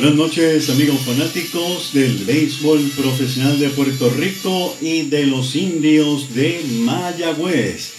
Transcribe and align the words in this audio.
Buenas 0.00 0.16
noches 0.16 0.70
amigos 0.70 0.98
fanáticos 1.02 1.92
del 1.92 2.24
béisbol 2.24 2.80
profesional 2.96 3.60
de 3.60 3.68
Puerto 3.68 4.08
Rico 4.08 4.74
y 4.80 5.02
de 5.02 5.26
los 5.26 5.54
indios 5.54 6.34
de 6.34 6.64
Mayagüez. 6.86 7.92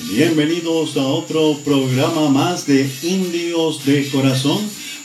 Bienvenidos 0.00 0.98
a 0.98 1.06
otro 1.06 1.58
programa 1.64 2.28
más 2.28 2.66
de 2.66 2.86
Indios 3.02 3.86
de 3.86 4.06
Corazón, 4.10 4.58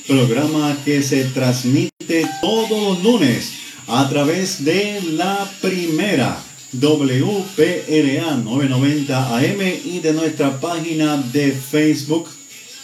programa 0.05 0.77
que 0.83 1.01
se 1.01 1.23
transmite 1.23 2.27
todos 2.41 2.69
los 2.69 3.01
lunes 3.01 3.53
a 3.87 4.09
través 4.09 4.65
de 4.65 5.01
la 5.13 5.49
primera 5.61 6.37
WPRA 6.73 8.35
990 8.43 9.37
AM 9.37 9.61
y 9.85 9.99
de 9.99 10.11
nuestra 10.11 10.59
página 10.59 11.15
de 11.31 11.53
Facebook 11.53 12.27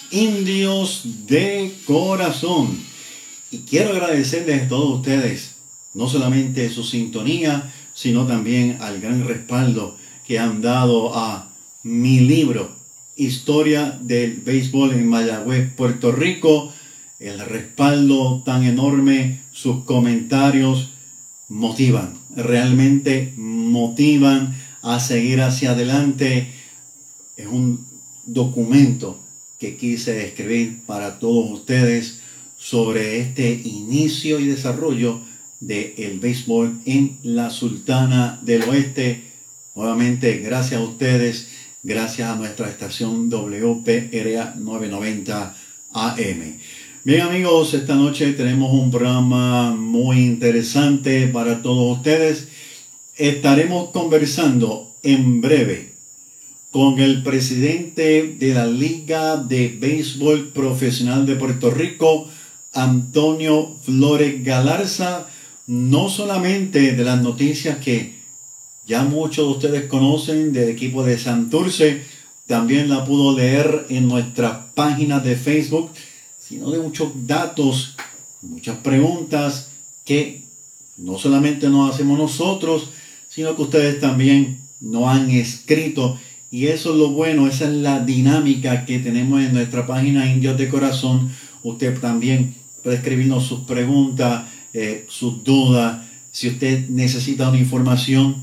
Indios 0.10 1.02
de 1.28 1.74
Corazón. 1.86 2.87
Quiero 3.70 3.92
agradecerles 3.92 4.64
a 4.64 4.68
todos 4.68 5.00
ustedes, 5.00 5.56
no 5.94 6.08
solamente 6.08 6.70
su 6.70 6.84
sintonía, 6.84 7.72
sino 7.94 8.28
también 8.28 8.78
al 8.82 9.00
gran 9.00 9.28
respaldo 9.28 9.98
que 10.28 10.40
han 10.40 10.62
dado 10.62 11.16
a 11.16 11.50
mi 11.84 12.20
libro, 12.20 12.76
Historia 13.16 13.98
del 14.02 14.42
Béisbol 14.42 14.94
en 14.94 15.08
Mayagüez, 15.08 15.74
Puerto 15.74 16.12
Rico. 16.12 16.72
El 17.20 17.40
respaldo 17.40 18.44
tan 18.46 18.64
enorme, 18.64 19.42
sus 19.52 19.84
comentarios 19.86 20.90
motivan, 21.50 22.14
realmente 22.36 23.34
motivan 23.38 24.56
a 24.84 25.00
seguir 25.00 25.42
hacia 25.42 25.72
adelante. 25.72 26.52
Es 27.38 27.48
un 27.48 27.88
documento 28.28 29.20
que 29.58 29.78
quise 29.78 30.24
escribir 30.24 30.82
para 30.86 31.18
todos 31.18 31.50
ustedes 31.50 32.20
sobre 32.58 33.20
este 33.20 33.52
inicio 33.52 34.40
y 34.40 34.48
desarrollo 34.48 35.22
del 35.60 35.94
el 35.98 36.20
béisbol 36.20 36.82
en 36.86 37.18
la 37.24 37.50
Sultana 37.50 38.40
del 38.42 38.64
Oeste. 38.64 39.24
Nuevamente, 39.76 40.40
gracias 40.40 40.82
a 40.82 40.84
ustedes, 40.84 41.50
gracias 41.84 42.30
a 42.30 42.36
nuestra 42.36 42.70
estación 42.70 43.30
WPRA 43.30 44.56
990 44.58 45.56
AM. 45.94 46.58
Bien 47.04 47.22
amigos, 47.22 47.74
esta 47.74 47.96
noche 47.96 48.34
tenemos 48.34 48.74
un 48.74 48.92
programa 48.92 49.74
muy 49.74 50.20
interesante 50.20 51.28
para 51.28 51.62
todos 51.62 51.98
ustedes. 51.98 52.50
Estaremos 53.16 53.92
conversando 53.92 54.94
en 55.04 55.40
breve 55.40 55.94
con 56.72 57.00
el 57.00 57.24
presidente 57.24 58.36
de 58.38 58.54
la 58.54 58.68
Liga 58.68 59.38
de 59.38 59.70
Béisbol 59.80 60.50
Profesional 60.50 61.26
de 61.26 61.36
Puerto 61.36 61.72
Rico, 61.72 62.30
Antonio 62.78 63.76
Flores 63.82 64.44
Galarza, 64.44 65.28
no 65.66 66.10
solamente 66.10 66.94
de 66.94 67.04
las 67.04 67.22
noticias 67.22 67.80
que 67.80 68.18
ya 68.86 69.04
muchos 69.04 69.48
de 69.48 69.52
ustedes 69.52 69.90
conocen 69.90 70.54
del 70.54 70.70
equipo 70.70 71.04
de 71.04 71.18
Santurce, 71.18 72.04
también 72.46 72.88
la 72.88 73.04
pudo 73.04 73.36
leer 73.36 73.88
en 73.90 74.08
nuestra 74.08 74.72
página 74.76 75.20
de 75.20 75.36
Facebook, 75.36 75.90
sino 76.40 76.70
de 76.70 76.80
muchos 76.80 77.10
datos, 77.26 77.98
muchas 78.44 78.78
preguntas 78.78 79.70
que 80.06 80.44
no 80.98 81.18
solamente 81.18 81.70
nos 81.70 81.94
hacemos 81.94 82.18
nosotros, 82.18 82.90
sino 83.28 83.56
que 83.56 83.64
ustedes 83.64 84.00
también 84.00 84.60
nos 84.80 85.08
han 85.08 85.32
escrito. 85.32 86.18
Y 86.52 86.68
eso 86.68 86.92
es 86.92 86.98
lo 86.98 87.10
bueno, 87.10 87.48
esa 87.48 87.66
es 87.66 87.74
la 87.74 88.00
dinámica 88.00 88.86
que 88.86 89.00
tenemos 89.00 89.42
en 89.42 89.54
nuestra 89.54 89.86
página 89.86 90.32
Indios 90.32 90.58
de 90.58 90.70
Corazón. 90.70 91.30
Usted 91.64 92.00
también 92.00 92.56
puede 92.88 93.00
escribirnos 93.00 93.46
sus 93.46 93.66
preguntas, 93.66 94.46
eh, 94.74 95.06
sus 95.10 95.44
dudas. 95.44 96.06
Si 96.32 96.48
usted 96.48 96.88
necesita 96.88 97.50
una 97.50 97.60
información, 97.60 98.38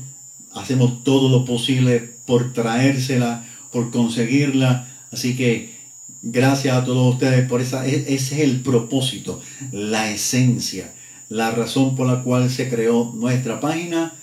hacemos 0.53 1.03
todo 1.03 1.29
lo 1.29 1.45
posible 1.45 1.97
por 2.27 2.53
traérsela, 2.53 3.43
por 3.71 3.89
conseguirla. 3.89 4.87
Así 5.11 5.35
que 5.35 5.73
gracias 6.21 6.77
a 6.77 6.85
todos 6.85 7.15
ustedes 7.15 7.49
por 7.49 7.59
esa, 7.59 7.87
e, 7.87 8.13
ese 8.13 8.35
es 8.35 8.41
el 8.41 8.61
propósito, 8.61 9.41
la 9.71 10.11
esencia, 10.11 10.93
la 11.27 11.49
razón 11.49 11.95
por 11.95 12.05
la 12.05 12.21
cual 12.21 12.51
se 12.51 12.69
creó 12.69 13.13
nuestra 13.15 13.59
página, 13.59 14.13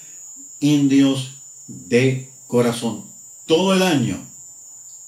Indios 0.60 1.32
de 1.66 2.30
Corazón. 2.46 3.02
Todo 3.46 3.74
el 3.74 3.82
año, 3.82 4.18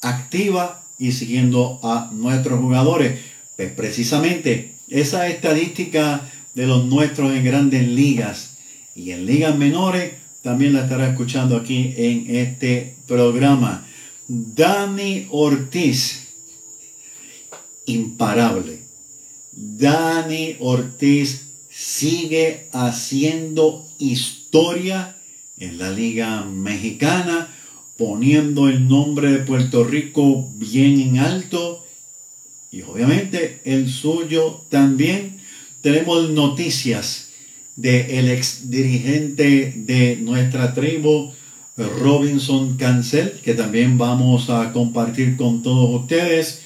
activa 0.03 0.83
y 0.99 1.13
siguiendo 1.13 1.79
a 1.85 2.11
nuestros 2.13 2.59
jugadores. 2.59 3.21
Pues 3.57 3.71
precisamente 3.71 4.74
esa 4.95 5.27
estadística 5.29 6.21
de 6.55 6.69
los 6.69 6.87
nuestros 6.87 7.35
en 7.35 7.45
grandes 7.45 7.89
ligas 7.89 8.59
y 8.95 9.11
en 9.11 9.27
ligas 9.27 9.59
menores 9.59 10.13
también 10.43 10.73
la 10.73 10.85
estará 10.85 11.09
escuchando 11.09 11.57
aquí 11.57 11.93
en 11.97 12.37
este 12.37 12.95
programa. 13.09 13.85
Dani 14.29 15.27
Ortiz, 15.31 16.29
imparable. 17.87 18.83
Dani 19.53 20.57
Ortiz 20.61 21.47
sigue 21.71 22.69
haciendo 22.73 23.89
historia 23.99 25.17
en 25.59 25.79
la 25.79 25.91
liga 25.91 26.45
mexicana, 26.45 27.49
poniendo 27.97 28.69
el 28.69 28.87
nombre 28.87 29.33
de 29.33 29.39
Puerto 29.39 29.83
Rico 29.83 30.49
bien 30.55 31.01
en 31.01 31.19
alto 31.19 31.84
y 32.75 32.83
obviamente 32.83 33.61
el 33.65 33.89
suyo 33.89 34.63
también. 34.69 35.39
Tenemos 35.81 36.31
noticias 36.31 37.29
del 37.77 38.11
el 38.11 38.31
ex 38.31 38.69
dirigente 38.69 39.73
de 39.77 40.17
nuestra 40.17 40.75
tribu, 40.75 41.33
Robinson 41.77 42.77
Cancel, 42.77 43.39
que 43.45 43.55
también 43.55 43.97
vamos 43.97 44.51
a 44.51 44.73
compartir 44.73 45.37
con 45.37 45.63
todos 45.63 46.03
ustedes. 46.03 46.63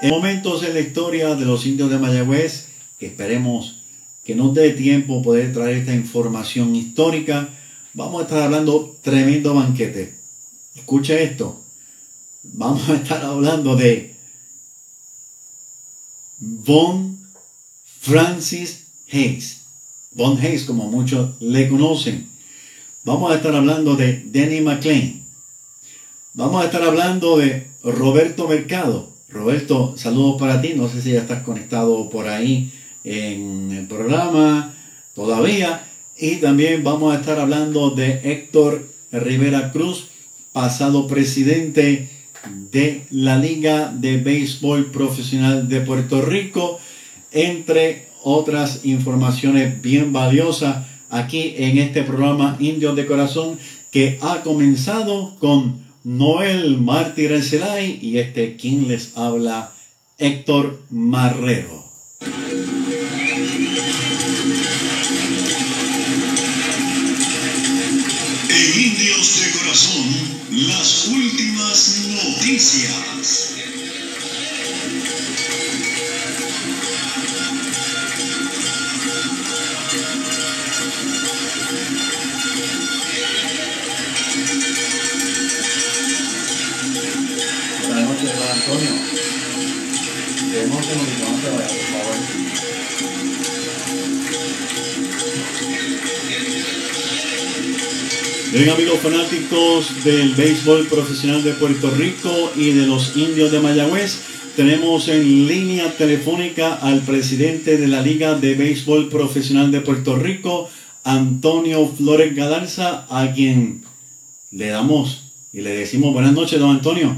En 0.00 0.10
momentos 0.10 0.62
en 0.62 0.74
la 0.74 0.80
historia 0.80 1.34
de 1.34 1.44
los 1.44 1.66
indios 1.66 1.90
de 1.90 1.98
Mayagüez, 1.98 2.68
que 3.00 3.06
esperemos 3.06 3.82
que 4.24 4.36
nos 4.36 4.54
dé 4.54 4.70
tiempo 4.70 5.22
poder 5.22 5.52
traer 5.52 5.78
esta 5.78 5.94
información 5.94 6.76
histórica, 6.76 7.48
vamos 7.94 8.20
a 8.20 8.24
estar 8.26 8.42
hablando 8.42 8.96
tremendo 9.02 9.54
banquete. 9.54 10.14
Escucha 10.76 11.18
esto. 11.18 11.60
Vamos 12.44 12.88
a 12.88 12.94
estar 12.94 13.24
hablando 13.24 13.74
de 13.74 14.09
Von 16.40 17.18
Francis 17.84 18.86
Hayes. 19.12 19.60
Von 20.12 20.38
Hayes, 20.38 20.64
como 20.64 20.88
muchos 20.88 21.40
le 21.40 21.68
conocen. 21.68 22.28
Vamos 23.04 23.30
a 23.30 23.36
estar 23.36 23.54
hablando 23.54 23.94
de 23.94 24.24
Danny 24.24 24.62
McLean. 24.62 25.22
Vamos 26.32 26.62
a 26.62 26.66
estar 26.66 26.82
hablando 26.82 27.36
de 27.36 27.66
Roberto 27.82 28.48
Mercado. 28.48 29.10
Roberto, 29.28 29.94
saludos 29.96 30.40
para 30.40 30.62
ti. 30.62 30.72
No 30.74 30.88
sé 30.88 31.02
si 31.02 31.12
ya 31.12 31.20
estás 31.20 31.42
conectado 31.42 32.08
por 32.08 32.26
ahí 32.26 32.72
en 33.04 33.70
el 33.72 33.86
programa 33.86 34.74
todavía. 35.14 35.86
Y 36.16 36.36
también 36.36 36.82
vamos 36.82 37.14
a 37.14 37.20
estar 37.20 37.38
hablando 37.38 37.90
de 37.90 38.20
Héctor 38.24 38.88
Rivera 39.12 39.72
Cruz, 39.72 40.08
pasado 40.52 41.06
presidente 41.06 42.08
de 42.70 43.04
la 43.10 43.36
Liga 43.36 43.92
de 43.94 44.18
Béisbol 44.18 44.90
Profesional 44.90 45.68
de 45.68 45.80
Puerto 45.80 46.22
Rico, 46.22 46.78
entre 47.32 48.06
otras 48.22 48.84
informaciones 48.84 49.80
bien 49.80 50.12
valiosas 50.12 50.86
aquí 51.10 51.54
en 51.56 51.78
este 51.78 52.02
programa 52.02 52.56
Indios 52.60 52.96
de 52.96 53.06
Corazón 53.06 53.58
que 53.90 54.18
ha 54.22 54.42
comenzado 54.42 55.36
con 55.38 55.84
Noel 56.04 56.78
Martí 56.78 57.28
Celay 57.42 57.98
y 58.00 58.18
este 58.18 58.56
quien 58.56 58.88
les 58.88 59.16
habla 59.16 59.72
Héctor 60.18 60.80
Marrero. 60.90 61.84
Estas 69.70 69.92
son 69.92 70.66
las 70.66 71.06
últimas 71.06 71.98
noticias. 72.08 73.54
Buenas 87.86 88.08
noches, 88.08 88.38
don 88.38 88.48
Antonio. 88.48 88.90
Que 90.50 90.66
no 90.66 90.82
se 90.82 90.96
nos 90.96 91.06
por 91.42 91.78
favor. 91.92 92.49
Bien 98.52 98.68
amigos 98.68 98.98
fanáticos 98.98 100.02
del 100.02 100.34
béisbol 100.34 100.88
profesional 100.88 101.44
de 101.44 101.52
Puerto 101.52 101.88
Rico 101.92 102.50
y 102.56 102.72
de 102.72 102.84
los 102.84 103.16
indios 103.16 103.52
de 103.52 103.60
Mayagüez, 103.60 104.24
tenemos 104.56 105.06
en 105.06 105.46
línea 105.46 105.92
telefónica 105.96 106.74
al 106.74 107.02
presidente 107.02 107.76
de 107.76 107.86
la 107.86 108.02
Liga 108.02 108.34
de 108.34 108.56
Béisbol 108.56 109.08
Profesional 109.08 109.70
de 109.70 109.80
Puerto 109.80 110.16
Rico, 110.16 110.68
Antonio 111.04 111.86
Flores 111.86 112.34
Galarza, 112.34 113.06
a 113.08 113.32
quien 113.32 113.82
le 114.50 114.66
damos 114.66 115.32
y 115.52 115.60
le 115.60 115.70
decimos 115.70 116.12
buenas 116.12 116.32
noches, 116.32 116.58
don 116.58 116.70
Antonio. 116.70 117.16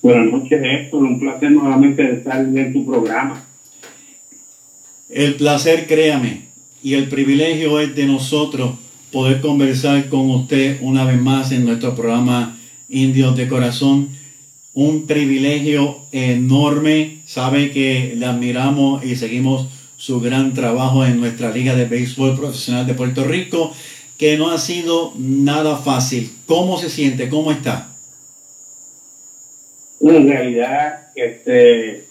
Buenas 0.00 0.30
noches, 0.30 0.60
Héctor. 0.62 1.02
Un 1.02 1.18
placer 1.18 1.50
nuevamente 1.50 2.08
estar 2.08 2.38
en 2.38 2.72
tu 2.72 2.86
programa. 2.86 3.44
El 5.08 5.34
placer, 5.34 5.88
créame, 5.88 6.42
y 6.84 6.94
el 6.94 7.08
privilegio 7.08 7.80
es 7.80 7.96
de 7.96 8.06
nosotros 8.06 8.85
poder 9.12 9.40
conversar 9.40 10.08
con 10.08 10.30
usted 10.30 10.78
una 10.80 11.04
vez 11.04 11.20
más 11.20 11.52
en 11.52 11.64
nuestro 11.64 11.94
programa 11.94 12.58
Indios 12.88 13.36
de 13.36 13.48
Corazón. 13.48 14.08
Un 14.74 15.06
privilegio 15.06 15.98
enorme. 16.12 17.22
Sabe 17.26 17.70
que 17.70 18.14
le 18.16 18.26
admiramos 18.26 19.04
y 19.04 19.16
seguimos 19.16 19.68
su 19.96 20.20
gran 20.20 20.54
trabajo 20.54 21.04
en 21.04 21.20
nuestra 21.20 21.50
Liga 21.50 21.74
de 21.74 21.86
Béisbol 21.86 22.36
Profesional 22.36 22.86
de 22.86 22.94
Puerto 22.94 23.24
Rico, 23.24 23.72
que 24.18 24.36
no 24.36 24.50
ha 24.50 24.58
sido 24.58 25.12
nada 25.18 25.76
fácil. 25.76 26.30
¿Cómo 26.46 26.78
se 26.78 26.90
siente? 26.90 27.28
¿Cómo 27.28 27.52
está? 27.52 27.92
en 30.00 30.28
realidad, 30.28 31.08
este, 31.16 32.04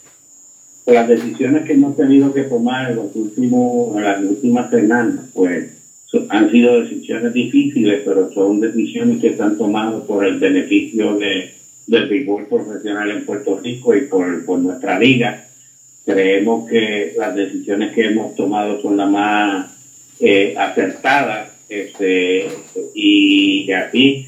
las 0.86 1.08
decisiones 1.08 1.64
que 1.66 1.74
hemos 1.74 1.96
tenido 1.96 2.34
que 2.34 2.44
tomar 2.44 2.92
en, 2.92 2.98
los 2.98 3.16
últimos, 3.16 3.96
en 3.96 4.04
las 4.04 4.20
últimas 4.22 4.70
semanas, 4.70 5.26
pues 5.34 5.75
han 6.30 6.52
sido 6.52 6.82
decisiones 6.82 7.34
difíciles, 7.34 8.02
pero 8.06 8.32
son 8.32 8.60
decisiones 8.60 9.20
que 9.20 9.30
están 9.30 9.58
tomadas 9.58 10.04
por 10.04 10.26
el 10.26 10.40
beneficio 10.40 11.18
de, 11.18 11.52
del 11.88 12.08
béisbol 12.08 12.48
profesional 12.48 13.12
en 13.12 13.26
Puerto 13.26 13.60
Rico 13.60 13.96
y 13.96 14.02
por, 14.02 14.46
por 14.46 14.60
nuestra 14.60 15.00
liga. 15.00 15.48
Creemos 16.06 16.70
que 16.70 17.14
las 17.18 17.36
decisiones 17.36 17.94
que 17.94 18.06
hemos 18.06 18.36
tomado 18.36 18.82
son 18.82 18.98
las 18.98 19.10
más 19.10 19.72
eh, 20.20 20.56
acertadas 20.58 21.50
este, 21.68 22.48
y 22.94 23.72
así 23.72 24.28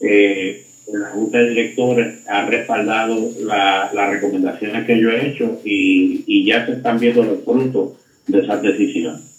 eh, 0.00 0.66
la 0.92 1.10
Junta 1.10 1.38
de 1.38 1.50
Directores 1.50 2.26
ha 2.26 2.44
respaldado 2.46 3.30
las 3.40 4.10
recomendaciones 4.10 4.84
que 4.84 5.00
yo 5.00 5.10
he 5.10 5.28
hecho 5.28 5.60
y, 5.64 6.24
y 6.26 6.44
ya 6.44 6.66
se 6.66 6.72
están 6.72 6.98
viendo 6.98 7.22
los 7.22 7.44
frutos 7.44 7.92
de 8.26 8.40
esas 8.40 8.62
decisiones. 8.62 9.31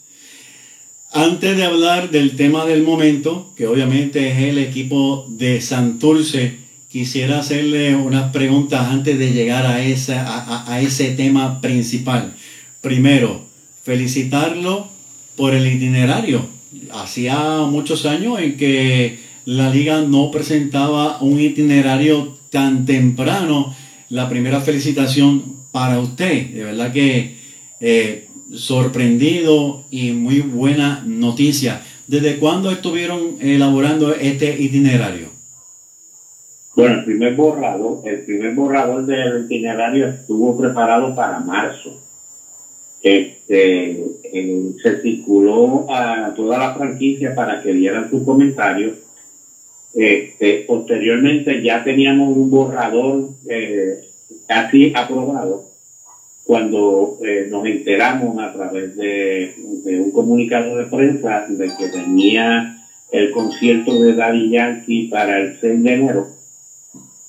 Antes 1.16 1.56
de 1.56 1.64
hablar 1.64 2.10
del 2.10 2.36
tema 2.36 2.66
del 2.66 2.82
momento, 2.82 3.54
que 3.56 3.68
obviamente 3.68 4.32
es 4.32 4.50
el 4.50 4.58
equipo 4.58 5.28
de 5.30 5.62
Santurce, 5.62 6.58
quisiera 6.90 7.38
hacerle 7.38 7.96
unas 7.96 8.32
preguntas 8.32 8.88
antes 8.90 9.20
de 9.20 9.32
llegar 9.32 9.64
a, 9.68 9.84
esa, 9.84 10.74
a, 10.74 10.82
ese 10.82 11.12
tema 11.12 11.62
principal. 11.62 12.34
Primero, 12.82 13.46
felicitarlo 13.84 14.88
por 15.36 15.54
el 15.54 15.68
itinerario. 15.68 16.48
Hacía 16.92 17.60
muchos 17.70 18.08
años 18.08 18.40
en 18.40 18.58
que 18.58 19.20
la 19.46 19.70
liga 19.70 20.02
no 20.02 20.32
presentaba 20.32 21.22
un 21.22 21.40
itinerario 21.40 22.40
tan 22.50 22.88
temprano. 22.88 23.76
La 24.10 24.30
primera 24.30 24.62
felicitación 24.62 25.58
para 25.72 26.00
usted. 26.00 26.48
De 26.56 26.64
verdad 26.64 26.92
que 26.92 27.36
eh, 27.80 28.30
sorprendido 28.54 29.84
y 29.90 30.12
muy 30.12 30.42
buena 30.42 31.04
noticia. 31.06 31.82
¿Desde 32.08 32.38
cuándo 32.38 32.70
estuvieron 32.72 33.38
elaborando 33.42 34.14
este 34.14 34.62
itinerario? 34.62 35.30
Bueno, 36.76 36.96
el 37.00 37.06
primer 37.06 37.36
borrador, 37.36 38.08
el 38.08 38.22
primer 38.26 38.54
borrador 38.56 39.06
del 39.06 39.46
itinerario 39.46 40.08
estuvo 40.08 40.58
preparado 40.58 41.16
para 41.16 41.40
marzo. 41.40 42.02
Este, 43.02 44.04
se 44.82 45.02
circuló 45.02 45.86
a 45.90 46.34
toda 46.36 46.58
la 46.58 46.74
franquicia 46.74 47.36
para 47.36 47.62
que 47.62 47.74
dieran 47.74 48.10
sus 48.10 48.24
comentarios. 48.24 48.98
Este, 49.94 50.66
posteriormente 50.68 51.62
ya 51.62 51.84
teníamos 51.84 52.36
un 52.36 52.50
borrador 52.50 53.30
eh, 53.48 54.10
casi 54.48 54.92
aprobado 54.96 55.73
cuando 56.46 57.20
eh, 57.24 57.48
nos 57.50 57.66
enteramos 57.66 58.38
a 58.38 58.52
través 58.52 58.96
de, 58.98 59.56
un 60.00 60.12
comunicado 60.12 60.78
de 60.78 60.86
prensa 60.86 61.46
de 61.48 61.72
que 61.78 61.88
tenía 61.88 62.86
el 63.12 63.32
concierto 63.32 64.02
de 64.02 64.14
Daddy 64.14 64.50
Yankee 64.50 65.08
para 65.08 65.40
el 65.40 65.60
6 65.60 65.84
de 65.84 65.94
enero, 65.94 66.28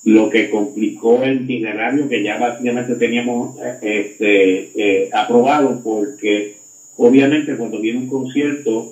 lo 0.03 0.29
que 0.29 0.49
complicó 0.49 1.23
el 1.23 1.41
itinerario 1.43 2.09
que 2.09 2.23
ya 2.23 2.37
básicamente 2.37 2.95
teníamos 2.95 3.57
eh, 3.59 3.79
este, 3.81 4.71
eh, 4.75 5.09
aprobado 5.13 5.81
porque 5.83 6.57
obviamente 6.97 7.55
cuando 7.55 7.79
viene 7.79 7.99
un 7.99 8.09
concierto, 8.09 8.91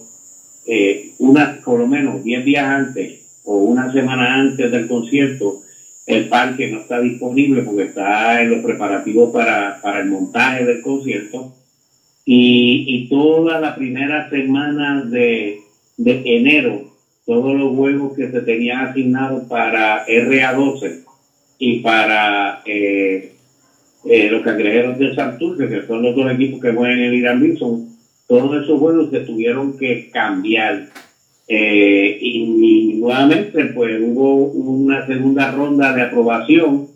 una, 1.18 1.60
por 1.64 1.80
lo 1.80 1.88
menos 1.88 2.24
10 2.24 2.46
días 2.46 2.64
antes 2.64 3.20
o 3.44 3.58
una 3.58 3.92
semana 3.92 4.36
antes 4.36 4.72
del 4.72 4.88
concierto, 4.88 5.63
el 6.06 6.28
parque 6.28 6.70
no 6.70 6.82
está 6.82 7.00
disponible 7.00 7.62
porque 7.62 7.84
está 7.84 8.42
en 8.42 8.52
los 8.52 8.64
preparativos 8.64 9.32
para, 9.32 9.80
para 9.82 10.02
el 10.02 10.10
montaje 10.10 10.66
del 10.66 10.82
concierto. 10.82 11.54
Y, 12.26 12.86
y 12.88 13.10
toda 13.10 13.60
la 13.60 13.76
primera 13.76 14.30
semana 14.30 15.04
de, 15.04 15.60
de 15.98 16.22
enero, 16.26 16.92
todos 17.26 17.56
los 17.56 17.76
juegos 17.76 18.16
que 18.16 18.32
se 18.32 18.42
tenían 18.42 18.88
asignados 18.88 19.48
para 19.48 20.06
RA12 20.06 21.04
y 21.58 21.80
para 21.80 22.62
eh, 22.66 23.34
eh, 24.06 24.30
los 24.30 24.44
cangrejeros 24.44 24.98
de 24.98 25.16
Santurce, 25.16 25.70
que 25.70 25.88
son 25.88 26.02
los 26.02 26.16
dos 26.16 26.32
equipos 26.32 26.60
que 26.62 26.74
juegan 26.74 27.00
en 27.00 27.06
el 27.06 27.14
Irán 27.14 27.42
Wilson, 27.42 27.90
todos 28.28 28.64
esos 28.64 28.80
juegos 28.80 29.10
se 29.12 29.22
tuvieron 29.22 29.78
que 29.78 30.10
cambiar 30.12 30.90
eh, 31.48 32.18
y, 32.22 32.94
nuevamente, 32.94 33.66
pues 33.66 34.02
hubo 34.02 34.46
una 34.46 35.06
segunda 35.06 35.52
ronda 35.52 35.94
de 35.94 36.04
aprobación. 36.04 36.88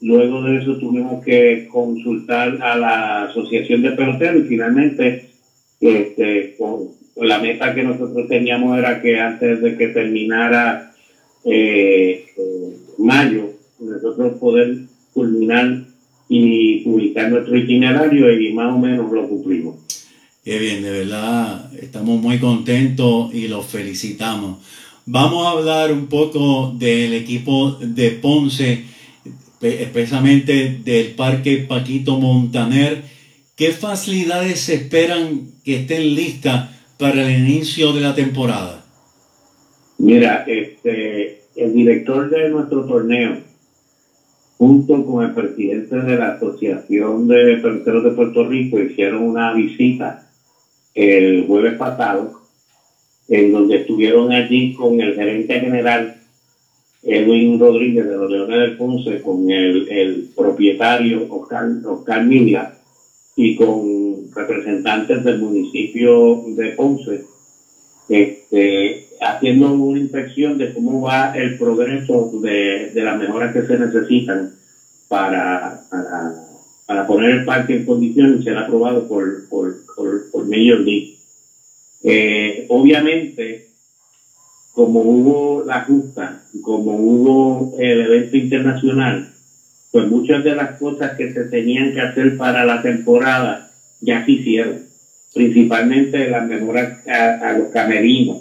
Luego 0.00 0.42
de 0.42 0.58
eso 0.58 0.76
tuvimos 0.78 1.24
que 1.24 1.68
consultar 1.70 2.60
a 2.60 2.76
la 2.76 3.24
Asociación 3.24 3.82
de 3.82 3.92
Peloteros 3.92 4.44
y 4.44 4.48
finalmente, 4.48 5.30
este, 5.80 6.56
la 7.16 7.38
meta 7.38 7.74
que 7.74 7.82
nosotros 7.84 8.28
teníamos 8.28 8.78
era 8.78 9.00
que 9.00 9.18
antes 9.18 9.62
de 9.62 9.76
que 9.76 9.88
terminara 9.88 10.92
eh, 11.44 12.26
eh, 12.36 12.76
mayo, 12.98 13.50
nosotros 13.78 14.38
poder 14.38 14.78
culminar 15.12 15.84
y 16.28 16.80
publicar 16.80 17.30
nuestro 17.30 17.56
itinerario 17.56 18.32
y 18.32 18.52
más 18.52 18.74
o 18.74 18.78
menos 18.78 19.12
lo 19.12 19.28
cumplimos. 19.28 19.83
Qué 20.44 20.58
bien, 20.58 20.82
de 20.82 20.90
verdad, 20.90 21.72
estamos 21.80 22.20
muy 22.20 22.38
contentos 22.38 23.34
y 23.34 23.48
los 23.48 23.64
felicitamos. 23.64 24.58
Vamos 25.06 25.46
a 25.46 25.52
hablar 25.52 25.90
un 25.90 26.06
poco 26.08 26.70
del 26.76 27.14
equipo 27.14 27.78
de 27.80 28.10
Ponce, 28.10 28.84
especialmente 29.62 30.80
del 30.84 31.14
Parque 31.14 31.64
Paquito 31.66 32.20
Montaner. 32.20 33.04
¿Qué 33.56 33.70
facilidades 33.70 34.60
se 34.60 34.74
esperan 34.74 35.52
que 35.64 35.76
estén 35.76 36.14
listas 36.14 36.68
para 36.98 37.26
el 37.26 37.42
inicio 37.42 37.94
de 37.94 38.02
la 38.02 38.14
temporada? 38.14 38.84
Mira, 39.96 40.44
este, 40.46 41.40
el 41.56 41.72
director 41.72 42.28
de 42.28 42.50
nuestro 42.50 42.84
torneo, 42.84 43.38
junto 44.58 45.06
con 45.06 45.24
el 45.24 45.32
presidente 45.32 45.96
de 45.96 46.18
la 46.18 46.32
Asociación 46.32 47.28
de 47.28 47.56
Peloteros 47.62 48.04
de 48.04 48.10
Puerto 48.10 48.46
Rico, 48.46 48.78
hicieron 48.78 49.22
una 49.22 49.54
visita 49.54 50.23
el 50.94 51.46
jueves 51.46 51.76
pasado, 51.76 52.40
en 53.28 53.52
donde 53.52 53.76
estuvieron 53.76 54.32
allí 54.32 54.74
con 54.74 55.00
el 55.00 55.14
gerente 55.14 55.60
general 55.60 56.16
Edwin 57.02 57.58
Rodríguez 57.58 58.06
de 58.06 58.16
los 58.16 58.30
Leones 58.30 58.58
del 58.58 58.76
Ponce, 58.76 59.20
con 59.20 59.50
el, 59.50 60.30
propietario 60.34 61.26
Oscar, 61.28 61.68
Oscar 61.84 62.24
Milla 62.24 62.72
y 63.36 63.56
con 63.56 64.30
representantes 64.34 65.22
del 65.24 65.38
municipio 65.38 66.42
de 66.46 66.70
Ponce, 66.70 67.24
este, 68.08 69.06
haciendo 69.20 69.72
una 69.72 69.98
inspección 69.98 70.56
de 70.56 70.72
cómo 70.72 71.02
va 71.02 71.32
el 71.34 71.58
progreso 71.58 72.30
de, 72.40 72.90
las 72.94 73.18
mejoras 73.18 73.52
que 73.52 73.66
se 73.66 73.78
necesitan 73.78 74.52
para, 75.08 75.82
para, 76.86 77.06
poner 77.06 77.30
el 77.30 77.44
parque 77.44 77.76
en 77.76 77.86
condiciones 77.86 78.40
y 78.40 78.44
ser 78.44 78.56
aprobado 78.56 79.06
por, 79.06 79.48
por, 79.48 79.83
por, 79.94 80.30
por 80.30 80.44
Major 80.44 80.80
League. 80.80 81.18
Eh, 82.02 82.66
obviamente, 82.68 83.68
como 84.74 85.00
hubo 85.00 85.64
la 85.64 85.84
justa, 85.84 86.42
como 86.62 86.96
hubo 86.96 87.76
el 87.78 88.00
evento 88.00 88.36
internacional, 88.36 89.32
pues 89.92 90.08
muchas 90.08 90.42
de 90.42 90.56
las 90.56 90.78
cosas 90.78 91.16
que 91.16 91.32
se 91.32 91.44
tenían 91.44 91.94
que 91.94 92.00
hacer 92.00 92.36
para 92.36 92.64
la 92.64 92.82
temporada 92.82 93.70
ya 94.00 94.24
se 94.24 94.32
hicieron, 94.32 94.86
principalmente 95.32 96.28
las 96.28 96.46
mejoras 96.46 97.06
a, 97.06 97.52
los 97.52 97.68
camerinos. 97.68 98.38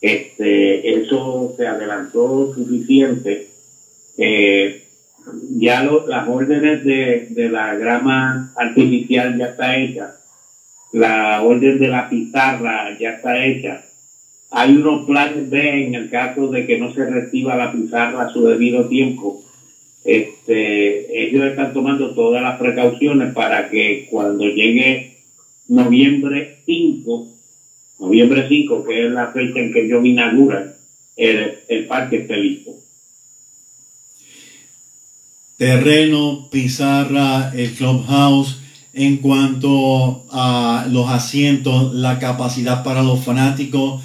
Este, 0.00 1.00
eso 1.02 1.54
se 1.56 1.66
adelantó 1.66 2.54
suficiente. 2.54 3.48
Eh, 4.16 4.84
ya 5.58 5.82
las 5.82 6.28
órdenes 6.28 6.84
de, 6.84 7.26
de 7.30 7.48
la 7.50 7.74
grama 7.74 8.52
artificial 8.56 9.36
ya 9.36 9.46
está 9.46 9.76
hecha, 9.76 10.19
la 10.92 11.42
orden 11.42 11.78
de 11.78 11.88
la 11.88 12.08
pizarra 12.08 12.96
ya 12.98 13.10
está 13.10 13.44
hecha. 13.44 13.84
Hay 14.50 14.76
unos 14.76 15.06
planes 15.06 15.48
B 15.48 15.86
en 15.86 15.94
el 15.94 16.10
caso 16.10 16.48
de 16.48 16.66
que 16.66 16.78
no 16.78 16.92
se 16.92 17.04
reciba 17.08 17.56
la 17.56 17.72
pizarra 17.72 18.24
a 18.24 18.32
su 18.32 18.44
debido 18.46 18.88
tiempo. 18.88 19.42
Este, 20.04 21.26
ellos 21.26 21.44
están 21.44 21.72
tomando 21.72 22.14
todas 22.14 22.42
las 22.42 22.58
precauciones 22.58 23.32
para 23.32 23.70
que 23.70 24.08
cuando 24.10 24.44
llegue 24.46 25.18
noviembre 25.68 26.58
5, 26.66 27.28
noviembre 28.00 28.48
5, 28.48 28.84
que 28.84 29.06
es 29.06 29.12
la 29.12 29.28
fecha 29.28 29.60
en 29.60 29.72
que 29.72 29.84
ellos 29.84 30.04
inauguran, 30.04 30.74
el, 31.16 31.54
el 31.68 31.86
parque 31.86 32.16
esté 32.16 32.36
listo 32.36 32.80
terreno, 35.60 36.48
pizarra, 36.50 37.52
el 37.54 37.74
clubhouse, 37.74 38.59
en 38.92 39.18
cuanto 39.18 40.24
a 40.30 40.86
los 40.90 41.08
asientos, 41.08 41.94
la 41.94 42.18
capacidad 42.18 42.82
para 42.82 43.02
los 43.02 43.24
fanáticos, 43.24 44.02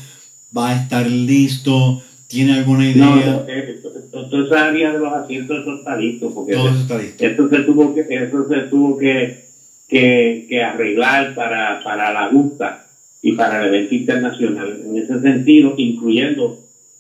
va 0.55 0.69
a 0.69 0.75
estar 0.75 1.09
listo, 1.09 2.01
¿tiene 2.27 2.53
alguna 2.53 2.89
idea? 2.89 3.05
No, 3.05 3.45
eh, 3.47 3.81
toda 4.11 4.45
esa 4.45 4.65
área 4.69 4.93
de 4.93 4.99
los 4.99 5.13
asientos 5.13 5.61
eso 5.61 5.75
está 5.75 5.97
listo, 5.97 6.33
porque 6.33 6.53
Todo 6.53 6.69
eso, 6.69 6.79
está 6.81 6.97
listo. 6.97 7.25
eso 7.25 7.49
se 7.49 7.59
tuvo 7.59 7.93
que, 7.93 8.01
eso 8.01 8.47
se 8.47 8.59
tuvo 8.61 8.97
que, 8.97 9.45
que, 9.87 10.45
que 10.47 10.63
arreglar 10.63 11.35
para, 11.35 11.81
para 11.83 12.13
la 12.13 12.29
justa 12.29 12.87
y 13.21 13.33
para 13.33 13.61
el 13.61 13.73
evento 13.73 13.95
internacional. 13.95 14.81
En 14.85 14.97
ese 14.97 15.19
sentido, 15.19 15.73
incluyendo 15.77 16.59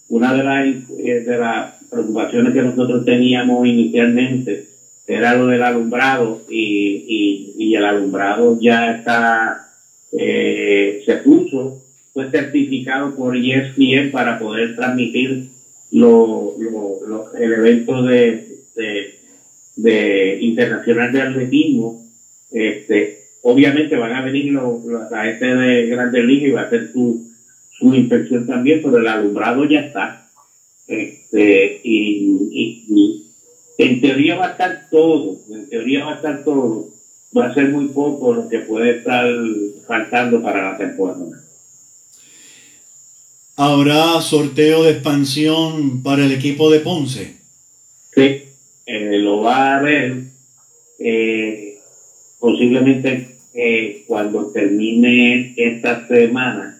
una 0.09 0.33
de 0.33 0.43
las, 0.43 0.65
eh, 0.99 1.23
de 1.25 1.37
las 1.37 1.73
preocupaciones 1.89 2.53
que 2.53 2.61
nosotros 2.61 3.05
teníamos 3.05 3.65
inicialmente 3.67 4.74
era 5.07 5.35
lo 5.35 5.47
del 5.47 5.61
alumbrado 5.61 6.41
y, 6.49 7.53
y, 7.57 7.75
el 7.75 7.85
alumbrado 7.85 8.57
ya 8.59 8.95
está, 8.95 9.69
eh, 10.11 11.03
se 11.05 11.17
puso, 11.17 11.83
fue 12.13 12.31
certificado 12.31 13.15
por 13.15 13.35
ESPN 13.35 14.11
para 14.11 14.39
poder 14.39 14.75
transmitir 14.75 15.49
lo, 15.91 16.55
el 17.37 17.53
evento 17.53 18.01
de, 18.03 18.61
de, 19.75 20.37
internacional 20.41 21.11
de 21.11 21.21
atletismo. 21.21 22.03
Este, 22.51 23.25
obviamente 23.41 23.97
van 23.97 24.13
a 24.13 24.21
venir 24.21 24.53
los, 24.53 24.83
la 24.85 25.23
gente 25.25 25.45
de 25.45 25.87
Grandes 25.87 26.25
Ligas 26.25 26.49
y 26.49 26.51
va 26.51 26.61
a 26.61 26.65
hacer 26.65 26.91
su, 26.93 27.29
su 27.71 27.93
inspección 27.93 28.47
también, 28.47 28.81
pero 28.81 28.97
el 28.97 29.07
alumbrado 29.07 29.65
ya 29.65 29.81
está. 29.81 30.29
Este, 30.87 31.81
y, 31.83 33.24
en 33.77 34.01
teoría 34.01 34.35
va 34.35 34.47
a 34.47 34.51
estar 34.51 34.87
todo, 34.89 35.39
en 35.49 35.69
teoría 35.69 36.05
va 36.05 36.13
a 36.13 36.15
estar 36.15 36.43
todo. 36.43 36.89
Va 37.37 37.47
a 37.47 37.53
ser 37.53 37.69
muy 37.69 37.87
poco 37.87 38.33
lo 38.33 38.47
que 38.47 38.59
puede 38.59 38.99
estar 38.99 39.25
faltando 39.85 40.41
para 40.41 40.71
la 40.71 40.77
temporada. 40.77 41.43
¿Habrá 43.57 44.21
sorteo 44.21 44.83
de 44.83 44.91
expansión 44.91 46.01
para 46.01 46.25
el 46.25 46.31
equipo 46.31 46.69
de 46.71 46.79
Ponce? 46.79 47.35
Sí, 48.13 48.43
eh, 48.85 49.17
lo 49.19 49.41
va 49.41 49.55
a 49.55 49.77
haber 49.79 50.23
eh, 50.99 51.79
posiblemente 52.39 53.37
eh, 53.53 54.03
cuando 54.07 54.47
termine 54.47 55.53
esta 55.57 56.07
semana 56.07 56.75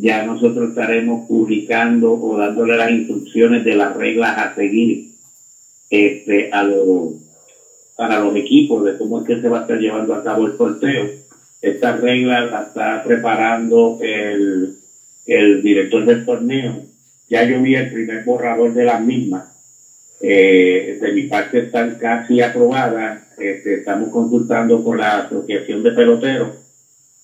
ya 0.00 0.24
nosotros 0.24 0.70
estaremos 0.70 1.26
publicando 1.26 2.12
o 2.12 2.36
dándole 2.36 2.76
las 2.76 2.90
instrucciones 2.90 3.64
de 3.64 3.74
las 3.74 3.96
reglas 3.96 4.38
a 4.38 4.54
seguir 4.54 5.07
este, 5.90 6.50
a 6.52 6.62
los, 6.64 7.14
para 7.96 8.20
los 8.20 8.36
equipos 8.36 8.84
de 8.84 8.96
cómo 8.96 9.20
es 9.20 9.26
que 9.26 9.40
se 9.40 9.48
va 9.48 9.58
a 9.58 9.62
estar 9.62 9.78
llevando 9.78 10.14
a 10.14 10.22
cabo 10.22 10.46
el 10.46 10.56
sorteo. 10.56 11.08
Estas 11.60 12.00
reglas 12.00 12.50
las 12.50 12.68
está 12.68 13.02
preparando 13.04 13.98
el, 14.00 14.76
el 15.26 15.62
director 15.62 16.04
del 16.04 16.24
torneo. 16.24 16.82
Ya 17.28 17.44
yo 17.44 17.60
vi 17.60 17.74
el 17.74 17.92
primer 17.92 18.24
borrador 18.24 18.72
de 18.72 18.84
las 18.84 19.00
mismas. 19.00 19.48
Eh, 20.20 20.98
de 21.00 21.12
mi 21.12 21.22
parte 21.22 21.58
están 21.58 21.96
casi 21.96 22.40
aprobadas. 22.40 23.22
Este, 23.38 23.74
estamos 23.74 24.10
consultando 24.10 24.82
con 24.82 24.98
la 24.98 25.18
Asociación 25.18 25.82
de 25.82 25.92
Peloteros 25.92 26.68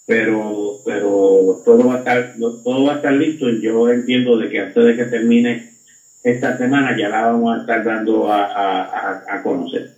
pero 0.06 0.80
pero 0.84 1.62
todo 1.64 1.86
va 1.86 1.94
a 1.94 1.98
estar 1.98 2.34
todo 2.62 2.84
va 2.84 2.94
a 2.94 2.96
estar 2.96 3.12
listo 3.12 3.48
yo 3.48 3.88
entiendo 3.88 4.36
de 4.36 4.50
que 4.50 4.60
antes 4.60 4.84
de 4.84 4.96
que 4.96 5.04
termine 5.06 5.73
esta 6.24 6.58
semana 6.58 6.96
ya 6.98 7.08
la 7.08 7.26
vamos 7.26 7.56
a 7.56 7.60
estar 7.60 7.84
dando 7.84 8.32
a, 8.32 9.40
conocer. 9.42 9.94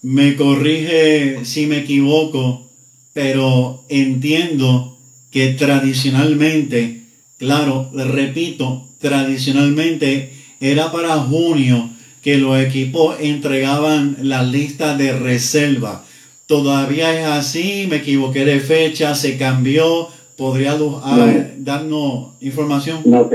Me 0.00 0.36
corrige 0.36 1.44
si 1.44 1.66
me 1.66 1.78
equivoco, 1.78 2.70
pero 3.12 3.84
entiendo 3.88 4.96
que 5.30 5.52
tradicionalmente, 5.54 7.02
claro, 7.38 7.90
repito, 7.92 8.88
tradicionalmente 9.00 10.32
era 10.60 10.90
para 10.90 11.16
junio 11.18 11.90
que 12.22 12.38
los 12.38 12.58
equipos 12.58 13.16
entregaban 13.20 14.16
la 14.22 14.42
lista 14.42 14.96
de 14.96 15.12
reserva 15.12 16.04
todavía 16.52 17.18
es 17.18 17.26
así, 17.26 17.86
me 17.88 17.96
equivoqué 17.96 18.44
de 18.44 18.60
fecha, 18.60 19.14
se 19.14 19.38
cambió, 19.38 20.08
¿podría 20.36 20.76
darnos 21.56 22.34
información? 22.40 23.00
No, 23.06 23.30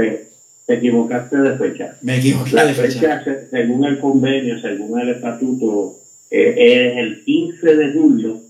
te, 0.67 0.73
equivocaste 0.75 1.37
de 1.37 1.57
fecha. 1.57 1.97
Me 2.01 2.17
equivoqué 2.17 2.55
de 2.55 2.73
fecha. 2.73 3.23
Según 3.49 3.85
el 3.85 3.99
convenio, 3.99 4.59
según 4.59 4.99
el 4.99 5.09
estatuto, 5.09 5.99
eh, 6.29 6.53
es 6.57 6.97
el 6.97 7.23
15 7.23 7.75
de 7.75 7.93
julio, 7.93 8.41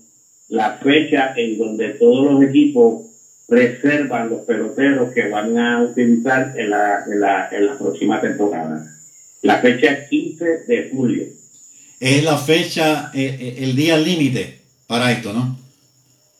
la 0.48 0.78
fecha 0.82 1.32
en 1.36 1.56
donde 1.56 1.90
todos 1.90 2.32
los 2.32 2.42
equipos 2.42 3.06
reservan 3.48 4.28
los 4.28 4.40
peloteros 4.42 5.12
que 5.12 5.28
van 5.28 5.56
a 5.58 5.82
utilizar 5.82 6.54
en 6.56 6.70
la, 6.70 7.04
en 7.06 7.20
la, 7.20 7.48
en 7.50 7.66
la 7.66 7.78
próxima 7.78 8.20
temporada. 8.20 8.84
La 9.42 9.58
fecha 9.58 9.92
es 9.92 10.08
15 10.08 10.44
de 10.66 10.90
julio. 10.90 11.24
Es 12.00 12.24
la 12.24 12.36
fecha, 12.36 13.10
eh, 13.14 13.36
eh, 13.40 13.54
el 13.58 13.74
día 13.74 13.96
límite 13.96 14.58
para 14.86 15.12
esto, 15.12 15.32
¿no? 15.32 15.58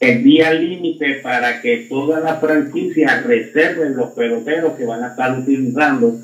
El 0.01 0.23
día 0.23 0.53
límite 0.55 1.15
para 1.23 1.61
que 1.61 1.87
todas 1.89 2.23
las 2.23 2.41
franquicias 2.41 3.25
reserven 3.25 3.97
los 3.97 4.11
peloteros 4.11 4.75
que 4.75 4.85
van 4.85 5.03
a 5.03 5.09
estar 5.09 5.39
utilizando 5.39 6.21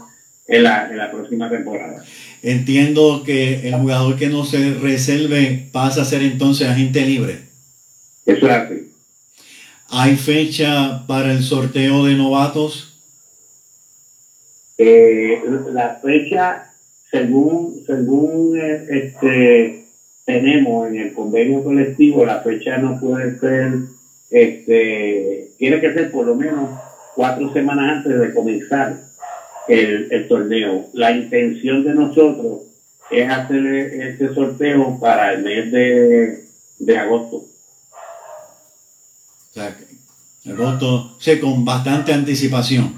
en 0.46 0.62
la, 0.62 0.88
en 0.90 0.98
la 0.98 1.10
próxima 1.10 1.50
temporada. 1.50 2.04
Entiendo 2.42 3.22
que 3.24 3.68
el 3.68 3.74
jugador 3.74 4.16
que 4.16 4.28
no 4.28 4.44
se 4.44 4.74
reserve 4.74 5.68
pasa 5.72 6.02
a 6.02 6.04
ser 6.04 6.22
entonces 6.22 6.68
agente 6.68 7.00
libre. 7.00 7.38
Eso 8.26 8.46
es 8.46 8.52
así. 8.52 8.90
¿Hay 9.88 10.16
fecha 10.16 11.06
para 11.06 11.32
el 11.32 11.42
sorteo 11.42 12.04
de 12.04 12.14
novatos? 12.14 12.94
Eh, 14.76 15.40
la 15.72 16.00
fecha, 16.02 16.72
según, 17.10 17.82
según 17.86 18.58
eh, 18.58 18.86
este, 18.90 19.83
tenemos 20.24 20.88
en 20.88 20.96
el 20.96 21.12
convenio 21.12 21.62
colectivo, 21.62 22.24
la 22.24 22.40
fecha 22.40 22.78
no 22.78 22.98
puede 22.98 23.38
ser, 23.38 23.72
este, 24.30 25.50
tiene 25.58 25.80
que 25.80 25.92
ser 25.92 26.10
por 26.10 26.26
lo 26.26 26.34
menos 26.34 26.70
cuatro 27.14 27.52
semanas 27.52 27.98
antes 27.98 28.18
de 28.18 28.34
comenzar 28.34 29.00
el, 29.68 30.26
torneo. 30.28 30.88
La 30.94 31.12
intención 31.12 31.84
de 31.84 31.94
nosotros 31.94 32.62
es 33.10 33.30
hacer 33.30 33.66
este 33.66 34.34
sorteo 34.34 34.98
para 34.98 35.34
el 35.34 35.42
mes 35.42 35.70
de, 36.78 36.98
agosto. 36.98 37.36
O 37.36 37.48
sea, 39.52 39.76
agosto, 40.46 41.16
sí, 41.20 41.38
con 41.38 41.64
bastante 41.64 42.12
anticipación. 42.12 42.96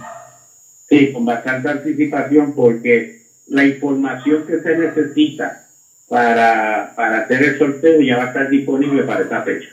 Sí, 0.89 1.13
con 1.13 1.25
bastante 1.25 1.69
anticipación 1.69 2.55
porque 2.55 3.27
la 3.49 3.65
información 3.65 4.47
que 4.47 4.61
se 4.61 4.79
necesita 4.79 5.66
para, 6.09 6.93
para 6.95 7.19
hacer 7.21 7.43
el 7.43 7.59
sorteo 7.59 8.01
ya 8.01 8.17
va 8.17 8.25
a 8.25 8.27
estar 8.29 8.49
disponible 8.49 9.03
para 9.03 9.23
esta 9.23 9.43
fecha. 9.43 9.69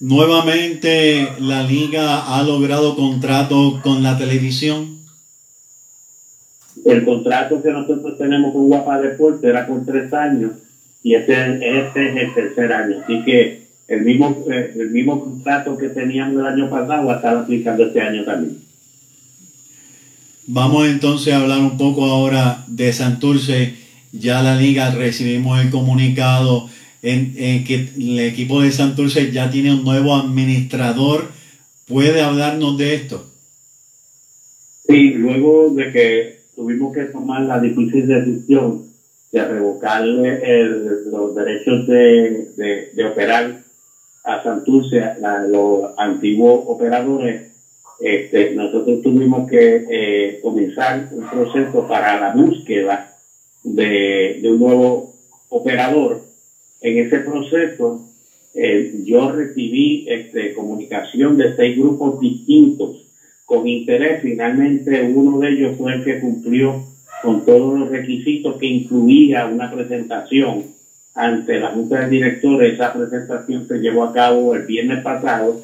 Nuevamente 0.00 1.28
la 1.40 1.62
liga 1.62 2.36
ha 2.36 2.42
logrado 2.42 2.96
contrato 2.96 3.80
con 3.82 4.02
la 4.02 4.16
televisión. 4.16 5.00
El 6.86 7.04
contrato 7.04 7.62
que 7.62 7.70
nosotros 7.70 8.16
tenemos 8.16 8.52
con 8.52 8.68
Guapa 8.68 8.98
Deporte 8.98 9.48
era 9.48 9.66
por 9.66 9.84
tres 9.84 10.12
años 10.14 10.52
y 11.02 11.14
este, 11.14 11.34
este 11.80 12.08
es 12.08 12.16
el 12.16 12.34
tercer 12.34 12.72
año. 12.72 13.02
Así 13.04 13.22
que 13.24 13.66
el 13.88 14.02
mismo, 14.02 14.44
eh, 14.50 14.72
el 14.74 14.90
mismo 14.90 15.20
contrato 15.20 15.76
que 15.76 15.88
teníamos 15.90 16.40
el 16.40 16.46
año 16.46 16.70
pasado 16.70 17.06
va 17.06 17.14
a 17.14 17.16
estar 17.16 17.36
aplicando 17.36 17.84
este 17.84 18.00
año 18.00 18.24
también. 18.24 18.58
Vamos 20.46 20.88
entonces 20.88 21.34
a 21.34 21.42
hablar 21.42 21.58
un 21.58 21.76
poco 21.76 22.06
ahora 22.06 22.64
de 22.66 22.92
Santurce 22.92 23.74
ya 24.12 24.42
la 24.42 24.56
liga 24.56 24.90
recibimos 24.90 25.60
el 25.60 25.70
comunicado 25.70 26.68
en, 27.02 27.64
que 27.64 27.88
el 27.96 28.20
equipo 28.20 28.60
de 28.60 28.72
Santurce 28.72 29.32
ya 29.32 29.50
tiene 29.50 29.72
un 29.72 29.84
nuevo 29.84 30.14
administrador. 30.14 31.28
¿Puede 31.86 32.22
hablarnos 32.22 32.78
de 32.78 32.94
esto? 32.94 33.26
Sí, 34.86 35.14
luego 35.14 35.70
de 35.70 35.92
que 35.92 36.40
tuvimos 36.54 36.94
que 36.94 37.04
tomar 37.04 37.42
la 37.42 37.60
difícil 37.60 38.06
decisión 38.06 38.90
de 39.32 39.44
revocarle 39.44 40.40
los 41.10 41.34
derechos 41.34 41.86
de, 41.86 42.90
de, 42.94 43.04
operar 43.04 43.60
a 44.24 44.42
Santurce, 44.42 45.00
a 45.02 45.44
los 45.48 45.92
antiguos 45.96 46.64
operadores, 46.66 47.52
este, 48.00 48.54
nosotros 48.54 49.02
tuvimos 49.02 49.48
que 49.48 49.86
eh, 49.90 50.40
comenzar 50.42 51.08
un 51.12 51.28
proceso 51.28 51.86
para 51.86 52.18
la 52.20 52.32
búsqueda 52.32 53.09
de, 53.62 54.40
un 54.44 54.58
nuevo 54.58 55.14
operador. 55.48 56.22
En 56.80 56.98
ese 56.98 57.20
proceso, 57.20 58.08
eh, 58.54 59.02
yo 59.04 59.32
recibí 59.32 60.06
este, 60.08 60.54
comunicación 60.54 61.36
de 61.36 61.54
seis 61.54 61.76
grupos 61.76 62.20
distintos 62.20 63.06
con 63.44 63.66
interés. 63.66 64.22
Finalmente, 64.22 65.02
uno 65.02 65.38
de 65.38 65.50
ellos 65.50 65.76
fue 65.76 65.94
el 65.94 66.04
que 66.04 66.20
cumplió 66.20 66.84
con 67.22 67.44
todos 67.44 67.78
los 67.78 67.90
requisitos 67.90 68.56
que 68.56 68.66
incluía 68.66 69.46
una 69.46 69.70
presentación 69.70 70.64
ante 71.14 71.60
la 71.60 71.68
Junta 71.68 72.00
de 72.00 72.10
Directores. 72.10 72.74
Esa 72.74 72.92
presentación 72.92 73.68
se 73.68 73.78
llevó 73.78 74.04
a 74.04 74.12
cabo 74.12 74.54
el 74.54 74.62
viernes 74.62 75.02
pasado 75.02 75.62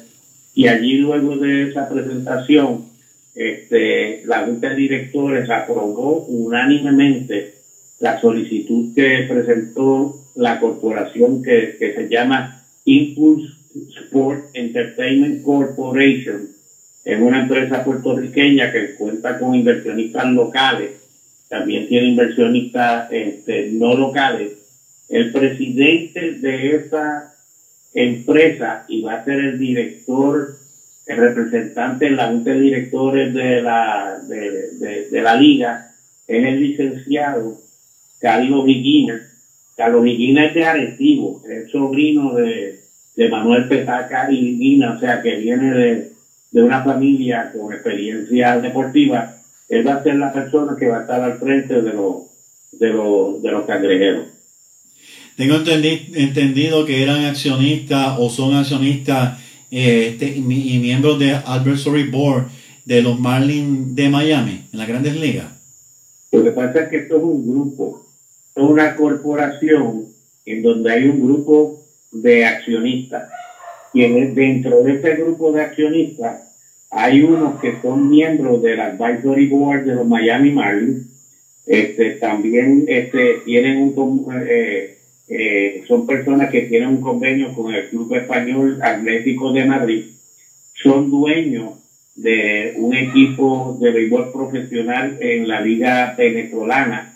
y 0.53 0.67
allí 0.67 0.97
luego 0.97 1.37
de 1.37 1.69
esa 1.69 1.89
presentación, 1.89 2.85
este, 3.33 4.23
la 4.25 4.45
Junta 4.45 4.69
de 4.69 4.75
Directores 4.75 5.49
aprobó 5.49 6.25
unánimemente 6.25 7.56
la 7.99 8.19
solicitud 8.21 8.93
que 8.93 9.25
presentó 9.29 10.15
la 10.35 10.59
corporación 10.59 11.41
que, 11.41 11.77
que 11.79 11.93
se 11.93 12.09
llama 12.09 12.63
Impulse 12.85 13.53
Sport 14.05 14.49
Entertainment 14.53 15.43
Corporation. 15.43 16.49
Es 17.03 17.19
una 17.19 17.43
empresa 17.43 17.83
puertorriqueña 17.83 18.71
que 18.71 18.95
cuenta 18.95 19.39
con 19.39 19.55
inversionistas 19.55 20.25
locales, 20.31 20.91
también 21.47 21.87
tiene 21.87 22.09
inversionistas 22.09 23.11
este, 23.11 23.69
no 23.71 23.95
locales. 23.95 24.53
El 25.09 25.31
presidente 25.31 26.33
de 26.33 26.75
esa 26.75 27.33
empresa 27.93 28.85
y 28.89 29.01
va 29.01 29.13
a 29.13 29.25
ser 29.25 29.39
el 29.39 29.57
director, 29.57 30.57
el 31.05 31.17
representante 31.17 32.07
en 32.07 32.17
la 32.17 32.27
junta 32.27 32.51
de 32.51 32.59
directores 32.59 33.33
de 33.33 33.61
la, 33.61 34.19
de, 34.27 35.07
de, 35.09 35.21
la 35.21 35.35
liga, 35.37 35.95
es 36.27 36.45
el 36.45 36.59
licenciado 36.59 37.57
Carlos 38.19 38.67
Higuina. 38.67 39.21
Carlos 39.75 40.07
Higuina 40.07 40.45
es 40.45 40.53
de 40.55 40.65
Arecibo, 40.65 41.41
es 41.47 41.71
sobrino 41.71 42.33
de, 42.33 42.79
de 43.15 43.29
Manuel 43.29 43.67
Petaca 43.67 44.31
y 44.31 44.37
Higuina, 44.37 44.93
o 44.93 44.99
sea 44.99 45.21
que 45.21 45.35
viene 45.35 45.71
de, 45.71 46.11
de 46.51 46.63
una 46.63 46.83
familia 46.83 47.51
con 47.51 47.73
experiencia 47.73 48.59
deportiva. 48.59 49.35
Él 49.69 49.87
va 49.87 49.95
a 49.95 50.03
ser 50.03 50.15
la 50.15 50.31
persona 50.31 50.75
que 50.79 50.87
va 50.87 50.99
a 50.99 51.01
estar 51.01 51.21
al 51.21 51.37
frente 51.37 51.81
de 51.81 51.93
los, 51.93 52.23
de 52.71 52.89
los, 52.89 53.41
de 53.43 53.51
los 53.51 53.65
cangrejeros. 53.65 54.27
Tengo 55.35 55.57
entendido 55.57 56.83
que 56.85 57.03
eran 57.03 57.25
accionistas 57.25 58.15
o 58.17 58.29
son 58.29 58.55
accionistas 58.55 59.39
eh, 59.69 60.09
este, 60.13 60.35
y, 60.35 60.41
miembros 60.41 61.19
de 61.19 61.31
Advisory 61.31 62.09
Board 62.09 62.47
de 62.85 63.03
los 63.03 63.19
Marlins 63.19 63.93
de 63.93 64.09
Miami 64.09 64.63
en 64.71 64.79
las 64.79 64.87
grandes 64.87 65.15
ligas. 65.15 65.45
Lo 66.31 66.43
que 66.43 66.51
pasa 66.51 66.81
es 66.81 66.89
que 66.89 66.97
esto 66.97 67.17
es 67.17 67.23
un 67.23 67.47
grupo, 67.47 68.06
una 68.57 68.95
corporación 68.95 70.05
en 70.45 70.61
donde 70.61 70.91
hay 70.91 71.07
un 71.07 71.21
grupo 71.25 71.83
de 72.11 72.45
accionistas. 72.45 73.29
Y 73.93 74.07
dentro 74.33 74.83
de 74.83 74.93
este 74.93 75.15
grupo 75.15 75.51
de 75.51 75.61
accionistas 75.61 76.47
hay 76.89 77.21
unos 77.21 77.59
que 77.59 77.81
son 77.81 78.09
miembros 78.09 78.61
del 78.61 78.79
Advisory 78.79 79.47
Board 79.47 79.85
de 79.85 79.95
los 79.95 80.07
Miami 80.07 80.51
Marlins. 80.51 81.07
Este, 81.65 82.11
también 82.11 82.85
este, 82.87 83.41
tienen 83.45 83.93
un, 83.95 84.25
eh, 84.47 84.97
eh, 85.27 85.83
son 85.87 86.07
personas 86.07 86.49
que 86.49 86.61
tienen 86.61 86.89
un 86.89 87.01
convenio 87.01 87.53
con 87.53 87.73
el 87.73 87.89
Club 87.89 88.15
Español 88.15 88.79
Atlético 88.81 89.51
de 89.51 89.65
Madrid, 89.65 90.05
son 90.73 91.11
dueños 91.11 91.73
de 92.15 92.73
un 92.77 92.95
equipo 92.95 93.77
de 93.79 93.91
béisbol 93.91 94.31
profesional 94.31 95.17
en 95.19 95.47
la 95.47 95.59
liga 95.59 96.15
venezolana. 96.17 97.06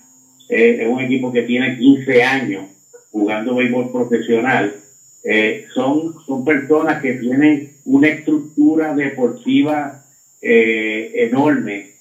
Eh, 0.51 0.79
es 0.81 0.87
un 0.87 0.99
equipo 0.99 1.31
que 1.31 1.43
tiene 1.43 1.77
15 1.77 2.23
años 2.23 2.65
jugando 3.11 3.55
béisbol 3.55 3.91
profesional. 3.91 4.75
Eh, 5.23 5.65
son, 5.73 6.13
son 6.25 6.43
personas 6.43 7.01
que 7.01 7.13
tienen 7.13 7.71
una 7.85 8.09
estructura 8.09 8.93
deportiva 8.93 9.97
enorme, 10.43 11.91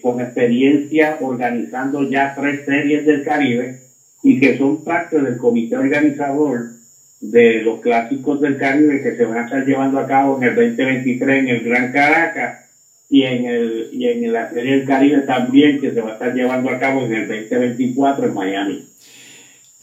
con 0.00 0.20
experiencia 0.20 1.18
organizando 1.20 2.08
ya 2.08 2.36
tres 2.36 2.64
series 2.64 3.04
del 3.04 3.24
Caribe 3.24 3.80
y 4.22 4.38
que 4.38 4.56
son 4.56 4.84
parte 4.84 5.20
del 5.20 5.36
comité 5.36 5.76
organizador 5.76 6.76
de 7.20 7.62
los 7.62 7.80
clásicos 7.80 8.40
del 8.40 8.58
Caribe 8.58 9.02
que 9.02 9.16
se 9.16 9.24
van 9.24 9.38
a 9.38 9.44
estar 9.46 9.64
llevando 9.64 9.98
a 9.98 10.06
cabo 10.06 10.36
en 10.36 10.48
el 10.48 10.54
2023 10.54 11.38
en 11.38 11.48
el 11.48 11.64
Gran 11.64 11.92
Caracas 11.92 12.65
y 13.08 13.22
en 13.22 13.46
el 13.46 13.88
y 13.92 14.06
en 14.06 14.32
la 14.32 14.50
Serie 14.50 14.78
del 14.78 14.86
Caribe 14.86 15.18
también 15.20 15.80
que 15.80 15.92
se 15.92 16.00
va 16.00 16.10
a 16.10 16.12
estar 16.14 16.34
llevando 16.34 16.70
a 16.70 16.78
cabo 16.78 17.02
en 17.02 17.12
el 17.12 17.28
2024 17.28 18.26
en 18.26 18.34
Miami. 18.34 18.84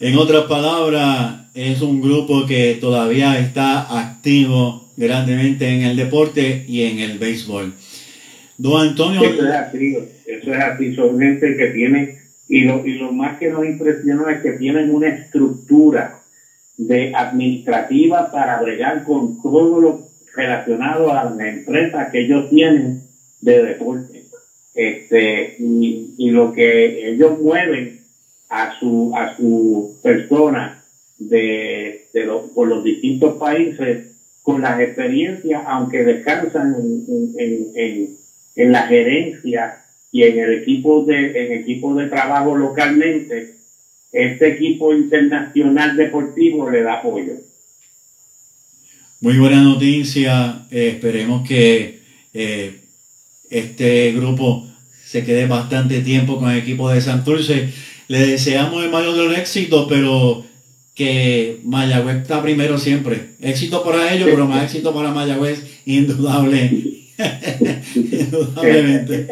En 0.00 0.18
otras 0.18 0.44
palabras, 0.44 1.46
es 1.54 1.80
un 1.80 2.02
grupo 2.02 2.46
que 2.46 2.76
todavía 2.80 3.38
está 3.38 4.00
activo 4.00 4.90
grandemente 4.96 5.68
en 5.68 5.82
el 5.82 5.96
deporte 5.96 6.64
y 6.68 6.82
en 6.82 6.98
el 6.98 7.18
béisbol. 7.18 7.72
Don 8.58 8.88
Antonio. 8.88 9.22
Eso 9.22 9.46
es 9.46 9.54
así, 9.54 9.96
eso 10.26 10.52
es 10.52 10.60
así, 10.60 10.94
son 10.94 11.18
gente 11.18 11.56
que 11.56 11.66
tiene 11.68 12.18
y 12.48 12.62
lo, 12.62 12.86
y 12.86 12.94
lo 12.94 13.12
más 13.12 13.38
que 13.38 13.50
nos 13.50 13.64
impresiona 13.64 14.32
es 14.32 14.42
que 14.42 14.52
tienen 14.52 14.90
una 14.90 15.08
estructura 15.08 16.20
de 16.76 17.14
administrativa 17.14 18.30
para 18.30 18.60
bregar 18.60 19.04
con 19.04 19.40
todo 19.40 19.80
lo 19.80 20.08
relacionado 20.34 21.12
a 21.12 21.30
la 21.30 21.48
empresa 21.48 22.10
que 22.10 22.24
ellos 22.24 22.50
tienen 22.50 23.03
de 23.44 23.62
deporte. 23.62 24.24
Este, 24.74 25.56
y, 25.60 26.14
y 26.18 26.30
lo 26.30 26.52
que 26.52 27.10
ellos 27.10 27.38
mueven 27.38 28.00
a 28.48 28.78
su, 28.78 29.12
a 29.14 29.36
su 29.36 29.98
persona 30.02 30.84
de, 31.18 32.08
de 32.12 32.26
por 32.54 32.66
los 32.68 32.82
distintos 32.82 33.36
países 33.36 34.12
con 34.42 34.60
las 34.60 34.80
experiencias, 34.80 35.62
aunque 35.66 36.04
descansan 36.04 36.74
en, 36.74 37.34
en, 37.38 37.52
en, 37.74 38.16
en 38.56 38.72
la 38.72 38.82
gerencia 38.88 39.84
y 40.10 40.22
en 40.22 40.38
el 40.38 40.52
equipo 40.62 41.04
de, 41.04 41.18
en 41.40 41.52
equipo 41.62 41.94
de 41.94 42.08
trabajo 42.08 42.56
localmente, 42.56 43.54
este 44.12 44.48
equipo 44.48 44.94
internacional 44.94 45.96
deportivo 45.96 46.70
le 46.70 46.82
da 46.82 46.94
apoyo. 46.94 47.34
Muy 49.20 49.38
buena 49.38 49.62
noticia. 49.62 50.66
Eh, 50.70 50.90
esperemos 50.94 51.48
que 51.48 52.00
eh, 52.32 52.83
este 53.54 54.12
grupo 54.12 54.66
se 55.04 55.24
quede 55.24 55.46
bastante 55.46 56.00
tiempo 56.00 56.38
con 56.38 56.50
el 56.50 56.58
equipo 56.58 56.90
de 56.90 57.00
Santurce. 57.00 57.68
Le 58.08 58.26
deseamos 58.26 58.82
el 58.82 58.90
mayor 58.90 59.14
de 59.14 59.28
los 59.28 59.88
pero 59.88 60.44
que 60.94 61.60
Mayagüez 61.64 62.16
está 62.16 62.42
primero 62.42 62.78
siempre. 62.78 63.36
Éxito 63.40 63.84
para 63.84 64.12
ellos, 64.12 64.28
pero 64.28 64.48
más 64.48 64.64
éxito 64.64 64.92
para 64.92 65.12
Mayagüez, 65.12 65.64
indudable. 65.86 67.04
Indudablemente. 67.94 69.28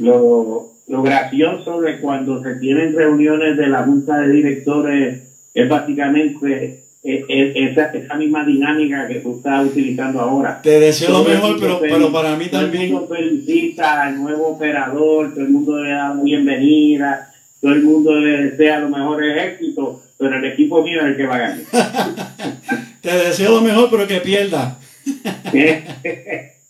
lo, 0.00 0.74
lo, 0.86 1.02
gracioso 1.02 1.80
de 1.80 1.98
cuando 2.00 2.42
se 2.42 2.56
tienen 2.56 2.94
reuniones 2.94 3.56
de 3.56 3.68
la 3.68 3.84
junta 3.84 4.18
de 4.18 4.28
directores 4.28 5.22
es 5.54 5.68
básicamente 5.70 6.85
esa, 7.06 7.92
esa 7.92 8.14
misma 8.16 8.44
dinámica 8.44 9.06
que 9.06 9.20
tú 9.20 9.36
estás 9.36 9.66
utilizando 9.66 10.20
ahora. 10.20 10.60
Te 10.60 10.80
deseo 10.80 11.10
lo 11.10 11.24
mejor, 11.24 11.56
pero, 11.60 11.78
pero 11.80 12.10
para 12.10 12.36
mí 12.36 12.46
también. 12.46 12.90
Todo 12.90 13.14
el 13.14 13.30
mundo 13.30 13.44
felicita 13.44 14.02
al 14.02 14.16
nuevo 14.16 14.48
operador, 14.48 15.32
todo 15.32 15.44
el 15.44 15.50
mundo 15.50 15.82
le 15.82 15.90
da 15.90 16.14
bienvenida, 16.14 17.32
todo 17.60 17.72
el 17.72 17.82
mundo 17.82 18.18
le 18.18 18.50
desea 18.50 18.80
los 18.80 18.90
mejores 18.90 19.36
éxitos, 19.36 19.98
pero 20.18 20.36
el 20.36 20.44
equipo 20.46 20.82
mío 20.82 21.00
es 21.00 21.06
el 21.06 21.16
que 21.16 21.26
va 21.26 21.36
a 21.36 21.38
ganar. 21.38 21.58
Te 23.00 23.12
deseo 23.12 23.52
lo 23.52 23.60
mejor, 23.60 23.88
pero 23.88 24.06
que 24.06 24.20
pierda. 24.20 24.78
que, 25.52 25.84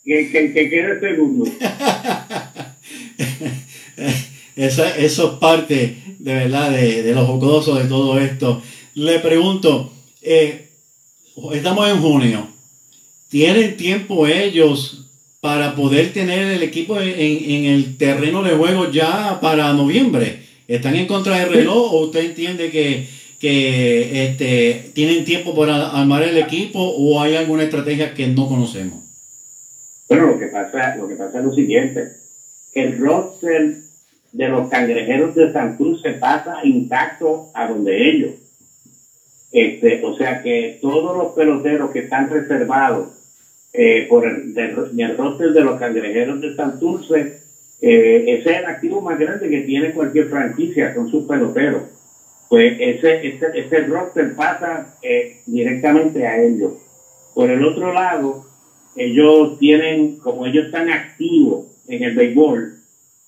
que, 0.05 0.53
que 0.53 0.71
quede 0.71 1.01
segundo. 1.01 1.51
Esa, 4.57 4.97
eso 4.97 5.33
es 5.33 5.39
parte 5.39 5.97
de 6.19 6.35
verdad 6.35 6.71
de, 6.71 7.03
de 7.03 7.15
lo 7.15 7.27
jocoso 7.27 7.75
de 7.75 7.85
todo 7.85 8.19
esto. 8.19 8.63
Le 8.95 9.19
pregunto, 9.19 9.93
eh, 10.27 10.69
estamos 11.53 11.89
en 11.89 12.01
junio, 12.01 12.49
¿tienen 13.29 13.77
tiempo 13.77 14.27
ellos 14.27 15.09
para 15.41 15.77
poder 15.77 16.13
tener 16.13 16.49
el 16.49 16.63
equipo 16.63 17.01
en, 17.01 17.09
en, 17.19 17.65
el 17.67 17.97
terreno 17.97 18.43
de 18.43 18.57
juego 18.57 18.91
ya 18.91 19.39
para 19.41 19.73
noviembre? 19.73 20.41
¿Están 20.67 20.97
en 20.97 21.07
contra 21.07 21.39
del 21.39 21.51
reloj 21.51 21.93
o 21.93 22.01
usted 22.07 22.25
entiende 22.25 22.71
que, 22.71 23.07
que 23.39 24.25
este, 24.25 24.91
tienen 24.95 25.25
tiempo 25.25 25.55
para 25.55 25.91
armar 25.91 26.25
el 26.25 26.39
equipo 26.39 26.81
o 26.81 27.21
hay 27.21 27.37
alguna 27.37 27.63
estrategia 27.63 28.13
que 28.13 28.27
no 28.27 28.49
conocemos? 28.49 29.05
Bueno, 30.09 30.27
lo 30.27 30.39
que 30.39 30.47
pasa, 30.47 30.97
lo 30.97 31.07
que 31.07 31.15
pasa 31.15 31.39
es 31.39 31.45
lo 31.45 31.55
siguiente. 31.55 32.17
El 32.73 32.99
roster 32.99 33.77
de 34.33 34.49
los 34.49 34.69
cangrejeros 34.69 35.35
de 35.35 35.53
Cruz 35.77 36.03
se 36.03 36.13
pasa 36.13 36.65
intacto 36.65 37.51
a 37.55 37.69
donde 37.69 38.11
ellos. 38.11 38.46
Este, 39.57 40.05
o 40.05 40.15
sea 40.15 40.43
que 40.43 40.79
todos 40.83 41.17
los 41.17 41.33
peloteros 41.33 41.91
que 41.91 42.01
están 42.01 42.29
reservados 42.29 43.09
eh, 43.73 44.07
por 44.07 44.27
el, 44.27 44.53
el 44.55 45.17
roster 45.17 45.53
de 45.55 45.65
los 45.65 45.81
cangrejeros 45.81 46.43
de 46.43 46.55
Santurce, 46.55 47.41
eh, 47.81 48.25
ese 48.27 48.51
es 48.51 48.59
el 48.59 48.67
activo 48.67 49.01
más 49.01 49.19
grande 49.19 49.49
que 49.49 49.63
tiene 49.63 49.95
cualquier 49.95 50.29
franquicia, 50.29 50.95
con 50.95 51.11
sus 51.11 51.25
peloteros. 51.25 51.85
Pues 52.51 52.77
ese, 52.79 53.29
ese, 53.29 53.47
ese 53.55 53.81
roster 53.87 54.35
pasa 54.37 54.95
eh, 55.01 55.41
directamente 55.47 56.27
a 56.27 56.43
ellos. 56.43 56.75
Por 57.35 57.49
el 57.49 57.65
otro 57.65 57.95
lado, 57.95 58.45
ellos 58.95 59.59
tienen, 59.59 60.19
como 60.19 60.45
ellos 60.45 60.67
están 60.67 60.91
activos 60.91 61.65
en 61.89 62.03
el 62.03 62.15
béisbol, 62.15 62.75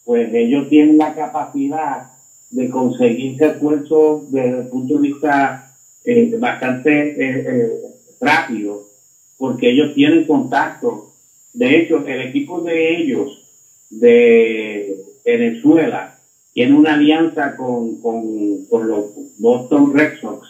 pues 0.05 0.29
ellos 0.35 0.69
tienen 0.69 0.99
la 0.99 1.15
capacidad 1.15 2.11
de 2.51 2.69
conseguir 2.69 3.43
esfuerzo 3.43 4.27
desde 4.29 4.61
el 4.61 4.69
punto 4.69 4.97
de 4.97 5.09
vista 5.09 5.68
eh, 6.11 6.37
bastante 6.39 7.71
rápido 8.21 8.89
porque 9.37 9.71
ellos 9.71 9.95
tienen 9.95 10.25
contacto. 10.25 11.13
De 11.53 11.79
hecho, 11.79 12.05
el 12.07 12.21
equipo 12.21 12.61
de 12.61 12.97
ellos 12.97 13.43
de 13.91 14.97
Venezuela 15.25 16.15
tiene 16.53 16.75
una 16.75 16.95
alianza 16.95 17.57
con, 17.57 18.01
con, 18.01 18.67
los 18.71 19.07
Boston 19.39 19.95
Red 19.95 20.15
Sox 20.21 20.49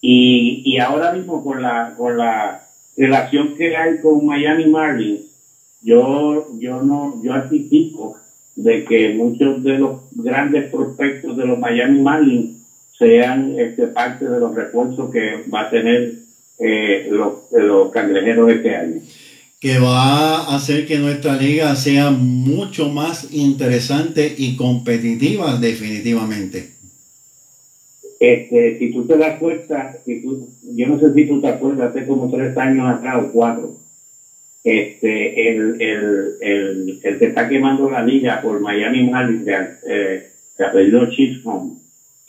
y, 0.00 0.62
y, 0.64 0.78
ahora 0.78 1.12
mismo 1.12 1.42
con 1.42 1.62
la, 1.62 1.94
con 1.96 2.16
la 2.16 2.60
relación 2.96 3.54
que 3.54 3.76
hay 3.76 3.98
con 4.00 4.26
Miami 4.26 4.66
Marlins, 4.66 5.22
yo, 5.80 6.48
yo 6.58 6.82
no, 6.82 7.22
yo 7.22 7.32
anticipo 7.34 8.16
de 8.56 8.84
que 8.84 9.14
muchos 9.14 9.62
de 9.62 9.78
los 9.78 10.00
grandes 10.12 10.70
prospectos 10.70 11.36
de 11.36 11.46
los 11.46 11.58
Miami 11.58 12.00
Marlins 12.00 12.61
sean 12.98 13.58
este, 13.58 13.88
parte 13.88 14.28
de 14.28 14.40
los 14.40 14.54
refuerzos 14.54 15.10
que 15.10 15.44
va 15.52 15.62
a 15.62 15.70
tener 15.70 16.14
eh, 16.58 17.08
los, 17.10 17.50
los 17.52 17.90
cangrejeros 17.90 18.50
este 18.50 18.76
año. 18.76 19.00
Que 19.60 19.78
va 19.78 20.38
a 20.38 20.56
hacer 20.56 20.86
que 20.86 20.98
nuestra 20.98 21.36
liga 21.36 21.74
sea 21.76 22.10
mucho 22.10 22.88
más 22.88 23.32
interesante 23.32 24.34
y 24.36 24.56
competitiva 24.56 25.56
definitivamente. 25.58 26.70
Este, 28.18 28.78
si 28.78 28.92
tú 28.92 29.04
te 29.04 29.16
das 29.16 29.38
cuenta, 29.40 29.96
si 30.04 30.22
tú, 30.22 30.48
yo 30.62 30.86
no 30.86 30.98
sé 31.00 31.12
si 31.12 31.26
tú 31.26 31.40
te 31.40 31.48
acuerdas, 31.48 31.90
hace 31.90 32.06
como 32.06 32.30
tres 32.30 32.56
años 32.56 32.86
atrás 32.88 33.16
o 33.24 33.32
cuatro, 33.32 33.76
este, 34.62 35.50
el, 35.50 35.82
el, 35.82 36.36
el, 36.40 37.00
el 37.02 37.18
que 37.18 37.26
está 37.26 37.48
quemando 37.48 37.90
la 37.90 38.04
liga 38.04 38.40
por 38.40 38.60
Miami 38.60 39.10
Marlins, 39.10 39.48
eh, 39.88 40.30
se 40.56 40.64
apellido 40.64 41.10
Chisholm, 41.10 41.81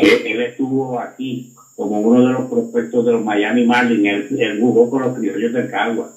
él 0.03 0.41
estuvo 0.41 0.99
aquí 0.99 1.53
como 1.75 1.99
uno 2.01 2.27
de 2.27 2.33
los 2.33 2.49
prospectos 2.49 3.05
de 3.05 3.11
los 3.13 3.23
Miami 3.23 3.65
Marlins, 3.65 4.31
él, 4.31 4.59
jugó 4.59 4.89
con 4.89 5.01
los 5.01 5.17
criollos 5.17 5.53
del 5.53 5.69
Cagua. 5.69 6.11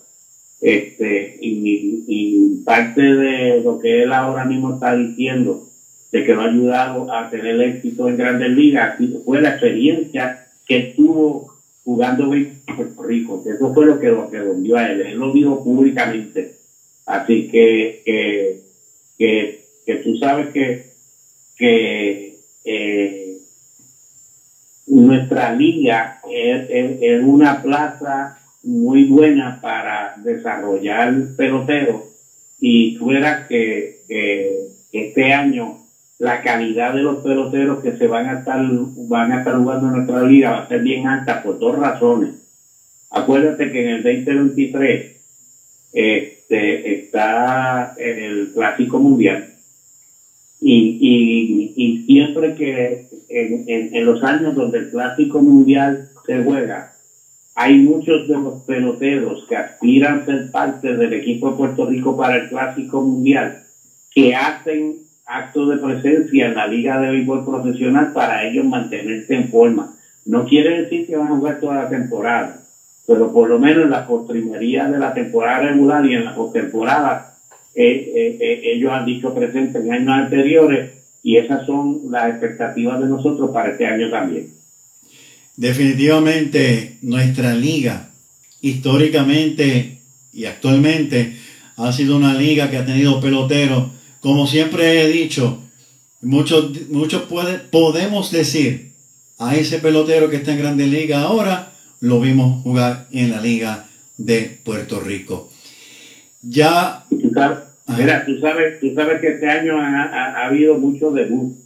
Este, 0.61 1.38
y, 1.40 2.05
y, 2.07 2.62
parte 2.64 3.01
de 3.01 3.61
lo 3.62 3.79
que 3.79 4.03
él 4.03 4.12
ahora 4.12 4.44
mismo 4.44 4.75
está 4.75 4.96
diciendo, 4.96 5.68
de 6.12 6.25
que 6.25 6.35
lo 6.35 6.42
ha 6.42 6.51
ayudado 6.51 7.12
a 7.12 7.31
tener 7.31 7.61
éxito 7.61 8.09
en 8.09 8.16
grandes 8.16 8.51
ligas, 8.51 8.96
fue 9.25 9.40
la 9.40 9.51
experiencia 9.51 10.46
que 10.66 10.94
tuvo 10.96 11.55
jugando 11.85 12.33
en 12.35 12.61
Puerto 12.77 13.03
Rico. 13.03 13.42
Eso 13.46 13.72
fue 13.72 13.87
lo 13.87 14.01
que 14.01 14.09
lo 14.09 14.31
que 14.31 14.40
volvió 14.40 14.77
a 14.77 14.90
él. 14.90 15.01
Él 15.03 15.18
lo 15.18 15.33
dijo 15.33 15.62
públicamente. 15.62 16.57
Así 17.07 17.49
que, 17.49 18.03
que, 18.05 18.61
que, 19.16 19.64
que 19.85 19.94
tú 19.96 20.16
sabes 20.16 20.49
que, 20.49 20.87
que 21.57 22.40
eh, 22.64 23.26
nuestra 24.87 25.53
liga 25.53 26.20
es, 26.31 27.22
una 27.25 27.62
plaza 27.62 28.38
muy 28.62 29.05
buena 29.05 29.61
para 29.61 30.14
desarrollar 30.18 31.14
peloteros 31.37 32.03
y 32.61 32.96
fuera 32.96 33.46
que, 33.49 33.96
este 34.92 35.33
año 35.33 35.79
la 36.18 36.40
calidad 36.40 36.94
de 36.94 37.03
los 37.03 37.22
peloteros 37.22 37.83
que 37.83 37.96
se 37.99 38.07
van 38.07 38.27
a 38.29 38.38
estar 38.38 38.59
van 39.09 39.33
a 39.33 39.38
estar 39.40 39.57
jugando 39.57 39.88
en 39.88 39.92
nuestra 39.94 40.22
liga 40.22 40.53
va 40.53 40.59
a 40.62 40.68
ser 40.68 40.81
bien 40.81 41.07
alta 41.07 41.42
por 41.42 41.59
dos 41.59 41.79
razones. 41.79 42.35
Acuérdate 43.11 43.70
que 43.70 43.83
en 43.83 43.88
el 43.96 44.03
2023 44.03 45.16
este, 45.92 46.94
está 46.94 47.94
el 47.99 48.53
Clásico 48.55 48.99
Mundial 48.99 49.56
y, 50.61 50.97
y, 51.01 51.73
y 51.77 52.07
siempre 52.07 52.55
que 52.55 53.07
en, 53.29 53.64
en, 53.66 54.05
los 54.05 54.23
años 54.23 54.55
donde 54.55 54.79
el 54.79 54.90
Clásico 54.90 55.40
Mundial 55.42 56.09
se 56.25 56.42
juega, 56.42 56.92
hay 57.55 57.79
muchos 57.79 58.27
de 58.27 58.35
los 58.35 58.62
peloteros 58.62 59.45
que 59.49 59.57
aspiran 59.57 60.21
a 60.21 60.25
ser 60.25 60.51
parte 60.51 60.95
del 60.95 61.12
equipo 61.12 61.51
de 61.51 61.57
Puerto 61.57 61.87
Rico 61.87 62.16
para 62.16 62.37
el 62.37 62.49
Clásico 62.49 63.01
Mundial, 63.03 63.59
que 64.14 64.35
hacen 64.35 64.97
actos 65.27 65.69
de 65.69 65.77
presencia 65.79 66.47
en 66.47 66.55
la 66.55 66.66
Liga 66.66 67.01
de 67.01 67.11
Béisbol 67.11 67.45
Profesional 67.45 68.12
para 68.12 68.45
ellos 68.45 68.64
mantenerse 68.64 69.35
en 69.35 69.51
forma. 69.51 69.95
No 70.25 70.45
quiere 70.45 70.83
decir 70.83 71.07
que 71.07 71.16
van 71.16 71.29
a 71.29 71.37
jugar 71.37 71.61
toda 71.61 71.83
la 71.83 71.88
temporada, 71.88 72.61
pero 73.07 73.33
por 73.33 73.49
lo 73.49 73.59
menos 73.59 73.85
en 73.85 73.90
la 73.90 74.07
postrimería 74.07 74.88
de 74.88 74.99
la 74.99 75.12
temporada 75.12 75.61
regular 75.61 76.05
y 76.07 76.14
en 76.14 76.25
la 76.25 76.35
postemporada 76.35 77.36
ellos 77.77 78.91
han 78.93 79.05
dicho 79.05 79.35
presente 79.35 79.79
en 79.79 79.93
años 79.93 80.15
anteriores 80.15 80.93
y 81.23 81.37
esas 81.37 81.67
son 81.67 82.03
las 82.11 82.31
expectativas 82.31 83.01
de 83.01 83.07
nosotros 83.07 83.51
para 83.51 83.73
este 83.73 83.87
año 83.87 84.11
también. 84.11 84.49
Definitivamente 85.57 86.99
nuestra 87.03 87.55
liga 87.55 88.11
históricamente 88.61 89.99
y 90.33 90.45
actualmente 90.45 91.37
ha 91.77 91.93
sido 91.93 92.17
una 92.17 92.35
liga 92.35 92.71
que 92.71 92.79
ha 92.79 92.87
tenido 92.87 93.21
peloteros, 93.21 93.89
como 94.21 94.47
siempre 94.47 95.03
he 95.03 95.09
dicho, 95.09 95.62
muchos, 96.23 96.89
muchos 96.89 97.23
puede, 97.23 97.59
podemos 97.59 98.33
decir 98.33 98.93
a 99.39 99.57
ese 99.57 99.79
pelotero 99.79 100.31
que 100.31 100.37
está 100.37 100.53
en 100.53 100.59
Grande 100.59 100.87
Liga 100.87 101.23
ahora, 101.23 101.73
lo 102.01 102.21
vimos 102.21 102.62
jugar 102.62 103.09
en 103.12 103.31
la 103.31 103.41
Liga 103.41 103.87
de 104.17 104.59
Puerto 104.65 105.01
Rico. 105.01 105.51
Ya 106.43 107.05
Mira, 107.88 108.25
tú 108.27 108.38
sabes, 108.40 108.81
tú 108.81 108.92
sabes 108.94 109.20
que 109.20 109.29
este 109.35 109.49
año 109.49 109.81
ha, 109.81 110.46
habido 110.46 110.77
mucho 110.79 111.12
debut 111.12 111.57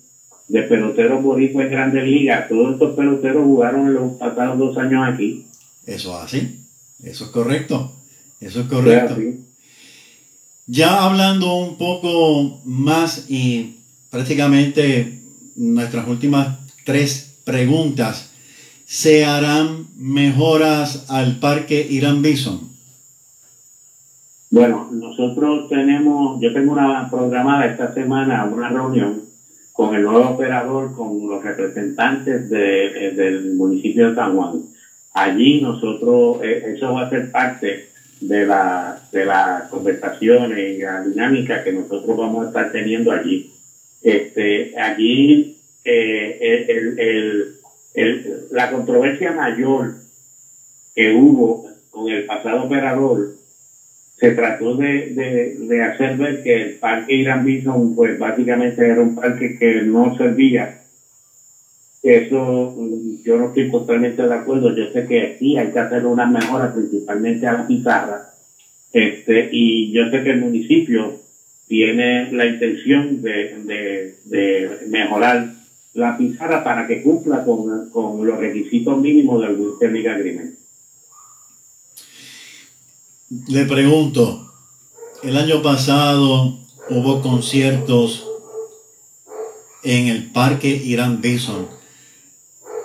de 0.49 0.63
peloteros 0.63 1.23
boricuas 1.23 1.67
en 1.67 1.73
grandes 1.73 2.05
ligas. 2.05 2.49
Todos 2.49 2.75
estos 2.75 2.95
peloteros 2.95 3.45
jugaron 3.45 3.87
en 3.87 3.95
los 3.95 4.13
pasados 4.13 4.59
dos 4.59 4.77
años 4.77 5.03
aquí. 5.07 5.47
Eso 5.87 6.17
así, 6.17 6.61
eso 7.03 7.25
es 7.25 7.31
correcto, 7.31 7.97
eso 8.41 8.61
es 8.61 8.67
correcto. 8.67 9.17
Ya 10.67 11.05
hablando 11.05 11.55
un 11.57 11.79
poco 11.79 12.61
más 12.65 13.27
y 13.29 13.77
prácticamente 14.11 15.21
nuestras 15.57 16.07
últimas 16.07 16.59
tres 16.85 17.39
preguntas, 17.45 18.31
¿se 18.85 19.25
harán 19.25 19.87
mejoras 19.97 21.07
al 21.09 21.41
parque 21.41 21.87
Irán 21.89 22.23
Bison? 22.23 22.70
Bueno, 24.53 24.89
nosotros 24.91 25.69
tenemos, 25.69 26.41
yo 26.41 26.53
tengo 26.53 26.73
una 26.73 27.09
programada 27.09 27.67
esta 27.67 27.95
semana 27.95 28.45
una 28.53 28.69
reunión 28.69 29.23
con 29.73 29.95
el 29.95 30.03
nuevo 30.03 30.31
operador, 30.31 30.93
con 30.93 31.29
los 31.29 31.41
representantes 31.45 32.51
de, 32.51 33.13
del 33.15 33.55
municipio 33.55 34.09
de 34.09 34.17
San 34.17 34.35
Juan. 34.35 34.63
Allí 35.15 35.61
nosotros, 35.61 36.39
eh, 36.43 36.75
eso 36.75 36.93
va 36.95 37.03
a 37.03 37.11
ser 37.11 37.31
parte 37.31 37.87
de 38.21 38.45
la, 38.45 39.01
de 39.13 39.25
las 39.25 39.69
conversaciones 39.69 40.59
y 40.59 40.83
la 40.83 41.01
dinámica 41.01 41.63
que 41.63 41.73
nosotros 41.73 42.17
vamos 42.17 42.45
a 42.45 42.49
estar 42.49 42.73
teniendo 42.73 43.13
allí. 43.13 43.53
Este, 44.03 44.77
allí 44.77 45.59
eh, 45.85 46.67
el, 46.69 46.99
el, 46.99 47.55
el, 47.95 48.47
la 48.51 48.73
controversia 48.73 49.31
mayor 49.31 49.95
que 50.93 51.15
hubo 51.15 51.69
con 51.93 52.09
el 52.09 52.27
pasado 52.27 52.65
operador 52.65 53.40
se 54.21 54.33
trató 54.33 54.77
de, 54.77 55.15
de, 55.15 55.57
de, 55.67 55.83
hacer 55.83 56.17
ver 56.17 56.43
que 56.43 56.55
el 56.55 56.75
parque 56.75 57.15
Irán 57.15 57.43
Bison, 57.43 57.95
pues 57.95 58.19
básicamente 58.19 58.85
era 58.85 59.01
un 59.01 59.15
parque 59.15 59.57
que 59.59 59.81
no 59.83 60.15
servía. 60.17 60.77
Eso 62.03 62.75
yo 63.25 63.39
no 63.39 63.47
estoy 63.47 63.71
totalmente 63.71 64.23
de 64.23 64.35
acuerdo. 64.35 64.77
Yo 64.77 64.93
sé 64.93 65.07
que 65.07 65.23
aquí 65.23 65.57
hay 65.57 65.69
que 65.69 65.79
hacer 65.79 66.05
una 66.05 66.27
mejora, 66.27 66.73
principalmente 66.73 67.47
a 67.47 67.53
la 67.53 67.67
pizarra. 67.67 68.27
Este, 68.93 69.49
y 69.51 69.91
yo 69.93 70.11
sé 70.11 70.23
que 70.23 70.31
el 70.31 70.41
municipio 70.41 71.15
tiene 71.67 72.31
la 72.31 72.47
intención 72.47 73.23
de, 73.23 73.55
de, 73.65 74.15
de 74.25 74.87
mejorar 74.89 75.47
la 75.95 76.19
pizarra 76.19 76.63
para 76.63 76.87
que 76.87 77.03
cumpla 77.03 77.43
con, 77.43 77.89
con 77.91 78.27
los 78.27 78.39
requisitos 78.39 79.01
mínimos 79.01 79.41
del 79.41 79.59
Winter 79.59 79.91
League 79.91 80.09
Agreement. 80.09 80.60
Le 83.31 83.65
pregunto, 83.65 84.51
el 85.23 85.37
año 85.37 85.63
pasado 85.63 86.59
hubo 86.89 87.23
conciertos 87.23 88.27
en 89.85 90.09
el 90.09 90.33
Parque 90.33 90.67
Irán 90.67 91.21
Bison. 91.21 91.69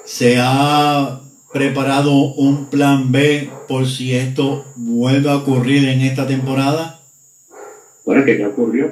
¿Se 0.03 0.37
ha 0.39 1.21
preparado 1.51 2.11
un 2.35 2.67
plan 2.67 3.11
B 3.11 3.49
por 3.67 3.87
si 3.87 4.13
esto 4.13 4.65
vuelve 4.75 5.31
a 5.31 5.37
ocurrir 5.37 5.89
en 5.89 6.01
esta 6.01 6.27
temporada? 6.27 6.99
Bueno, 8.05 8.23
que 8.23 8.37
ya 8.37 8.49
ocurrió. 8.49 8.91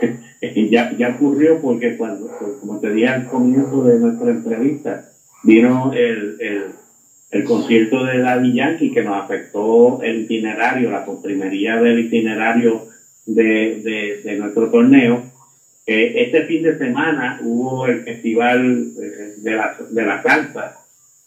ya, 0.70 0.96
ya 0.96 1.08
ocurrió 1.16 1.60
porque 1.60 1.96
cuando, 1.96 2.28
como 2.60 2.78
te 2.78 2.92
dije 2.92 3.08
al 3.08 3.26
comienzo 3.26 3.82
de 3.82 3.98
nuestra 3.98 4.30
entrevista, 4.30 5.10
vino 5.42 5.92
el, 5.92 6.36
el, 6.40 6.85
el 7.30 7.44
concierto 7.44 8.04
de 8.04 8.20
Daddy 8.20 8.52
Yankee 8.54 8.92
que 8.92 9.02
nos 9.02 9.22
afectó 9.24 10.02
el 10.02 10.22
itinerario, 10.22 10.90
la 10.90 11.04
comprimería 11.04 11.76
del 11.76 11.98
itinerario 11.98 12.88
de, 13.26 13.80
de, 13.82 14.20
de 14.24 14.36
nuestro 14.38 14.70
torneo. 14.70 15.24
Eh, 15.86 16.14
este 16.16 16.46
fin 16.46 16.62
de 16.62 16.78
semana 16.78 17.38
hubo 17.42 17.86
el 17.86 18.02
festival 18.02 18.92
eh, 19.00 19.34
de 19.38 19.50
la, 19.52 19.76
de 19.90 20.04
la 20.04 20.22
salsa. 20.22 20.78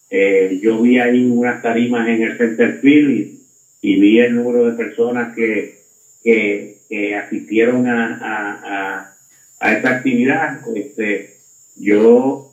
Eh, 0.09 0.59
yo 0.62 0.81
vi 0.81 0.99
ahí 0.99 1.25
unas 1.25 1.62
tarimas 1.62 2.07
en 2.07 2.23
el 2.23 2.38
Center 2.38 2.79
Field 2.81 3.12
y, 3.12 3.41
y 3.81 3.99
vi 3.99 4.19
el 4.19 4.35
número 4.35 4.65
de 4.65 4.77
personas 4.77 5.35
que, 5.35 5.79
que, 6.23 6.79
que 6.89 7.15
asistieron 7.15 7.88
a, 7.88 8.17
a, 8.17 8.51
a, 8.63 9.13
a, 9.59 9.73
esta 9.73 9.89
actividad. 9.97 10.59
Este, 10.75 11.38
yo, 11.75 12.51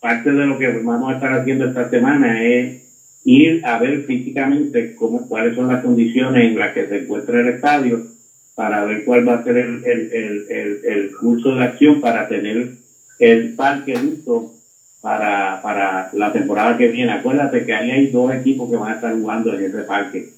parte 0.00 0.30
de 0.32 0.46
lo 0.46 0.58
que 0.58 0.68
vamos 0.68 1.10
a 1.10 1.14
estar 1.14 1.32
haciendo 1.32 1.66
esta 1.66 1.88
semana 1.88 2.42
es 2.44 2.87
ir 3.24 3.64
a 3.64 3.78
ver 3.78 4.04
físicamente 4.04 4.94
cómo, 4.94 5.28
cuáles 5.28 5.54
son 5.54 5.68
las 5.68 5.82
condiciones 5.82 6.44
en 6.44 6.58
las 6.58 6.72
que 6.72 6.86
se 6.86 6.98
encuentra 6.98 7.40
el 7.40 7.48
estadio 7.48 8.06
para 8.54 8.84
ver 8.84 9.04
cuál 9.04 9.28
va 9.28 9.34
a 9.34 9.44
ser 9.44 9.56
el, 9.56 9.84
el, 9.84 10.46
el, 10.50 10.84
el 10.84 11.16
curso 11.16 11.54
de 11.54 11.64
acción 11.64 12.00
para 12.00 12.26
tener 12.28 12.72
el 13.18 13.54
parque 13.54 13.94
listo 13.94 14.54
para, 15.00 15.62
para 15.62 16.10
la 16.12 16.32
temporada 16.32 16.76
que 16.76 16.88
viene. 16.88 17.12
Acuérdate 17.12 17.64
que 17.64 17.74
ahí 17.74 17.90
hay 17.90 18.06
dos 18.08 18.34
equipos 18.34 18.70
que 18.70 18.76
van 18.76 18.92
a 18.92 18.94
estar 18.96 19.12
jugando 19.12 19.54
en 19.54 19.64
ese 19.64 19.82
parque. 19.82 20.32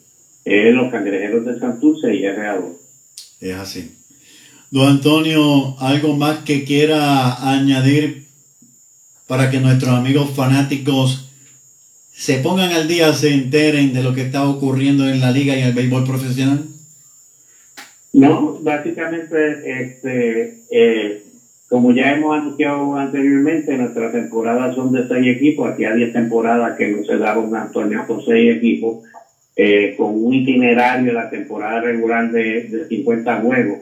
Es 0.45 0.75
los 0.75 0.90
cangrejeros 0.90 1.45
de 1.45 1.59
Santurce 1.59 2.14
y 2.14 2.23
RA2. 2.23 2.73
Es 3.40 3.57
así. 3.57 3.97
Don 4.71 4.87
Antonio, 4.87 5.77
¿algo 5.79 6.14
más 6.14 6.38
que 6.40 6.64
quiera 6.64 7.51
añadir 7.51 8.27
para 9.27 9.51
que 9.51 9.61
nuestros 9.61 9.90
amigos 9.95 10.31
fanáticos 10.35 11.30
se 12.20 12.37
pongan 12.40 12.70
al 12.72 12.87
día, 12.87 13.14
se 13.14 13.33
enteren 13.33 13.94
de 13.94 14.02
lo 14.02 14.14
que 14.14 14.20
está 14.20 14.46
ocurriendo 14.46 15.09
en 15.09 15.20
la 15.20 15.30
liga 15.30 15.56
y 15.56 15.61
en 15.61 15.68
el 15.68 15.72
béisbol 15.72 16.04
profesional? 16.04 16.66
No, 18.12 18.59
básicamente, 18.61 19.62
este, 19.64 20.59
eh, 20.70 21.22
como 21.70 21.94
ya 21.94 22.12
hemos 22.12 22.37
anunciado 22.37 22.94
anteriormente, 22.94 23.74
nuestras 23.74 24.12
temporadas 24.12 24.74
son 24.74 24.92
de 24.92 25.09
seis 25.09 25.35
equipos. 25.35 25.70
Hacía 25.70 25.94
diez 25.94 26.12
temporadas 26.12 26.76
que 26.76 26.88
no 26.88 27.02
se 27.04 27.16
daba 27.16 27.40
un 27.40 27.72
torneo 27.72 28.06
con 28.06 28.22
seis 28.22 28.54
equipos, 28.54 29.02
eh, 29.56 29.94
con 29.96 30.22
un 30.22 30.35
itinerario 30.35 31.06
de 31.06 31.12
la 31.14 31.30
temporada 31.30 31.80
regular 31.80 32.30
de, 32.30 32.64
de 32.64 32.87
50 32.87 33.40
juegos. 33.40 33.78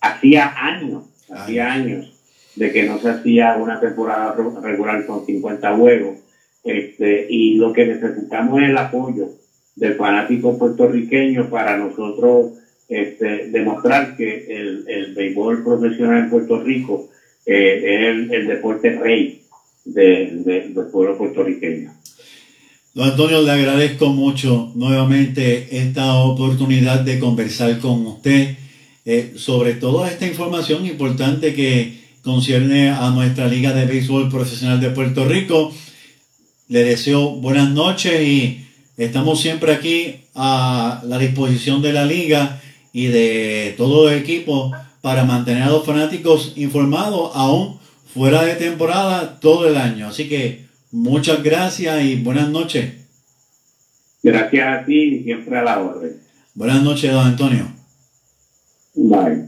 Hacía 0.00 0.50
años, 0.56 1.02
hacía 1.30 1.70
años 1.70 2.10
de 2.56 2.72
que 2.72 2.84
no 2.84 2.98
se 2.98 3.10
hacía 3.10 3.58
una 3.58 3.78
temporada 3.78 4.34
regular 4.62 5.04
con 5.04 5.26
50 5.26 5.76
juegos. 5.76 6.21
Este, 6.64 7.26
y 7.28 7.54
lo 7.54 7.72
que 7.72 7.86
necesitamos 7.86 8.62
es 8.62 8.68
el 8.68 8.78
apoyo 8.78 9.28
del 9.74 9.94
fanático 9.94 10.58
puertorriqueño 10.58 11.50
para 11.50 11.76
nosotros 11.76 12.52
este, 12.88 13.48
demostrar 13.48 14.16
que 14.16 14.46
el, 14.48 14.84
el 14.86 15.14
béisbol 15.14 15.64
profesional 15.64 16.24
en 16.24 16.30
Puerto 16.30 16.62
Rico 16.62 17.08
eh, 17.46 17.82
es 17.84 18.06
el, 18.08 18.32
el, 18.32 18.46
deporte 18.46 18.90
rey 18.90 19.42
de, 19.84 20.30
de, 20.44 20.68
del 20.68 20.86
pueblo 20.92 21.16
puertorriqueño. 21.16 21.90
Don 22.94 23.08
Antonio, 23.08 23.40
le 23.40 23.50
agradezco 23.50 24.10
mucho 24.10 24.70
nuevamente 24.74 25.78
esta 25.78 26.14
oportunidad 26.16 27.00
de 27.00 27.18
conversar 27.18 27.78
con 27.78 28.06
usted 28.06 28.56
eh, 29.06 29.32
sobre 29.36 29.74
toda 29.74 30.10
esta 30.10 30.26
información 30.26 30.84
importante 30.84 31.54
que 31.54 32.02
concierne 32.22 32.90
a 32.90 33.10
nuestra 33.10 33.48
Liga 33.48 33.72
de 33.72 33.86
Béisbol 33.86 34.28
Profesional 34.28 34.80
de 34.80 34.90
Puerto 34.90 35.24
Rico. 35.24 35.72
Le 36.68 36.84
deseo 36.84 37.32
buenas 37.32 37.70
noches 37.70 38.22
y 38.22 38.66
estamos 38.96 39.40
siempre 39.40 39.72
aquí 39.72 40.20
a 40.34 41.02
la 41.04 41.18
disposición 41.18 41.82
de 41.82 41.92
la 41.92 42.04
liga 42.04 42.60
y 42.92 43.06
de 43.06 43.74
todo 43.76 44.10
el 44.10 44.18
equipo 44.18 44.72
para 45.00 45.24
mantener 45.24 45.64
a 45.64 45.70
los 45.70 45.84
fanáticos 45.84 46.52
informados 46.56 47.32
aún 47.34 47.78
fuera 48.14 48.44
de 48.44 48.54
temporada 48.54 49.40
todo 49.40 49.66
el 49.68 49.76
año. 49.76 50.08
Así 50.08 50.28
que 50.28 50.66
muchas 50.92 51.42
gracias 51.42 52.04
y 52.04 52.16
buenas 52.16 52.48
noches. 52.48 52.94
Gracias 54.22 54.68
a 54.68 54.84
ti 54.84 55.02
y 55.02 55.24
siempre 55.24 55.58
a 55.58 55.62
la 55.62 55.80
orden. 55.80 56.20
Buenas 56.54 56.82
noches, 56.82 57.10
don 57.10 57.26
Antonio. 57.26 57.72
Bye. 58.94 59.46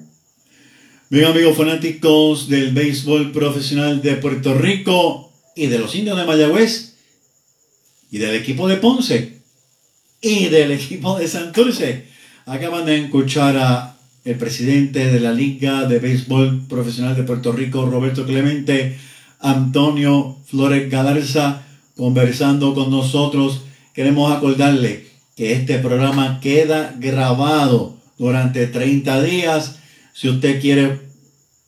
Bien, 1.10 1.26
amigos 1.26 1.56
fanáticos 1.56 2.48
del 2.48 2.72
béisbol 2.72 3.30
profesional 3.30 4.02
de 4.02 4.16
Puerto 4.16 4.54
Rico 4.54 5.30
y 5.54 5.68
de 5.68 5.78
los 5.78 5.94
indios 5.94 6.16
de 6.16 6.24
Mayagüez 6.24 6.93
y 8.14 8.18
del 8.18 8.36
equipo 8.36 8.68
de 8.68 8.76
Ponce 8.76 9.40
y 10.20 10.44
del 10.44 10.70
equipo 10.70 11.18
de 11.18 11.26
Santurce. 11.26 12.04
Acaban 12.46 12.86
de 12.86 12.96
escuchar 12.96 13.56
a 13.56 13.96
el 14.24 14.36
presidente 14.36 15.10
de 15.10 15.18
la 15.18 15.32
Liga 15.32 15.86
de 15.86 15.98
Béisbol 15.98 16.68
Profesional 16.68 17.16
de 17.16 17.24
Puerto 17.24 17.50
Rico, 17.50 17.86
Roberto 17.86 18.24
Clemente, 18.24 18.96
Antonio 19.40 20.38
Flores 20.46 20.88
Galarza, 20.88 21.64
conversando 21.96 22.72
con 22.72 22.88
nosotros. 22.92 23.62
Queremos 23.92 24.30
acordarle 24.32 25.08
que 25.34 25.52
este 25.52 25.80
programa 25.80 26.38
queda 26.38 26.94
grabado 26.96 27.96
durante 28.16 28.68
30 28.68 29.22
días. 29.24 29.80
Si 30.12 30.28
usted 30.28 30.60
quiere 30.60 31.00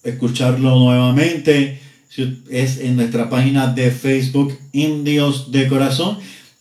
escucharlo 0.05 0.79
nuevamente, 0.79 1.81
es 2.51 2.79
en 2.79 2.95
nuestra 2.95 3.29
página 3.29 3.67
de 3.67 3.91
Facebook 3.91 4.57
Indios 4.73 5.51
de 5.51 5.67
Corazón. 5.67 6.19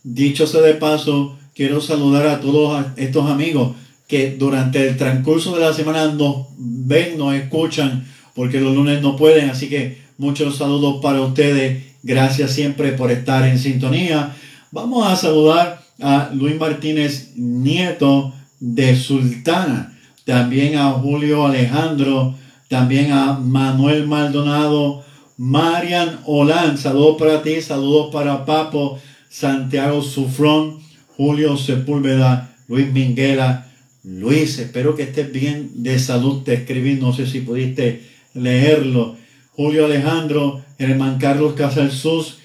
Dicho 0.07 0.45
sea 0.45 0.61
de 0.61 0.75
paso, 0.75 1.35
quiero 1.55 1.81
saludar 1.81 2.27
a 2.27 2.39
todos 2.39 2.85
estos 2.95 3.27
amigos 3.27 3.75
que 4.07 4.35
durante 4.37 4.87
el 4.87 4.97
transcurso 4.97 5.55
de 5.55 5.61
la 5.61 5.73
semana 5.73 6.05
nos 6.11 6.45
ven, 6.59 7.17
nos 7.17 7.33
escuchan, 7.33 8.05
porque 8.35 8.61
los 8.61 8.75
lunes 8.75 9.01
no 9.01 9.15
pueden. 9.15 9.49
Así 9.49 9.67
que 9.67 9.97
muchos 10.19 10.57
saludos 10.57 10.97
para 11.01 11.21
ustedes. 11.21 11.95
Gracias 12.03 12.51
siempre 12.51 12.91
por 12.91 13.09
estar 13.09 13.47
en 13.47 13.57
sintonía. 13.57 14.35
Vamos 14.71 15.07
a 15.07 15.15
saludar 15.15 15.81
a 15.99 16.29
Luis 16.35 16.55
Martínez 16.59 17.31
Nieto 17.35 18.31
de 18.59 18.95
Sultana. 18.95 19.97
También 20.23 20.77
a 20.77 20.91
Julio 20.91 21.47
Alejandro. 21.47 22.35
También 22.69 23.11
a 23.11 23.39
Manuel 23.39 24.05
Maldonado. 24.05 25.03
Marian 25.37 26.19
Olan. 26.25 26.77
Saludos 26.77 27.15
para 27.17 27.41
ti. 27.41 27.59
Saludos 27.59 28.13
para 28.13 28.45
Papo. 28.45 28.99
Santiago 29.29 30.01
Sufrón. 30.01 30.79
Julio 31.17 31.57
Sepúlveda. 31.57 32.55
Luis 32.67 32.91
Minguela. 32.91 33.71
Luis, 34.03 34.59
espero 34.59 34.95
que 34.95 35.03
estés 35.03 35.31
bien 35.31 35.71
de 35.83 35.97
salud. 35.99 36.43
Te 36.43 36.53
escribí, 36.53 36.95
no 36.95 37.13
sé 37.13 37.25
si 37.27 37.41
pudiste 37.41 38.03
leerlo. 38.33 39.15
Julio 39.55 39.85
Alejandro, 39.85 40.63
hermano 40.77 41.17
Carlos 41.19 41.53
Casalsus, 41.53 42.39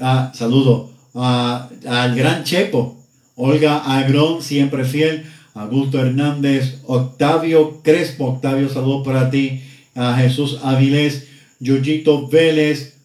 ah, 0.00 0.32
saludo 0.34 0.90
al 1.14 2.14
gran 2.14 2.44
Chepo, 2.44 2.96
Olga 3.36 3.78
Agrón, 3.78 4.42
siempre 4.42 4.84
fiel, 4.84 5.24
Augusto 5.54 6.00
Hernández, 6.00 6.80
Octavio 6.84 7.80
Crespo, 7.82 8.26
Octavio, 8.26 8.68
saludos 8.68 9.06
para 9.06 9.30
ti, 9.30 9.62
a 9.94 10.16
Jesús 10.16 10.58
Avilés, 10.62 11.28
Yuyito 11.60 12.28
Vélez, 12.28 12.95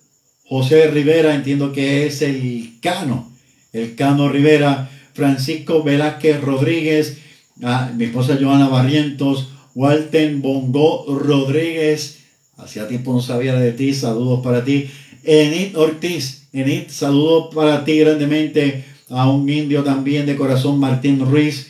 José 0.52 0.92
Rivera, 0.92 1.34
entiendo 1.34 1.72
que 1.72 2.06
es 2.06 2.22
el 2.22 2.74
Cano, 2.82 3.32
el 3.72 3.96
Cano 3.96 4.28
Rivera, 4.28 4.92
Francisco 5.14 5.82
Velázquez 5.82 6.42
Rodríguez, 6.42 7.20
a 7.64 7.90
mi 7.96 8.04
esposa 8.04 8.38
Joana 8.38 8.68
Barrientos, 8.68 9.48
Walter 9.76 10.36
Bongo 10.36 11.06
Rodríguez, 11.08 12.20
hacía 12.58 12.90
tiempo 12.90 13.14
no 13.14 13.22
sabía 13.22 13.56
de 13.56 13.72
ti, 13.72 13.94
saludos 13.94 14.42
para 14.44 14.66
ti. 14.66 14.90
Enid 15.24 15.78
Ortiz, 15.78 16.50
Enid, 16.52 16.90
saludos 16.90 17.56
para 17.56 17.86
ti 17.86 18.00
grandemente. 18.00 18.84
A 19.08 19.32
un 19.32 19.48
indio 19.48 19.86
también 19.86 20.26
de 20.26 20.36
corazón, 20.36 20.82
Martín 20.82 21.22
Ruiz, 21.22 21.68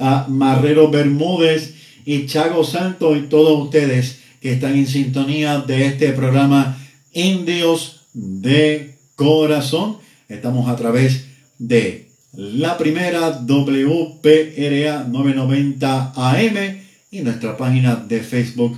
a 0.00 0.26
Marrero 0.28 0.90
Bermúdez 0.90 1.74
y 2.04 2.26
Chago 2.26 2.64
Santos 2.64 3.16
y 3.16 3.28
todos 3.28 3.62
ustedes 3.62 4.22
que 4.40 4.54
están 4.54 4.74
en 4.74 4.88
sintonía 4.88 5.60
de 5.60 5.86
este 5.86 6.12
programa 6.12 6.80
Indios 7.12 8.00
de 8.14 8.96
corazón. 9.16 9.98
Estamos 10.28 10.68
a 10.68 10.76
través 10.76 11.26
de 11.58 12.08
la 12.32 12.78
primera 12.78 13.30
WPRA 13.30 15.04
990 15.04 16.12
AM 16.16 16.78
y 17.10 17.20
nuestra 17.20 17.56
página 17.56 17.96
de 17.96 18.20
Facebook 18.20 18.76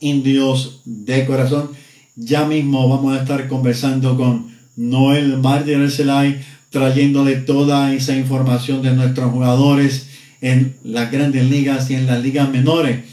Indios 0.00 0.82
de 0.84 1.26
Corazón. 1.26 1.70
Ya 2.14 2.46
mismo 2.46 2.88
vamos 2.88 3.16
a 3.16 3.22
estar 3.22 3.48
conversando 3.48 4.16
con 4.16 4.56
Noel 4.76 5.38
Martínez 5.38 5.96
Celay, 5.96 6.40
trayéndole 6.70 7.36
toda 7.36 7.92
esa 7.92 8.16
información 8.16 8.82
de 8.82 8.92
nuestros 8.92 9.32
jugadores 9.32 10.08
en 10.40 10.76
las 10.84 11.10
grandes 11.10 11.44
ligas 11.50 11.90
y 11.90 11.94
en 11.94 12.06
las 12.06 12.22
ligas 12.22 12.48
menores. 12.48 13.04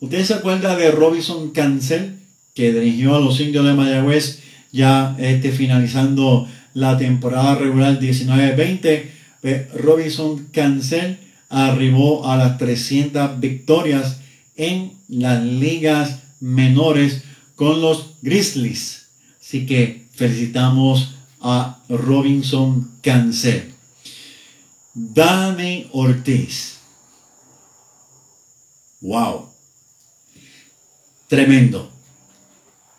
¿Usted 0.00 0.24
se 0.24 0.34
acuerda 0.34 0.76
de 0.76 0.90
Robinson 0.90 1.50
Cancel, 1.52 2.16
que 2.54 2.72
dirigió 2.72 3.14
a 3.14 3.20
los 3.20 3.40
indios 3.40 3.64
de 3.64 3.74
Mayagüez 3.74 4.40
ya 4.76 5.16
este, 5.18 5.50
finalizando 5.50 6.46
la 6.74 6.98
temporada 6.98 7.54
regular 7.56 7.98
19-20? 7.98 9.02
Pues, 9.40 9.72
Robinson 9.72 10.48
Cancel 10.52 11.18
arribó 11.48 12.28
a 12.28 12.36
las 12.36 12.58
300 12.58 13.40
victorias 13.40 14.20
en 14.56 14.92
las 15.08 15.42
ligas 15.42 16.20
menores 16.40 17.22
con 17.54 17.80
los 17.80 18.16
Grizzlies. 18.20 19.06
Así 19.40 19.64
que 19.64 20.06
felicitamos 20.12 21.14
a 21.40 21.78
Robinson 21.88 22.90
Cancel. 23.02 23.72
Dani 24.92 25.88
Ortiz. 25.92 26.78
Wow. 29.00 29.48
Tremendo. 31.28 31.90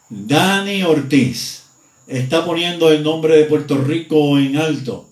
Dani 0.09 0.83
Ortiz 0.83 1.56
está 2.07 2.45
poniendo 2.45 2.91
el 2.91 3.03
nombre 3.03 3.37
de 3.37 3.45
Puerto 3.45 3.77
Rico 3.77 4.39
en 4.39 4.57
alto. 4.57 5.09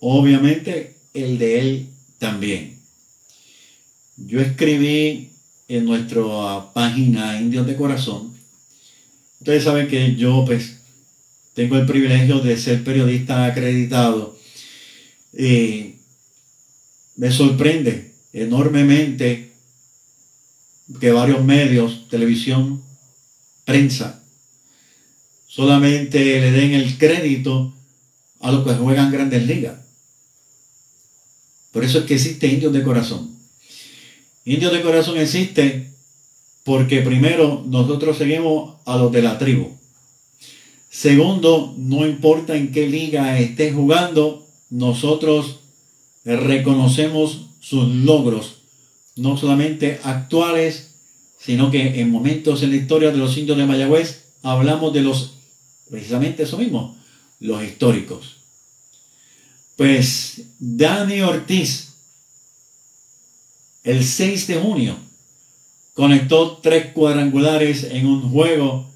Obviamente 0.00 0.96
el 1.14 1.38
de 1.38 1.60
él 1.60 1.88
también. 2.18 2.78
Yo 4.16 4.40
escribí 4.40 5.30
en 5.68 5.84
nuestra 5.84 6.72
página 6.72 7.40
Indios 7.40 7.66
de 7.66 7.76
Corazón. 7.76 8.34
Ustedes 9.40 9.64
saben 9.64 9.88
que 9.88 10.16
yo 10.16 10.44
pues 10.44 10.80
tengo 11.54 11.76
el 11.76 11.86
privilegio 11.86 12.40
de 12.40 12.56
ser 12.56 12.84
periodista 12.84 13.44
acreditado. 13.46 14.38
Y 15.36 15.94
me 17.16 17.30
sorprende 17.30 18.12
enormemente 18.32 19.52
que 21.00 21.12
varios 21.12 21.44
medios, 21.44 22.08
televisión, 22.08 22.82
prensa, 23.64 24.19
solamente 25.50 26.18
le 26.40 26.52
den 26.52 26.74
el 26.74 26.96
crédito 26.96 27.74
a 28.38 28.52
los 28.52 28.64
que 28.64 28.74
juegan 28.74 29.10
grandes 29.10 29.44
ligas. 29.48 29.80
Por 31.72 31.84
eso 31.84 31.98
es 31.98 32.04
que 32.04 32.14
existe 32.14 32.46
Indios 32.46 32.72
de 32.72 32.84
Corazón. 32.84 33.36
Indios 34.44 34.72
de 34.72 34.80
Corazón 34.80 35.18
existe 35.18 35.90
porque 36.62 37.00
primero 37.00 37.64
nosotros 37.66 38.16
seguimos 38.16 38.76
a 38.86 38.96
los 38.96 39.10
de 39.10 39.22
la 39.22 39.38
tribu. 39.38 39.76
Segundo, 40.88 41.74
no 41.76 42.06
importa 42.06 42.56
en 42.56 42.70
qué 42.70 42.86
liga 42.86 43.40
esté 43.40 43.72
jugando, 43.72 44.46
nosotros 44.70 45.60
reconocemos 46.24 47.48
sus 47.58 47.88
logros, 47.88 48.62
no 49.16 49.36
solamente 49.36 49.98
actuales, 50.04 50.94
sino 51.40 51.72
que 51.72 52.00
en 52.00 52.10
momentos 52.10 52.62
en 52.62 52.70
la 52.70 52.76
historia 52.76 53.10
de 53.10 53.18
los 53.18 53.36
indios 53.36 53.58
de 53.58 53.66
Mayagüez 53.66 54.26
hablamos 54.42 54.92
de 54.92 55.02
los, 55.02 55.39
precisamente 55.90 56.44
eso 56.44 56.56
mismo, 56.56 56.96
los 57.40 57.62
históricos. 57.64 58.36
Pues 59.76 60.42
Dani 60.58 61.22
Ortiz, 61.22 61.94
el 63.82 64.04
6 64.04 64.46
de 64.46 64.56
junio, 64.56 64.96
conectó 65.94 66.58
tres 66.62 66.92
cuadrangulares 66.92 67.84
en 67.84 68.06
un 68.06 68.30
juego 68.30 68.90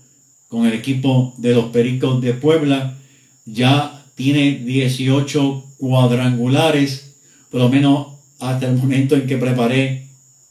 con 0.48 0.66
el 0.66 0.74
equipo 0.74 1.34
de 1.36 1.54
los 1.54 1.66
Pericos 1.66 2.20
de 2.20 2.34
Puebla. 2.34 2.96
Ya 3.44 4.04
tiene 4.14 4.58
18 4.58 5.64
cuadrangulares, 5.78 7.14
por 7.50 7.60
lo 7.60 7.68
menos 7.68 8.08
hasta 8.38 8.68
el 8.68 8.76
momento 8.76 9.16
en 9.16 9.26
que 9.26 9.36
preparé 9.36 10.06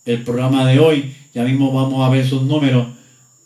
el 0.06 0.24
programa 0.24 0.68
de 0.68 0.80
hoy. 0.80 1.16
Ya 1.34 1.44
mismo 1.44 1.72
vamos 1.72 2.06
a 2.06 2.10
ver 2.10 2.28
sus 2.28 2.42
números. 2.42 2.88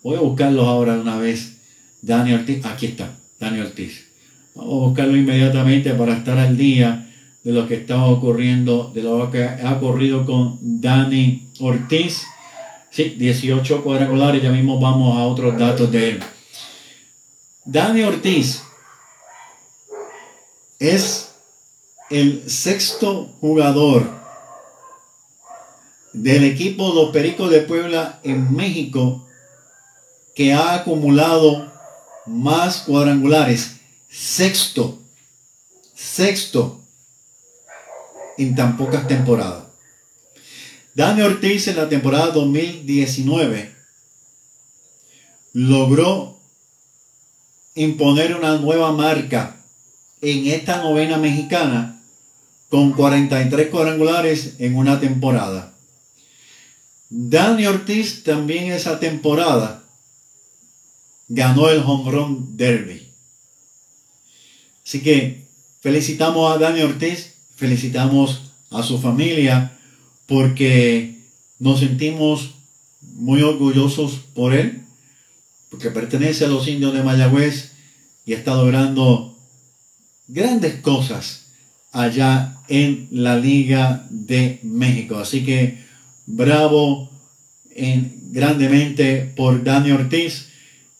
Voy 0.04 0.16
a 0.16 0.22
buscarlos 0.22 0.66
ahora 0.68 0.94
una 0.94 1.18
vez. 1.18 1.57
Dani 2.02 2.34
Ortiz, 2.34 2.66
aquí 2.66 2.88
está, 2.88 3.12
Dani 3.40 3.60
Ortiz. 3.62 4.08
Vamos 4.56 4.74
a 4.74 4.88
buscarlo 4.88 5.18
inmediatamente 5.18 5.94
para 5.94 6.18
estar 6.18 6.38
al 6.38 6.58
día 6.58 7.10
de 7.44 7.52
lo 7.52 7.68
que 7.68 7.76
está 7.76 8.04
ocurriendo, 8.06 8.92
de 8.94 9.04
lo 9.04 9.30
que 9.32 9.44
ha 9.44 9.74
ocurrido 9.74 10.26
con 10.26 10.58
Dani 10.62 11.50
Ortiz. 11.60 12.24
Sí, 12.90 13.16
18 13.18 13.84
cuadrangulares, 13.84 14.42
ya 14.42 14.52
mismo 14.52 14.80
vamos 14.80 15.18
a 15.18 15.24
otros 15.24 15.58
datos 15.58 15.92
de 15.92 16.10
él. 16.10 16.20
Dani 17.66 18.04
Ortiz 18.04 18.64
es 20.80 21.36
el 22.10 22.50
sexto 22.50 23.26
jugador 23.42 24.10
del 26.14 26.46
equipo 26.46 26.94
Los 26.94 27.10
Pericos 27.10 27.52
de 27.52 27.62
Puebla 27.62 28.20
en 28.24 28.56
México 28.56 29.28
que 30.36 30.54
ha 30.54 30.76
acumulado 30.76 31.72
más 32.28 32.80
cuadrangulares 32.82 33.78
sexto, 34.10 35.00
sexto 35.96 36.82
en 38.38 38.56
tan 38.56 38.78
pocas 38.78 39.08
temporadas. 39.08 39.66
Dani 40.94 41.22
Ortiz 41.22 41.68
en 41.68 41.78
la 41.78 41.90
temporada 41.90 42.32
2019 42.32 43.76
logró 45.54 46.38
imponer 47.76 48.36
una 48.36 48.58
nueva 48.58 48.92
marca 48.92 49.58
en 50.22 50.48
esta 50.48 50.82
novena 50.82 51.18
mexicana 51.18 52.02
con 52.70 52.94
43 52.94 53.70
cuadrangulares 53.70 54.56
en 54.60 54.76
una 54.76 55.00
temporada. 55.00 55.74
Dani 57.10 57.66
Ortiz 57.68 58.24
también 58.24 58.72
esa 58.72 59.00
temporada 59.00 59.87
ganó 61.28 61.70
el 61.70 61.80
Home 61.80 62.48
Derby. 62.52 63.08
Así 64.86 65.02
que 65.02 65.46
felicitamos 65.82 66.54
a 66.54 66.58
Dani 66.58 66.82
Ortiz, 66.82 67.34
felicitamos 67.56 68.52
a 68.70 68.84
su 68.84 69.00
familia 69.00 69.78
porque 70.26 71.22
nos 71.60 71.80
sentimos 71.80 72.56
muy 73.02 73.42
orgullosos 73.42 74.20
por 74.34 74.54
él, 74.54 74.84
porque 75.70 75.92
pertenece 75.92 76.46
a 76.46 76.50
los 76.50 76.68
indios 76.68 76.94
de 76.94 77.04
Mayagüez 77.04 77.74
y 78.26 78.34
está 78.34 78.56
logrando 78.56 79.38
grandes 80.28 80.82
cosas 80.82 81.48
allá 81.92 82.58
en 82.68 83.08
la 83.12 83.38
Liga 83.38 84.06
de 84.10 84.60
México. 84.64 85.18
Así 85.18 85.44
que 85.44 85.84
bravo 86.26 87.10
en, 87.72 88.32
grandemente 88.32 89.32
por 89.36 89.64
Dani 89.64 89.92
Ortiz. 89.92 90.47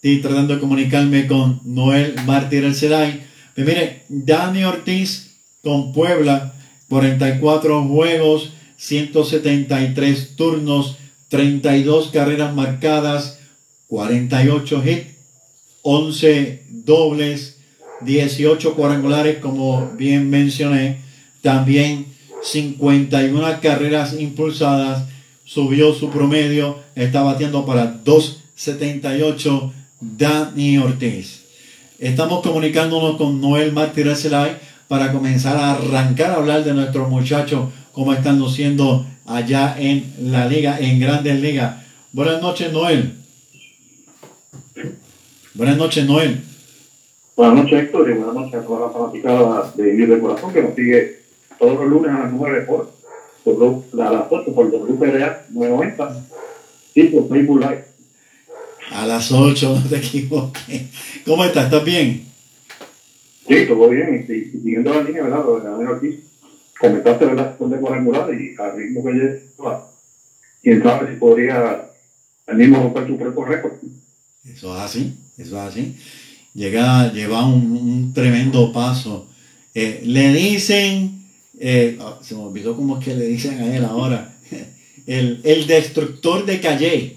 Estoy 0.08 0.22
tratando 0.22 0.54
de 0.54 0.62
comunicarme 0.62 1.28
con 1.28 1.60
Noel 1.66 2.16
Martínez 2.26 2.82
El 2.82 3.24
pues 3.54 3.68
mire, 3.68 4.04
Dani 4.08 4.64
Ortiz 4.64 5.36
con 5.62 5.92
Puebla, 5.92 6.54
44 6.88 7.84
juegos, 7.84 8.54
173 8.78 10.38
turnos, 10.38 10.96
32 11.28 12.08
carreras 12.12 12.56
marcadas, 12.56 13.40
48 13.88 14.84
hits, 14.86 15.08
11 15.82 16.64
dobles, 16.70 17.58
18 18.00 18.76
cuadrangulares, 18.76 19.40
como 19.40 19.92
bien 19.98 20.30
mencioné. 20.30 21.02
También 21.42 22.06
51 22.44 23.60
carreras 23.62 24.18
impulsadas, 24.18 25.04
subió 25.44 25.94
su 25.94 26.10
promedio, 26.10 26.80
está 26.96 27.24
batiendo 27.24 27.66
para 27.66 28.02
2.78 28.06 29.74
Dani 30.00 30.78
Ortiz. 30.78 31.46
Estamos 32.00 32.42
comunicándonos 32.42 33.18
con 33.18 33.42
Noel 33.42 33.72
Martínez 33.72 34.22
Celay 34.22 34.58
para 34.88 35.12
comenzar 35.12 35.58
a 35.58 35.74
arrancar 35.74 36.32
a 36.32 36.36
hablar 36.36 36.64
de 36.64 36.74
nuestros 36.74 37.10
muchachos, 37.10 37.70
cómo 37.92 38.14
están 38.14 38.38
luciendo 38.38 39.06
allá 39.26 39.76
en 39.80 40.14
la 40.32 40.48
liga, 40.48 40.80
en 40.80 41.00
Grandes 41.00 41.42
Ligas. 41.42 41.84
Buenas 42.14 42.42
noches, 42.42 42.72
Noel. 42.72 43.16
Buenas 45.56 45.78
noches, 45.78 46.06
Noel. 46.06 46.44
Buenas 47.36 47.56
noches, 47.56 47.84
Héctor, 47.84 48.10
y 48.10 48.14
buenas 48.14 48.36
noches 48.36 48.54
a 48.54 48.64
toda 48.64 48.88
la 48.88 48.94
fanaticada 48.94 49.74
de 49.76 49.84
Vivir 49.84 50.10
de 50.10 50.20
Corazón 50.20 50.54
que 50.54 50.62
nos 50.62 50.76
sigue 50.76 51.22
todos 51.58 51.74
los 51.80 51.90
lunes 51.90 52.12
a 52.12 52.20
las 52.20 52.34
9 52.34 52.62
por, 52.62 52.92
por 53.44 53.84
a 54.00 54.12
las 54.12 54.28
8 54.30 54.54
por 54.54 54.72
WPRA 54.72 55.46
990 55.50 56.26
y 56.94 57.04
por 57.06 57.30
Facebook 57.30 57.60
Live. 57.60 57.87
A 58.92 59.06
las 59.06 59.32
8, 59.32 59.82
no 59.84 59.90
te 59.90 59.98
equivoques. 59.98 60.84
¿Cómo 61.26 61.44
estás? 61.44 61.66
¿Estás 61.66 61.84
bien? 61.84 62.26
Sí, 63.48 63.66
todo 63.68 63.90
bien. 63.90 64.26
Y, 64.28 64.52
siguiendo 64.52 64.94
la 64.94 65.04
línea, 65.04 65.24
¿verdad? 65.24 65.44
Lo 65.46 65.60
de 65.60 65.86
Ortiz, 65.88 66.16
comentaste, 66.80 67.26
¿verdad? 67.26 67.56
Donde 67.60 67.78
cuadrangular 67.78 68.30
y 68.34 68.56
al 68.58 68.78
ritmo 68.78 69.04
que 69.04 69.14
lleva, 69.14 69.92
quién 70.62 70.84
sabe 70.84 71.14
si 71.14 71.20
podría 71.20 71.90
el 72.48 72.58
mismo 72.58 72.82
romper 72.82 73.08
su 73.08 73.18
propio 73.18 73.46
récord. 73.46 73.74
Eso 74.46 74.76
es 74.76 74.82
así, 74.82 75.18
eso 75.38 75.56
es 75.58 75.62
así. 75.62 75.96
Llega, 76.54 77.12
lleva 77.12 77.46
un, 77.46 77.72
un 77.72 78.14
tremendo 78.14 78.72
paso. 78.72 79.28
Eh, 79.74 80.02
le 80.06 80.34
dicen, 80.34 81.26
eh, 81.60 81.98
ah, 82.00 82.20
se 82.22 82.36
me 82.36 82.42
olvidó 82.42 82.76
cómo 82.76 82.98
es 82.98 83.06
que 83.06 83.16
le 83.16 83.28
dicen 83.28 83.60
a 83.60 83.76
él 83.76 83.86
ahora, 83.86 84.34
el, 85.06 85.42
el 85.44 85.68
destructor 85.68 86.46
de 86.46 86.60
Calle, 86.60 87.17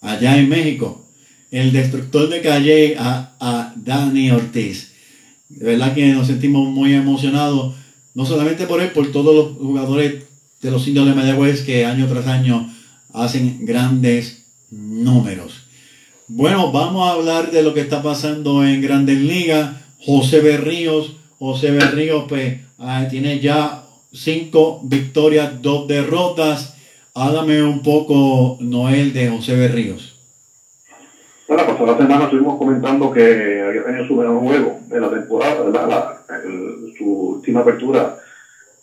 allá 0.00 0.38
en 0.38 0.48
México. 0.48 1.04
El 1.50 1.72
destructor 1.72 2.28
de 2.28 2.40
Calle 2.42 2.96
a, 2.98 3.36
a 3.40 3.72
Dani 3.76 4.30
Ortiz. 4.30 4.92
De 5.48 5.64
verdad 5.64 5.94
que 5.94 6.06
nos 6.08 6.26
sentimos 6.26 6.68
muy 6.68 6.94
emocionados, 6.94 7.74
no 8.14 8.26
solamente 8.26 8.66
por 8.66 8.80
él, 8.80 8.90
por 8.90 9.12
todos 9.12 9.34
los 9.34 9.56
jugadores 9.58 10.24
de 10.60 10.70
los 10.70 10.86
indios 10.88 11.06
de 11.06 11.14
Mayagüez 11.14 11.62
que 11.62 11.84
año 11.84 12.08
tras 12.08 12.26
año 12.26 12.72
hacen 13.12 13.64
grandes 13.64 14.46
números. 14.70 15.66
Bueno, 16.28 16.72
vamos 16.72 17.08
a 17.08 17.12
hablar 17.12 17.52
de 17.52 17.62
lo 17.62 17.72
que 17.72 17.80
está 17.80 18.02
pasando 18.02 18.66
en 18.66 18.82
Grandes 18.82 19.20
Ligas. 19.20 19.76
José 20.00 20.40
Berríos, 20.40 21.12
José 21.38 21.70
Berríos 21.70 22.24
pues, 22.28 22.60
ah, 22.78 23.06
tiene 23.08 23.38
ya 23.38 23.84
cinco 24.12 24.80
victorias, 24.82 25.62
dos 25.62 25.86
derrotas. 25.86 26.74
Hágame 27.20 27.62
un 27.62 27.82
poco, 27.82 28.58
Noel, 28.60 29.14
de 29.14 29.30
José 29.30 29.56
Berríos. 29.56 30.12
Bueno, 31.48 31.62
la 31.62 31.68
pasada 31.72 31.96
semana 31.96 32.24
estuvimos 32.24 32.58
comentando 32.58 33.10
que 33.10 33.62
había 33.66 33.84
tenido 33.84 34.06
su 34.06 34.14
mejor 34.16 34.38
juego 34.40 34.78
de 34.86 35.00
la 35.00 35.08
temporada. 35.08 35.64
La- 35.70 36.36
el- 36.44 36.92
su 36.98 37.04
última 37.36 37.60
apertura 37.60 38.16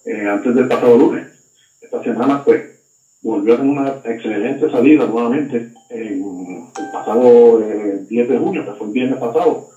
eh, 0.06 0.26
antes 0.28 0.56
del 0.56 0.68
pasado 0.68 0.98
lunes. 0.98 1.28
Esta 1.80 2.02
semana, 2.04 2.44
pues, 2.44 2.64
volvió 3.22 3.54
a 3.54 3.58
tener 3.58 3.72
una 3.72 3.88
excelente 4.04 4.68
salida 4.72 5.06
nuevamente 5.06 5.70
en 5.92 6.02
el 6.02 6.92
pasado 6.92 7.62
eh, 7.62 8.02
10 8.10 8.28
de 8.30 8.38
junio, 8.40 8.66
que 8.66 8.72
fue 8.72 8.88
el 8.88 8.94
viernes 8.94 9.20
pasado. 9.20 9.70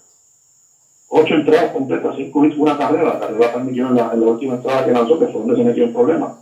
Ocho 1.09 1.35
entradas 1.35 1.73
completas, 1.73 2.15
cinco 2.17 2.45
hits, 2.47 2.57
una 2.57 2.79
carrera. 2.79 3.05
La 3.05 3.21
carrera 3.21 3.53
también 3.53 3.87
en 3.89 3.95
la, 3.97 4.13
en 4.15 4.21
la 4.21 4.27
última 4.27 4.55
entrada 4.55 4.83
que 4.87 4.93
lanzó, 4.93 5.19
que 5.19 5.27
fue 5.27 5.41
donde 5.43 5.57
se 5.57 5.63
metió 5.65 5.85
en 5.85 5.93
problema. 5.93 6.39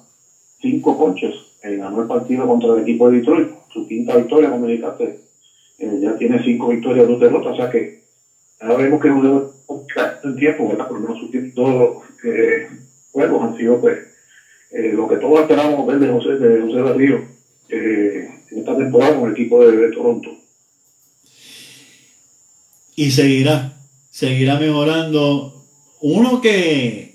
Cinco 0.62 0.97
ponches. 0.97 1.35
Ganó 1.65 2.03
el 2.03 2.09
partido 2.09 2.47
contra 2.47 2.75
el 2.75 2.83
equipo 2.83 3.11
de 3.11 3.19
Detroit. 3.19 3.49
Su 3.73 3.87
quinta 3.87 4.17
victoria, 4.17 4.51
como 4.51 4.69
indicaste. 4.69 5.21
Eh, 5.79 5.99
ya 6.01 6.17
tiene 6.17 6.43
cinco 6.43 6.69
victorias, 6.69 7.09
dos 7.09 7.21
derrotas. 7.21 7.53
O 7.53 7.57
sea 7.57 7.71
que 7.71 8.05
ahora 8.61 8.85
vemos 8.85 9.01
que 9.01 9.09
es 9.09 9.15
un 9.15 9.55
en 10.25 10.37
tiempo, 10.37 10.69
¿verdad? 10.69 10.89
Por 10.89 11.01
lo 11.01 11.09
menos 11.09 11.19
sus 11.19 11.35
últimos 11.35 11.55
dos 11.55 12.03
eh, 12.25 12.69
juegos 13.12 13.43
han 13.43 13.57
sido, 13.57 13.81
pues, 13.81 13.99
eh, 14.71 14.93
lo 14.95 15.09
que 15.09 15.17
todos 15.17 15.41
esperábamos 15.41 15.87
ver 15.87 15.99
de 15.99 16.09
José, 16.09 16.37
de 16.37 16.61
José 16.62 16.83
Berrío 16.83 17.25
eh, 17.69 18.29
en 18.51 18.59
esta 18.59 18.77
temporada 18.77 19.19
con 19.19 19.29
el 19.29 19.33
equipo 19.33 19.65
de, 19.65 19.77
de 19.77 19.91
Toronto. 19.91 20.31
y 22.97 23.11
seguirá, 23.11 23.77
seguirá 24.11 24.59
mejorando. 24.59 25.65
Uno 26.01 26.41
que 26.41 27.14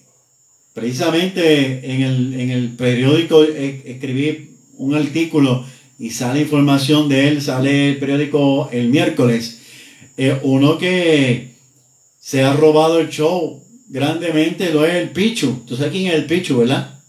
precisamente 0.80 1.94
en 1.94 2.02
el, 2.02 2.40
en 2.40 2.50
el 2.52 2.70
periódico 2.70 3.44
eh, 3.44 3.82
escribí 3.86 4.56
un 4.78 4.96
artículo 4.96 5.66
y 5.98 6.12
sale 6.12 6.42
información 6.42 7.10
de 7.10 7.28
él, 7.28 7.42
sale 7.42 7.90
el 7.90 7.98
periódico 7.98 8.70
el 8.72 8.88
miércoles. 8.88 9.60
Eh, 10.16 10.40
uno 10.44 10.78
que 10.78 11.56
se 12.20 12.44
ha 12.44 12.54
robado 12.54 13.00
el 13.00 13.10
show 13.10 13.62
grandemente 13.90 14.70
lo 14.72 14.86
es 14.86 14.96
el 14.96 15.10
Pichu. 15.10 15.64
¿Tú 15.68 15.76
sabes 15.76 15.92
quién 15.92 16.08
es 16.08 16.14
el 16.14 16.26
Pichu, 16.26 16.58
verdad? 16.58 17.00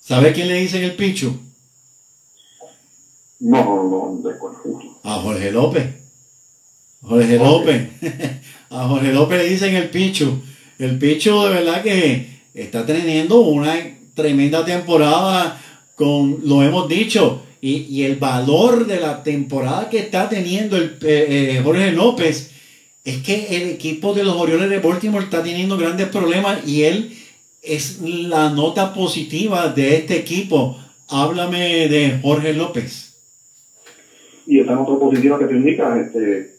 ¿Sabes 0.00 0.32
quién 0.34 0.48
le 0.48 0.54
dicen 0.54 0.82
el 0.82 0.94
Pichu? 0.96 1.38
No, 3.40 3.64
no, 3.64 4.20
no, 4.22 4.28
desconozco. 4.28 5.00
A 5.04 5.14
Jorge 5.16 5.52
López. 5.52 5.86
Jorge. 7.02 7.36
López. 7.36 7.88
A 8.70 8.86
Jorge 8.88 9.12
López 9.12 9.38
le 9.38 9.48
dicen 9.50 9.74
el 9.74 9.90
Pichu. 9.90 10.42
El 10.80 10.98
Pichu 10.98 11.42
de 11.42 11.50
verdad 11.50 11.82
que 11.82 12.26
está 12.54 12.86
teniendo 12.86 13.40
una 13.40 13.74
tremenda 14.14 14.64
temporada 14.64 15.60
con, 15.94 16.38
lo 16.44 16.62
hemos 16.62 16.88
dicho, 16.88 17.42
y, 17.60 17.82
y 17.82 18.04
el 18.04 18.16
valor 18.16 18.86
de 18.86 18.98
la 18.98 19.22
temporada 19.22 19.90
que 19.90 19.98
está 19.98 20.30
teniendo 20.30 20.78
el, 20.78 20.96
eh, 21.02 21.56
eh, 21.58 21.60
Jorge 21.62 21.92
López 21.92 22.52
es 23.04 23.22
que 23.22 23.58
el 23.58 23.68
equipo 23.68 24.14
de 24.14 24.24
los 24.24 24.34
Orioles 24.36 24.70
de 24.70 24.78
Baltimore 24.78 25.22
está 25.22 25.42
teniendo 25.42 25.76
grandes 25.76 26.08
problemas 26.08 26.66
y 26.66 26.84
él 26.84 27.14
es 27.62 28.00
la 28.00 28.48
nota 28.48 28.94
positiva 28.94 29.68
de 29.68 29.96
este 29.96 30.16
equipo. 30.16 30.78
Háblame 31.08 31.88
de 31.88 32.20
Jorge 32.22 32.54
López. 32.54 33.18
Y 34.46 34.60
esa 34.60 34.76
nota 34.76 34.98
positiva 34.98 35.38
que 35.38 35.44
te 35.44 35.56
indica, 35.56 36.00
este, 36.00 36.56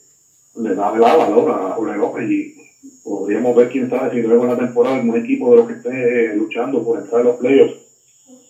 le 0.58 0.76
da, 0.76 0.94
le 0.94 1.00
da 1.00 1.16
valor 1.16 1.52
a 1.52 1.74
Jorge 1.74 1.98
López 1.98 2.30
y 2.30 2.61
podríamos 3.04 3.56
ver 3.56 3.68
quién 3.68 3.88
sabe 3.90 4.10
si 4.10 4.22
luego 4.22 4.44
en 4.44 4.50
la 4.50 4.56
temporada 4.56 4.96
algún 4.96 5.16
equipo 5.16 5.50
de 5.50 5.56
los 5.58 5.66
que 5.66 5.74
esté 5.74 6.34
luchando 6.34 6.82
por 6.82 6.98
entrar 6.98 7.22
a 7.22 7.24
los 7.24 7.36
playoffs 7.36 7.74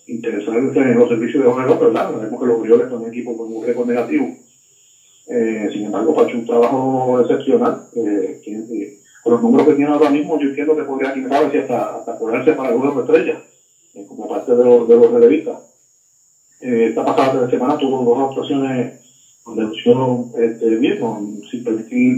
interesarse 0.06 0.78
en 0.80 0.96
los 0.96 1.08
servicios 1.08 1.42
de 1.42 1.48
Jorge 1.48 1.64
López, 1.66 1.88
¿verdad? 1.92 2.10
Sabemos 2.10 2.40
que 2.40 2.46
los 2.46 2.58
Orioles 2.58 2.88
son 2.88 3.00
un 3.02 3.08
equipo 3.08 3.36
con 3.36 3.52
un 3.52 3.62
récord 3.62 3.86
negativo. 3.86 4.30
Eh, 5.26 5.68
sin 5.72 5.84
embargo, 5.84 6.12
ha 6.18 6.24
hecho 6.24 6.36
un 6.36 6.44
trabajo 6.44 7.20
excepcional. 7.20 7.78
Eh, 7.92 8.36
eh, 8.44 8.92
con 9.22 9.32
los 9.32 9.40
números 9.40 9.66
que 9.66 9.74
tiene 9.74 9.90
ahora 9.90 10.10
mismo, 10.10 10.36
yo 10.38 10.46
entiendo 10.48 10.74
que 10.74 10.82
podría, 10.82 11.12
quién 11.12 11.28
sabe, 11.28 11.56
hasta, 11.58 11.94
hasta 11.96 12.14
ponerse 12.14 12.52
para 12.54 12.70
de 12.72 13.00
estrellas, 13.00 13.38
eh, 13.94 14.04
como 14.06 14.26
parte 14.26 14.52
de 14.54 14.64
los, 14.64 14.86
de 14.86 14.96
los 14.96 15.10
relevistas. 15.10 15.58
Eh, 16.60 16.86
esta 16.88 17.04
pasada 17.04 17.48
semana 17.48 17.76
tuvo 17.76 18.02
dos 18.02 18.18
actuaciones 18.18 18.90
donde 19.44 19.62
lució 19.62 20.26
este, 20.34 20.96
con- 20.98 21.40
sin 21.50 21.62
permitir 21.62 22.16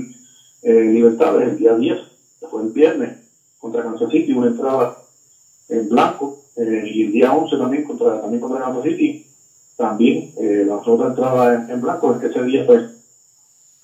eh, 0.63 0.89
libertades, 0.91 1.47
el 1.49 1.57
día 1.57 1.75
10, 1.75 1.97
que 1.97 2.14
fue 2.51 2.63
el 2.63 2.69
viernes, 2.71 3.19
contra 3.59 3.83
Kansas 3.83 4.11
City, 4.11 4.33
una 4.33 4.49
entrada 4.49 4.97
en 5.69 5.89
blanco, 5.89 6.39
eh, 6.57 6.83
y 6.87 7.05
el 7.05 7.13
día 7.13 7.33
11 7.33 7.57
también 7.57 7.85
contra, 7.85 8.21
también 8.21 8.41
contra 8.41 8.61
Kansas 8.61 8.85
City, 8.85 9.27
también 9.77 10.33
eh, 10.37 10.65
lanzó 10.67 10.95
otra 10.95 11.09
entrada 11.09 11.55
en, 11.55 11.71
en 11.71 11.81
blanco, 11.81 12.15
es 12.15 12.21
que 12.21 12.27
ese 12.27 12.43
día 12.45 12.67
pues 12.67 12.95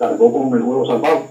cargó 0.00 0.32
con 0.32 0.54
el 0.54 0.62
juego 0.62 0.86
salvado. 0.86 1.24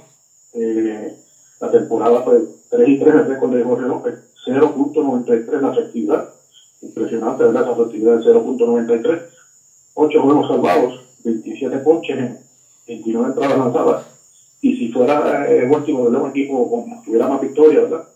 Eh, 0.54 1.18
la 1.60 1.72
temporada 1.72 2.22
fue 2.22 2.40
3 2.70 2.88
y 2.88 3.00
3 3.00 3.16
el 3.16 3.28
récord 3.28 3.56
de 3.56 3.64
Jorge 3.64 3.88
López, 3.88 4.16
0.93 4.46 5.62
la 5.62 5.72
efectividad, 5.72 6.30
impresionante, 6.82 7.44
¿verdad? 7.44 7.64
Esa 7.64 7.82
efectividad 7.82 8.18
de 8.18 8.32
0.93, 8.32 9.22
8 9.96 10.22
juegos 10.22 10.48
salvados, 10.48 11.02
27 11.24 11.78
ponches 11.80 12.18
en 12.18 12.40
29 12.88 13.28
entradas 13.28 13.58
lanzadas. 13.58 14.19
Y 14.62 14.76
si 14.76 14.92
fuera 14.92 15.46
eh, 15.50 15.68
Baltimore, 15.68 16.10
¿verdad? 16.10 16.24
un 16.24 16.30
equipo 16.32 16.70
con 16.70 17.04
tuviera 17.04 17.28
más 17.28 17.42
victorias, 17.42 17.84
¿verdad? 17.84 18.10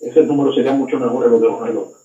Ese 0.00 0.22
número 0.22 0.52
sería 0.52 0.72
mucho 0.72 0.98
mejor 0.98 1.30
los 1.30 1.40
de 1.40 1.48
Jorge 1.48 1.72
López. 1.72 1.96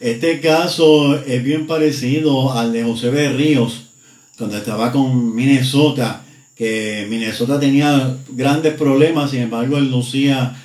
Este 0.00 0.40
caso 0.40 1.16
es 1.16 1.44
bien 1.44 1.68
parecido 1.68 2.52
al 2.52 2.72
de 2.72 2.82
José 2.82 3.10
Berríos, 3.10 3.92
cuando 4.36 4.56
estaba 4.56 4.90
con 4.90 5.32
Minnesota, 5.32 6.24
que 6.56 7.06
Minnesota 7.08 7.60
tenía 7.60 8.18
grandes 8.30 8.74
problemas, 8.74 9.30
sin 9.30 9.42
embargo 9.42 9.76
él 9.76 9.92
lucía 9.92 10.56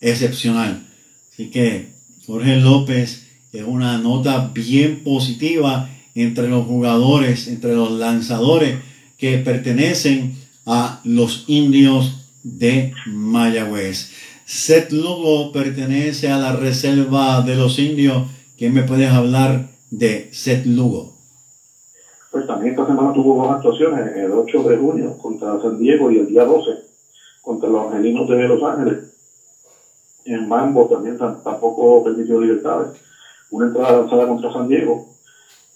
excepcional. 0.00 0.82
Así 1.30 1.50
que 1.50 1.88
Jorge 2.26 2.56
López 2.56 3.26
es 3.52 3.64
una 3.66 3.98
nota 3.98 4.50
bien 4.54 5.04
positiva 5.04 5.90
entre 6.14 6.48
los 6.48 6.64
jugadores, 6.66 7.48
entre 7.48 7.74
los 7.74 7.92
lanzadores 7.92 8.78
que 9.18 9.38
pertenecen 9.38 10.39
a 10.66 11.00
los 11.04 11.44
indios 11.48 12.26
de 12.42 12.92
Mayagüez. 13.06 14.12
Seth 14.44 14.92
Lugo 14.92 15.52
pertenece 15.52 16.30
a 16.30 16.38
la 16.38 16.56
reserva 16.56 17.42
de 17.42 17.54
los 17.56 17.78
indios. 17.78 18.24
¿Qué 18.56 18.68
me 18.70 18.82
puedes 18.82 19.10
hablar 19.10 19.68
de 19.90 20.28
Seth 20.32 20.66
Lugo? 20.66 21.16
Pues 22.30 22.46
también 22.46 22.72
esta 22.74 22.86
semana 22.86 23.12
tuvo 23.12 23.42
dos 23.42 23.56
actuaciones, 23.56 24.16
el 24.16 24.30
8 24.32 24.62
de 24.64 24.76
junio 24.76 25.18
contra 25.18 25.60
San 25.60 25.78
Diego 25.78 26.10
y 26.10 26.18
el 26.18 26.26
día 26.28 26.44
12 26.44 26.70
contra 27.42 27.68
los 27.68 27.86
Angelinos 27.92 28.28
de 28.28 28.48
Los 28.48 28.62
Ángeles. 28.62 28.98
En 30.24 30.46
Mambo 30.48 30.86
también 30.86 31.18
tam- 31.18 31.42
tampoco 31.42 32.04
permitió 32.04 32.40
libertades. 32.40 33.00
Una 33.50 33.66
entrada 33.66 33.98
lanzada 34.00 34.28
contra 34.28 34.52
San 34.52 34.68
Diego, 34.68 35.08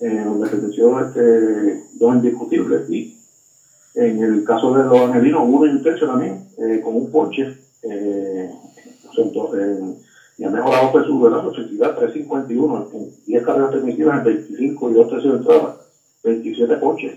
eh, 0.01 0.23
donde 0.25 0.49
permitió 0.49 1.01
este, 1.01 1.85
dos 1.95 2.15
indiscutibles. 2.17 2.89
Y 2.91 3.19
en 3.95 4.23
el 4.23 4.45
caso 4.45 4.75
de 4.75 4.85
los 4.85 5.01
Angelinos, 5.01 5.43
uno 5.47 5.67
intenso 5.67 6.07
también, 6.07 6.49
eh, 6.59 6.81
con 6.83 6.97
un 6.97 7.11
ponche. 7.11 7.57
Eh, 7.83 8.51
entonces, 9.17 9.61
eh, 9.61 10.05
y 10.37 10.45
ha 10.45 10.51
mejorado 10.51 10.91
pues, 10.91 11.07
su, 11.07 11.27
efectividad 11.27 11.97
351 11.97 12.89
en 12.93 13.11
10 13.27 13.45
carreras 13.45 13.71
permitidas 13.71 14.19
en 14.19 14.25
25 14.25 14.91
y 14.91 14.95
2 14.95 15.09
tercios 15.09 15.33
de 15.33 15.39
entrada, 15.39 15.77
27 16.25 16.77
ponches. 16.77 17.13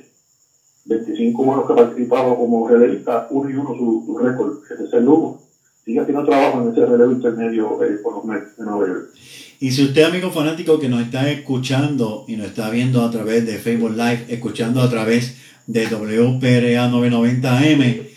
25 0.86 1.44
buenos 1.44 1.66
que 1.66 1.74
ha 1.74 1.76
participado 1.76 2.36
como 2.38 2.68
relevista, 2.68 3.28
uno 3.32 3.50
y 3.50 3.54
uno 3.54 3.76
su, 3.76 4.04
su 4.06 4.18
récord, 4.18 4.60
el 4.94 5.06
Lugo. 5.06 5.42
Sigue 5.84 6.02
haciendo 6.02 6.26
trabajo 6.26 6.62
en 6.62 6.72
ese 6.72 6.86
relevo 6.86 7.12
intermedio 7.12 7.84
eh, 7.84 8.02
con 8.04 8.16
los 8.16 8.26
Mets 8.26 8.58
de 8.58 8.66
Nueva 8.66 8.88
York. 8.88 9.10
Y 9.60 9.72
si 9.72 9.86
usted, 9.86 10.04
amigo 10.04 10.30
fanático, 10.30 10.80
que 10.80 10.90
nos 10.90 11.02
está 11.02 11.30
escuchando 11.32 12.26
y 12.28 12.36
nos 12.36 12.48
está 12.48 12.70
viendo 12.70 13.04
a 13.04 13.10
través 13.10 13.46
de 13.46 13.58
Facebook 13.58 13.92
Live, 13.92 14.26
escuchando 14.28 14.82
a 14.82 14.90
través 14.90 15.38
de 15.68 15.86
WPRA 15.86 16.89
990M, 16.89 18.07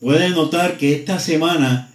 puede 0.00 0.30
notar 0.30 0.76
que 0.76 0.94
esta 0.94 1.18
semana, 1.18 1.94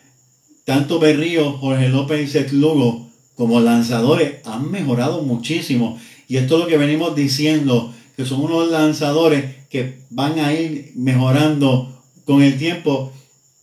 tanto 0.64 1.00
Berrío, 1.00 1.58
Jorge 1.58 1.90
López 1.90 2.22
y 2.22 2.32
Seth 2.32 2.52
Lugo, 2.54 3.10
como 3.36 3.60
lanzadores, 3.60 4.36
han 4.46 4.72
mejorado 4.72 5.24
muchísimo. 5.24 6.00
Y 6.28 6.38
esto 6.38 6.56
es 6.56 6.62
lo 6.62 6.68
que 6.68 6.78
venimos 6.78 7.16
diciendo, 7.16 7.94
que 8.16 8.26
son 8.26 8.42
unos 8.42 8.70
lanzadores 8.70 9.44
que 9.70 10.00
van 10.10 10.40
a 10.40 10.54
ir 10.54 10.94
mejorando 10.96 12.02
con 12.24 12.42
el 12.42 12.58
tiempo. 12.58 13.12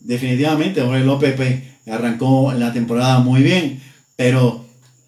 Definitivamente, 0.00 0.82
Jorge 0.82 1.04
López 1.04 1.34
pues, 1.36 1.62
arrancó 1.86 2.52
la 2.52 2.72
temporada 2.72 3.20
muy 3.20 3.42
bien 3.42 3.88
pero 4.18 4.64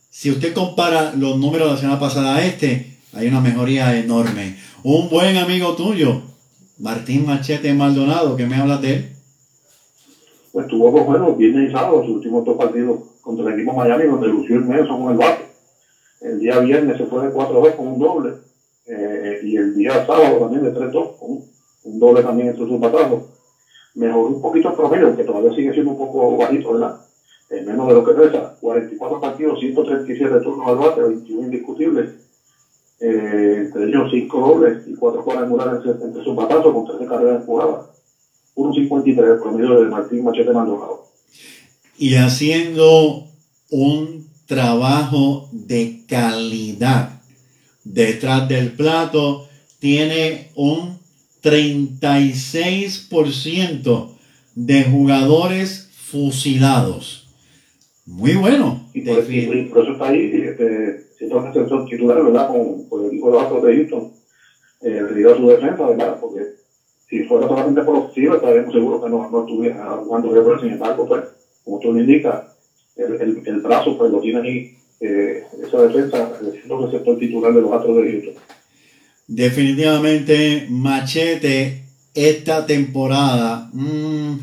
si 0.09 0.31
usted 0.31 0.55
compara 0.55 1.15
los 1.17 1.37
números 1.37 1.67
de 1.67 1.75
la 1.75 1.81
semana 1.81 1.99
pasada 1.99 2.37
a 2.37 2.47
este, 2.47 2.90
hay 3.13 3.29
una 3.29 3.41
mejoría 3.41 3.97
enorme. 3.99 4.57
Un 4.83 5.09
buen 5.09 5.37
amigo 5.37 5.75
tuyo, 5.75 6.23
Martín 6.79 7.27
Machete 7.27 7.73
Maldonado, 7.75 8.37
¿qué 8.37 8.47
me 8.47 8.57
hablas 8.57 8.81
de 8.83 8.95
él? 8.95 9.09
Pues 10.53 10.67
tuvo 10.69 10.91
dos 10.91 11.03
juegos, 11.03 11.37
viernes 11.37 11.71
y 11.71 11.73
sábado, 11.73 12.03
sus 12.05 12.17
últimos 12.17 12.45
dos 12.45 12.57
partidos 12.57 13.01
contra 13.21 13.47
el 13.47 13.55
equipo 13.55 13.75
Miami, 13.75 14.05
donde 14.05 14.29
lució 14.29 14.57
inmenso 14.57 14.99
con 14.99 15.13
el 15.13 15.19
bate. 15.19 15.45
El 16.21 16.39
día 16.41 16.59
viernes 16.59 16.97
se 16.97 17.07
fue 17.07 17.27
de 17.27 17.33
4-2 17.33 17.77
con 17.77 17.87
un 17.89 17.99
doble, 17.99 18.33
eh, 18.87 19.41
y 19.45 19.57
el 19.57 19.75
día 19.75 20.07
sábado 20.07 20.39
también 20.39 20.65
de 20.65 20.75
3-2, 20.75 21.19
con 21.19 21.45
un 21.85 21.99
doble 21.99 22.23
también 22.23 22.49
entre 22.49 22.67
sus 22.67 22.81
batazos. 22.81 23.25
Mejoró 23.95 24.27
un 24.27 24.43
poquito 24.43 24.71
el 24.71 24.75
promedio, 24.75 25.07
aunque 25.09 25.25
todavía 25.25 25.55
sigue 25.55 25.73
siendo 25.73 25.93
un 25.93 25.99
poco 25.99 26.37
bajito, 26.37 26.73
¿verdad? 26.73 27.01
en 27.51 27.67
menos 27.67 27.89
de 27.89 27.95
lo 27.95 28.05
que 28.05 28.13
pesa, 28.13 28.57
44 28.61 29.21
partidos, 29.21 29.59
137 29.59 30.41
turnos 30.41 30.69
al 30.69 30.77
bate, 30.77 31.03
21 31.03 31.43
indiscutibles, 31.43 32.30
entre 33.01 33.85
ellos 33.85 34.11
5 34.11 34.41
dobles 34.41 34.87
y 34.87 34.95
4 34.95 35.25
cuadrangulares 35.25 35.81
entre 35.87 36.23
sus 36.23 36.37
batazos 36.37 36.73
con 36.73 36.87
13 36.87 37.07
carreras 37.07 37.41
empujadas. 37.41 37.87
1.53 38.55 39.33
el 39.33 39.41
promedio 39.41 39.81
de 39.81 39.87
Martín 39.87 40.23
Machete 40.25 40.53
Maldonado. 40.53 41.09
Y 41.97 42.17
haciendo 42.17 43.27
un 43.71 44.29
trabajo 44.47 45.49
de 45.53 46.03
calidad 46.07 47.23
detrás 47.85 48.47
del 48.49 48.73
plato, 48.73 49.47
tiene 49.79 50.51
un 50.55 50.99
36% 51.43 54.17
de 54.55 54.85
jugadores 54.85 55.89
fusilados. 55.93 57.20
Muy 58.11 58.35
bueno. 58.35 58.89
Y 58.93 59.03
por, 59.03 59.19
eso 59.19 59.93
está 59.93 60.09
ahí, 60.09 60.33
este, 60.45 61.05
siendo 61.17 61.53
selección 61.53 61.87
titular, 61.87 62.25
¿verdad? 62.25 62.49
Con, 62.49 62.89
con 62.89 63.03
el 63.03 63.07
equipo 63.07 63.29
de 63.29 63.33
los 63.33 63.43
Astros 63.43 63.63
de 63.63 63.77
Houston, 63.77 64.13
eh, 64.83 65.03
debido 65.09 65.33
a 65.33 65.37
su 65.37 65.47
defensa, 65.47 65.87
¿verdad? 65.87 66.19
Porque 66.21 66.41
si 67.09 67.23
fuera 67.25 67.47
solamente 67.47 67.83
por 67.83 67.97
ofensiva, 67.97 68.35
estaríamos 68.35 68.75
seguros 68.75 69.05
que 69.05 69.11
no, 69.11 69.31
no 69.31 69.41
estuviera 69.41 69.91
jugando 70.05 70.61
sin 70.61 70.73
embargo, 70.73 71.07
pues, 71.07 71.25
como 71.63 71.79
tú 71.79 71.93
lo 71.93 72.01
indicas, 72.01 72.47
el, 72.97 73.13
el, 73.15 73.43
el, 73.47 73.61
brazo, 73.61 73.97
pues, 73.97 74.11
lo 74.11 74.21
tiene 74.21 74.41
ahí, 74.41 74.77
eh, 75.01 75.45
esa 75.65 75.83
defensa, 75.83 76.33
siendo 76.53 76.87
el 76.87 76.91
sector 76.91 77.17
titular 77.17 77.55
de 77.55 77.61
los 77.61 77.73
Astros 77.73 77.97
de 77.97 78.11
Houston. 78.11 78.35
Definitivamente, 79.29 80.67
Machete, 80.69 81.85
esta 82.13 82.67
temporada, 82.67 83.71
mmm, 83.73 84.35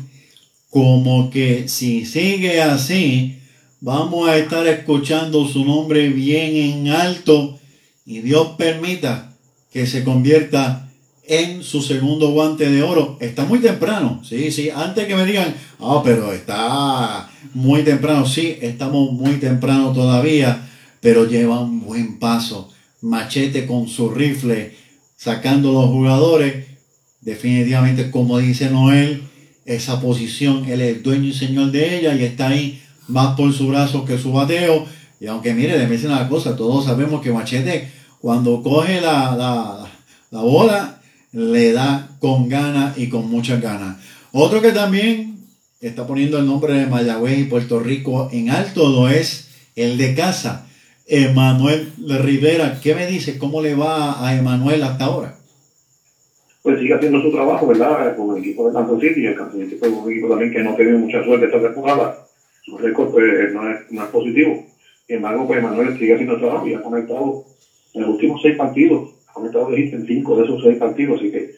como 0.70 1.28
que 1.28 1.68
si 1.68 2.06
sigue 2.06 2.62
así, 2.62 3.37
vamos 3.80 4.28
a 4.28 4.36
estar 4.36 4.66
escuchando 4.66 5.46
su 5.46 5.64
nombre 5.64 6.08
bien 6.08 6.56
en 6.56 6.88
alto 6.88 7.58
y 8.04 8.20
Dios 8.20 8.54
permita 8.58 9.32
que 9.72 9.86
se 9.86 10.02
convierta 10.02 10.90
en 11.26 11.62
su 11.62 11.82
segundo 11.82 12.30
guante 12.30 12.70
de 12.70 12.82
oro. 12.82 13.18
Está 13.20 13.44
muy 13.44 13.58
temprano, 13.58 14.22
sí, 14.24 14.50
sí, 14.50 14.70
antes 14.70 15.06
que 15.06 15.14
me 15.14 15.26
digan, 15.26 15.54
ah, 15.78 16.00
pero 16.02 16.32
está 16.32 17.30
muy 17.54 17.82
temprano, 17.82 18.26
sí, 18.26 18.56
estamos 18.60 19.12
muy 19.12 19.34
temprano 19.34 19.92
todavía, 19.92 20.68
pero 21.00 21.26
lleva 21.26 21.60
un 21.60 21.84
buen 21.84 22.18
paso. 22.18 22.70
Machete 23.02 23.66
con 23.66 23.88
su 23.88 24.10
rifle, 24.10 24.74
sacando 25.16 25.72
los 25.72 25.86
jugadores, 25.90 26.66
definitivamente, 27.20 28.10
como 28.10 28.38
dice 28.38 28.70
Noel, 28.70 29.22
esa 29.66 30.00
posición, 30.00 30.64
él 30.64 30.80
es 30.80 30.96
el 30.96 31.02
dueño 31.02 31.28
y 31.28 31.34
señor 31.34 31.70
de 31.70 31.98
ella 31.98 32.14
y 32.14 32.24
está 32.24 32.48
ahí 32.48 32.82
más 33.08 33.36
por 33.36 33.52
su 33.52 33.68
brazo 33.68 34.04
que 34.04 34.18
su 34.18 34.32
bateo. 34.32 34.86
Y 35.20 35.26
aunque 35.26 35.54
mire, 35.54 35.78
decir 35.78 36.08
una 36.08 36.28
cosa, 36.28 36.56
todos 36.56 36.84
sabemos 36.84 37.20
que 37.20 37.32
Machete 37.32 37.90
cuando 38.20 38.62
coge 38.62 39.00
la, 39.00 39.34
la, 39.36 39.88
la 40.30 40.40
bola 40.40 41.00
le 41.32 41.72
da 41.72 42.08
con 42.20 42.48
ganas 42.48 42.96
y 42.98 43.08
con 43.08 43.28
muchas 43.28 43.60
ganas. 43.60 43.96
Otro 44.32 44.62
que 44.62 44.72
también 44.72 45.36
está 45.80 46.06
poniendo 46.06 46.38
el 46.38 46.46
nombre 46.46 46.74
de 46.74 46.86
Mayagüez 46.86 47.38
y 47.38 47.44
Puerto 47.44 47.80
Rico 47.80 48.28
en 48.32 48.50
alto 48.50 48.88
lo 48.88 49.08
es 49.08 49.48
el 49.76 49.96
de 49.96 50.14
casa, 50.14 50.66
Emanuel 51.06 51.92
Rivera. 51.98 52.80
¿Qué 52.82 52.94
me 52.94 53.06
dice? 53.06 53.38
¿Cómo 53.38 53.62
le 53.62 53.74
va 53.74 54.26
a 54.26 54.36
Emanuel 54.36 54.82
hasta 54.82 55.04
ahora? 55.04 55.34
Pues 56.62 56.80
sigue 56.80 56.94
haciendo 56.94 57.22
su 57.22 57.30
trabajo, 57.30 57.66
¿verdad? 57.66 58.16
Con 58.16 58.36
el 58.36 58.42
equipo 58.42 58.68
de 58.68 58.74
Kansas 58.74 59.00
City. 59.00 59.26
El 59.26 59.78
fue 59.78 59.88
un 59.88 60.10
equipo 60.10 60.28
también 60.28 60.52
que 60.52 60.62
no 60.62 60.74
tiene 60.74 60.98
mucha 60.98 61.24
suerte 61.24 61.46
esta 61.46 61.62
temporada 61.62 62.27
su 62.68 62.78
récord 62.78 63.10
pues, 63.10 63.52
no, 63.52 63.70
es, 63.70 63.90
no 63.90 64.04
es 64.04 64.10
positivo. 64.10 64.64
Sin 65.06 65.16
embargo, 65.16 65.46
pues 65.46 65.62
Manuel 65.62 65.98
sigue 65.98 66.14
haciendo 66.14 66.38
trabajo 66.38 66.66
y 66.66 66.74
ha 66.74 66.82
conectado 66.82 67.44
en 67.94 68.02
los 68.02 68.10
últimos 68.10 68.42
seis 68.42 68.56
partidos, 68.56 69.10
ha 69.28 69.32
conectado 69.32 69.74
en 69.74 70.06
cinco 70.06 70.36
de 70.36 70.44
esos 70.44 70.62
seis 70.62 70.76
partidos, 70.78 71.18
así 71.18 71.30
que 71.30 71.50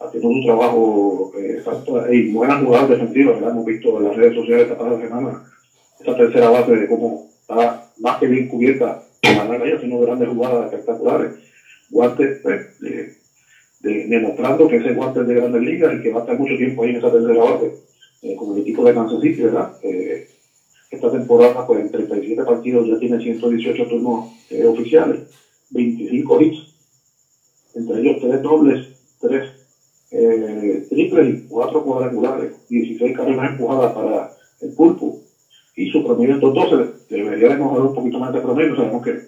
haciendo 0.00 0.28
un 0.28 0.44
trabajo 0.44 1.32
eh, 1.38 1.62
y 2.12 2.32
buenas 2.32 2.62
jugadas 2.62 2.90
defensivas, 2.90 3.36
¿verdad? 3.36 3.50
hemos 3.50 3.66
visto 3.66 3.98
en 3.98 4.04
las 4.04 4.16
redes 4.16 4.34
sociales 4.34 4.62
esta 4.64 4.78
pasada 4.78 5.00
semana, 5.00 5.44
esa 6.00 6.16
tercera 6.16 6.50
base 6.50 6.76
de 6.76 6.88
cómo 6.88 7.28
está 7.40 7.90
más 7.98 8.18
que 8.18 8.26
bien 8.26 8.48
cubierta, 8.48 9.02
Manuel 9.36 9.62
ahí 9.62 9.72
haciendo 9.72 10.00
grandes 10.00 10.28
jugadas 10.28 10.72
espectaculares, 10.72 11.34
guantes 11.90 12.40
pues, 12.42 12.80
de, 12.80 13.14
demostrando 13.80 14.68
que 14.68 14.76
ese 14.76 14.94
guante 14.94 15.20
es 15.20 15.26
de 15.26 15.34
grandes 15.34 15.62
ligas 15.62 15.94
y 15.94 16.02
que 16.02 16.12
va 16.12 16.18
a 16.18 16.22
estar 16.22 16.38
mucho 16.38 16.56
tiempo 16.56 16.82
ahí 16.82 16.90
en 16.90 16.96
esa 16.96 17.12
tercera 17.12 17.42
base 17.42 17.72
eh, 18.22 18.36
con 18.36 18.54
el 18.54 18.62
equipo 18.62 18.84
de 18.84 18.94
Kansas 18.94 19.20
City, 19.20 19.42
¿verdad? 19.42 19.72
Eh, 19.82 19.97
esta 20.90 21.10
temporada, 21.10 21.66
pues 21.66 21.80
en 21.80 21.90
37 21.90 22.42
partidos 22.44 22.86
ya 22.86 22.96
tiene 22.98 23.20
118 23.20 23.86
turnos 23.86 24.24
eh, 24.50 24.64
oficiales, 24.64 25.22
25 25.70 26.40
hits, 26.40 26.58
entre 27.74 28.00
ellos 28.00 28.16
3 28.20 28.40
dobles, 28.42 28.80
3 29.20 29.42
eh, 30.10 30.86
triples 30.88 31.28
y 31.28 31.42
4 31.46 31.82
cuadrangulares, 31.82 32.52
16 32.68 33.14
carreras 33.14 33.50
empujadas 33.50 33.92
para 33.92 34.28
el 34.60 34.70
pulpo. 34.72 35.14
Y 35.76 35.86
su 35.88 36.02
promedio 36.02 36.34
en 36.34 36.40
12 36.40 36.90
debería 37.08 37.48
de 37.48 37.56
mejorar 37.56 37.82
un 37.82 37.92
poquito 37.92 38.18
más 38.18 38.32
de 38.32 38.40
promedio. 38.40 38.74
Sabemos 38.74 39.02
que 39.02 39.18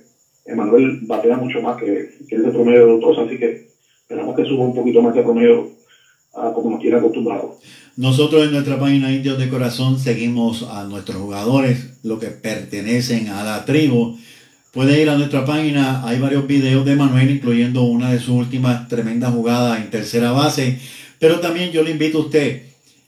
Emanuel 0.46 0.96
batea 1.02 1.36
mucho 1.36 1.60
más 1.60 1.76
que, 1.76 2.08
que 2.26 2.36
ese 2.36 2.50
promedio 2.50 2.86
de 2.86 2.98
12, 2.98 3.20
así 3.20 3.38
que 3.38 3.60
esperamos 4.00 4.34
que 4.34 4.44
suba 4.44 4.64
un 4.64 4.72
poquito 4.72 5.00
más 5.00 5.14
de 5.14 5.22
promedio 5.22 5.68
como 6.32 6.70
nos 6.70 6.80
tiene 6.80 6.96
acostumbrado. 6.96 7.58
Nosotros 7.96 8.44
en 8.44 8.52
nuestra 8.52 8.78
página 8.78 9.12
Indios 9.12 9.38
de 9.38 9.48
Corazón 9.48 9.98
seguimos 9.98 10.62
a 10.62 10.84
nuestros 10.84 11.18
jugadores, 11.18 11.98
los 12.02 12.18
que 12.18 12.28
pertenecen 12.28 13.28
a 13.28 13.44
la 13.44 13.64
tribu. 13.64 14.16
Puede 14.72 15.02
ir 15.02 15.10
a 15.10 15.18
nuestra 15.18 15.44
página, 15.44 16.06
hay 16.06 16.20
varios 16.20 16.46
videos 16.46 16.84
de 16.84 16.94
Manuel, 16.94 17.30
incluyendo 17.30 17.82
una 17.82 18.12
de 18.12 18.20
sus 18.20 18.30
últimas 18.30 18.88
tremendas 18.88 19.32
jugadas 19.32 19.80
en 19.80 19.90
tercera 19.90 20.30
base. 20.30 20.78
Pero 21.18 21.40
también 21.40 21.72
yo 21.72 21.82
le 21.82 21.90
invito 21.90 22.18
a 22.18 22.22
usted 22.22 22.62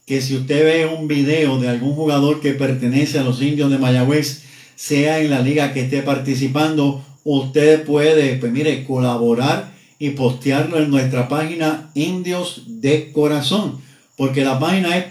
que 0.05 0.21
si 0.21 0.37
usted 0.37 0.65
ve 0.65 0.87
un 0.87 1.07
video 1.07 1.59
de 1.61 1.69
algún 1.69 1.95
jugador 1.95 2.41
que 2.41 2.53
pertenece 2.53 3.19
a 3.21 3.23
los 3.23 3.41
indios 3.41 3.71
de 3.71 3.79
Mayagüez, 3.79 4.43
sea 4.75 5.21
en 5.21 5.31
la 5.31 5.41
liga 5.41 5.73
que 5.73 5.83
esté 5.83 6.03
participando, 6.03 7.05
usted 7.23 7.85
puede, 7.85 8.35
pues 8.37 8.51
mire, 8.51 8.85
colaborar 8.85 9.72
y 10.03 10.11
postearlo 10.11 10.79
en 10.79 10.91
nuestra 10.91 11.29
página 11.29 11.91
Indios 11.95 12.65
de 12.67 13.13
Corazón 13.13 13.81
porque 14.17 14.45
la 14.45 14.59
página 14.59 14.97
es 14.97 15.07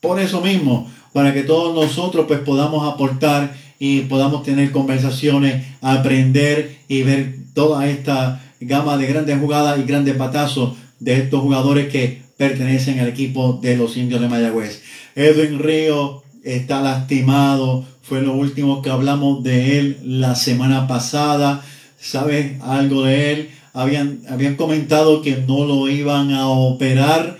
por 0.00 0.18
eso 0.18 0.40
mismo, 0.40 0.90
para 1.12 1.34
que 1.34 1.42
todos 1.42 1.74
nosotros 1.74 2.26
pues 2.26 2.40
podamos 2.40 2.92
aportar 2.92 3.54
y 3.78 4.00
podamos 4.02 4.42
tener 4.42 4.72
conversaciones, 4.72 5.66
aprender 5.80 6.78
y 6.88 7.02
ver 7.02 7.36
toda 7.54 7.86
esta 7.88 8.42
gama 8.60 8.96
de 8.96 9.06
grandes 9.06 9.38
jugadas 9.38 9.78
y 9.78 9.84
grandes 9.84 10.16
patazos 10.16 10.76
de 10.98 11.18
estos 11.18 11.40
jugadores 11.40 11.92
que 11.92 12.22
pertenecen 12.36 12.98
al 13.00 13.08
equipo 13.08 13.58
de 13.62 13.76
los 13.76 13.96
indios 13.96 14.20
de 14.20 14.28
Mayagüez. 14.28 14.82
Edwin 15.14 15.58
Río 15.58 16.22
está 16.42 16.80
lastimado, 16.80 17.84
fue 18.02 18.22
lo 18.22 18.34
último 18.34 18.82
que 18.82 18.90
hablamos 18.90 19.42
de 19.42 19.78
él 19.78 19.98
la 20.02 20.34
semana 20.34 20.86
pasada. 20.86 21.62
¿Sabes 21.98 22.60
algo 22.62 23.04
de 23.04 23.32
él? 23.32 23.50
Habían, 23.72 24.22
habían 24.28 24.56
comentado 24.56 25.22
que 25.22 25.36
no 25.36 25.64
lo 25.64 25.88
iban 25.88 26.32
a 26.32 26.48
operar. 26.48 27.36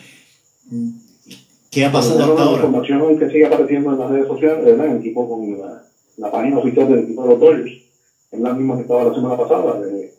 ¿Qué 1.71 1.85
ha 1.85 1.93
pasado 1.93 2.21
hasta 2.21 2.43
ahora? 2.43 2.63
La 2.63 2.67
información 2.67 3.19
que 3.19 3.31
sigue 3.31 3.47
apareciendo 3.47 3.93
en 3.93 3.99
las 3.99 4.11
redes 4.11 4.27
sociales, 4.27 4.65
¿verdad? 4.65 4.87
En 4.87 4.97
equipo 4.99 5.29
con 5.29 5.59
la, 5.59 5.83
la, 6.17 6.31
página 6.31 6.59
oficial 6.59 6.89
del 6.89 7.05
equipo 7.05 7.23
de 7.23 7.29
los 7.29 7.41
Dodgers, 7.41 7.73
es 8.33 8.41
la 8.41 8.55
misma 8.55 8.77
que 8.77 8.83
estaba 8.83 9.05
la 9.05 9.15
semana 9.15 9.37
pasada, 9.37 9.81
de, 9.81 10.13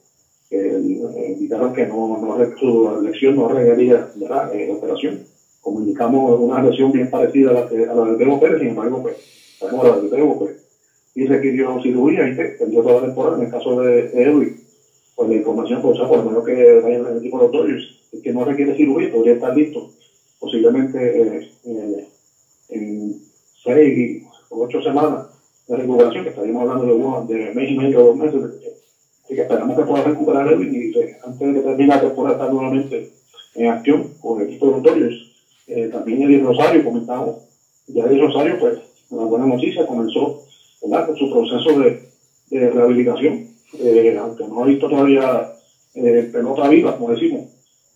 que 0.49 0.57
eh, 0.57 1.35
indicaron 1.37 1.73
que 1.73 1.87
no, 1.87 2.17
no, 2.17 2.57
su 2.57 2.99
elección 2.99 3.35
no 3.35 3.47
requería. 3.47 4.09
Eh, 4.53 4.71
operación. 4.71 5.23
Como 5.61 5.79
indicamos, 5.79 6.39
una 6.39 6.61
lesión 6.63 6.91
bien 6.91 7.09
parecida 7.09 7.51
a 7.51 7.53
la, 7.53 7.69
que, 7.69 7.85
a 7.85 7.93
la 7.93 8.05
del 8.05 8.15
Bebo 8.15 8.39
Pérez, 8.39 8.59
sin 8.59 8.69
embargo, 8.69 9.01
pues, 9.01 9.15
sabemos 9.59 9.87
la 9.87 9.97
del 9.97 10.09
Bebo, 10.09 10.39
pues, 10.39 10.57
y 11.13 11.25
requirió 11.25 11.81
cirugía 11.81 12.27
y 12.27 12.35
perdió 12.35 12.81
toda 12.81 13.01
la 13.01 13.07
temporada. 13.07 13.37
En 13.37 13.43
el 13.45 13.51
caso 13.51 13.79
de, 13.81 14.09
de 14.09 14.23
Edwin, 14.23 14.61
pues 15.15 15.29
la 15.29 15.35
información, 15.35 15.81
pues, 15.81 15.97
por 15.97 16.17
lo 16.17 16.23
menos 16.23 16.45
que 16.45 16.79
vaya 16.79 16.95
en 16.95 17.05
el 17.05 17.17
equipo 17.17 17.37
de 17.37 17.43
los 17.43 17.51
Dodgers, 17.51 17.83
que 18.23 18.31
no 18.31 18.43
requiere 18.43 18.75
cirugía, 18.75 19.11
podría 19.11 19.33
estar 19.33 19.55
listo 19.55 19.87
posiblemente 20.39 21.39
eh, 21.65 22.07
en 22.69 23.15
seis 23.63 24.23
o 24.49 24.63
ocho 24.63 24.81
semanas 24.81 25.27
de 25.67 25.75
recuperación, 25.75 26.23
que 26.23 26.29
estaríamos 26.29 26.61
hablando 26.61 27.23
de, 27.25 27.33
de 27.33 27.51
mes 27.51 27.69
y 27.69 27.75
medio 27.75 27.99
o 27.99 28.05
dos 28.07 28.15
meses. 28.15 28.41
Así 29.23 29.35
que 29.35 29.41
esperamos 29.41 29.77
que 29.77 29.83
pueda 29.83 30.03
recuperar 30.03 30.47
Edwin 30.47 30.73
y 30.73 30.97
eh, 30.97 31.15
antes 31.23 31.47
de 31.47 31.53
que 31.53 31.61
termine 31.61 31.87
la 31.87 32.01
temporada 32.01 32.33
estar 32.33 32.49
nuevamente 32.49 33.07
en 33.53 33.67
acción 33.67 34.09
con 34.19 34.39
el 34.39 34.47
equipo 34.47 34.65
de 34.65 34.71
los 34.71 34.83
Dodgers. 34.83 35.15
Eh, 35.67 35.87
también 35.87 36.23
Eddie 36.23 36.39
Rosario, 36.39 36.83
comentamos, 36.83 37.35
ya 37.87 38.05
Eddie 38.05 38.17
Rosario, 38.17 38.57
pues, 38.57 38.79
una 39.11 39.25
buena 39.25 39.45
noticia, 39.45 39.85
comenzó 39.85 40.41
con 40.79 41.15
su 41.15 41.29
proceso 41.29 41.79
de, 41.79 42.01
de 42.49 42.69
rehabilitación, 42.69 43.50
eh, 43.73 44.17
aunque 44.19 44.47
no 44.47 44.63
ha 44.63 44.65
visto 44.67 44.87
todavía 44.87 45.51
eh, 45.93 46.29
pelota 46.31 46.67
viva, 46.69 46.97
como 46.97 47.13
decimos, 47.13 47.49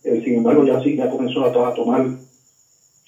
eh, 0.04 0.20
sin 0.24 0.36
embargo 0.36 0.64
ya 0.64 0.80
sí, 0.82 0.96
ya 0.96 1.08
comenzó 1.08 1.44
a, 1.44 1.68
a 1.68 1.74
tomar 1.74 2.06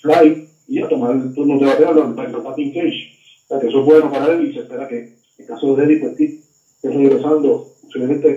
fly 0.00 0.48
y 0.68 0.80
a 0.80 0.88
tomar 0.88 1.12
el 1.12 1.34
turno 1.34 1.58
de 1.58 1.66
bateo 1.66 1.92
los 1.92 2.42
batting 2.44 2.72
cage. 2.72 3.16
O 3.44 3.48
sea 3.48 3.60
que 3.60 3.68
eso 3.68 3.80
es 3.80 3.84
bueno 3.86 4.10
para 4.10 4.32
él 4.32 4.48
y 4.48 4.52
se 4.52 4.60
espera 4.60 4.86
que 4.86 5.16
en 5.38 5.46
caso 5.46 5.74
de 5.74 5.84
Eddie, 5.84 6.00
pues 6.00 6.16
sí, 6.16 6.40
esté 6.74 6.90
regresando 6.90 7.72
posiblemente 7.82 8.36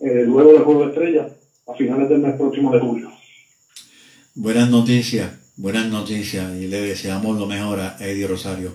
eh, 0.00 0.24
luego 0.24 0.52
del 0.52 0.62
juego 0.62 0.80
de 0.82 0.88
estrella 0.88 1.28
a 1.66 1.74
finales 1.74 2.08
del 2.08 2.20
mes 2.20 2.34
próximo 2.36 2.72
de 2.72 2.80
julio. 2.80 3.10
Buenas 4.34 4.70
noticias, 4.70 5.30
buenas 5.56 5.88
noticias 5.88 6.56
y 6.56 6.66
le 6.68 6.80
deseamos 6.80 7.38
lo 7.38 7.46
mejor 7.46 7.80
a 7.80 7.96
Eddie 8.00 8.26
Rosario. 8.26 8.72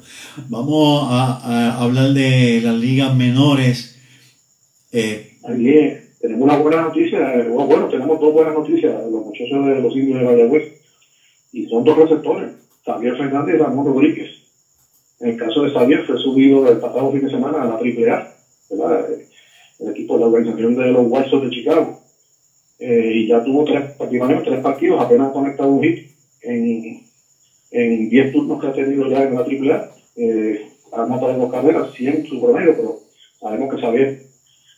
Vamos 0.50 1.08
a, 1.10 1.72
a 1.74 1.84
hablar 1.84 2.14
de 2.14 2.62
las 2.62 2.76
ligas 2.76 3.16
menores. 3.16 3.97
Eh, 4.98 5.38
Ahí 5.44 5.96
tenemos 6.20 6.44
una 6.44 6.58
buena 6.58 6.82
noticia, 6.82 7.36
eh, 7.36 7.48
bueno, 7.48 7.88
tenemos 7.88 8.20
dos 8.20 8.34
buenas 8.34 8.56
noticias, 8.56 8.96
los 9.12 9.26
muchachos 9.26 9.68
de 9.68 9.80
los 9.80 9.96
indios 9.96 10.18
de 10.18 10.26
Valladolid, 10.26 10.64
y 11.54 11.68
son 11.68 11.84
dos 11.84 11.98
receptores, 12.00 12.52
Xavier 12.84 13.16
Fernández 13.16 13.56
y 13.56 13.58
Ramón 13.60 13.86
Rodríguez. 13.86 14.28
En 15.20 15.30
el 15.30 15.38
caso 15.38 15.62
de 15.62 15.70
Xavier 15.70 16.04
fue 16.04 16.18
subido 16.18 16.68
el 16.68 16.80
pasado 16.80 17.12
fin 17.12 17.22
de 17.22 17.30
semana 17.30 17.62
a 17.62 17.66
la 17.66 17.74
AAA, 17.76 18.28
¿verdad? 18.72 19.06
el 19.80 19.90
equipo 19.90 20.16
de 20.16 20.20
la 20.20 20.26
organización 20.26 20.76
de 20.76 20.92
los 20.92 21.06
White 21.08 21.30
Sox 21.30 21.44
de 21.44 21.50
Chicago. 21.52 22.00
Eh, 22.80 23.12
y 23.14 23.28
ya 23.28 23.44
tuvo 23.44 23.66
tres, 23.66 23.92
prácticamente 24.00 24.50
tres 24.50 24.62
partidos, 24.62 25.00
apenas 25.00 25.32
conectado 25.32 25.70
un 25.70 25.84
hit 25.84 26.08
en, 26.42 27.04
en 27.70 28.10
10 28.10 28.32
turnos 28.32 28.60
que 28.60 28.68
ha 28.68 28.74
tenido 28.74 29.08
ya 29.08 29.22
en 29.22 29.36
la 29.36 29.42
AAA. 29.42 29.92
Eh, 30.16 30.66
ha 30.92 31.04
anotado 31.04 31.38
dos 31.38 31.52
carreras, 31.52 31.94
100 31.94 32.26
su 32.26 32.42
promedio, 32.42 32.76
pero 32.76 33.00
sabemos 33.40 33.76
que 33.76 33.82
Xavier, 33.82 34.27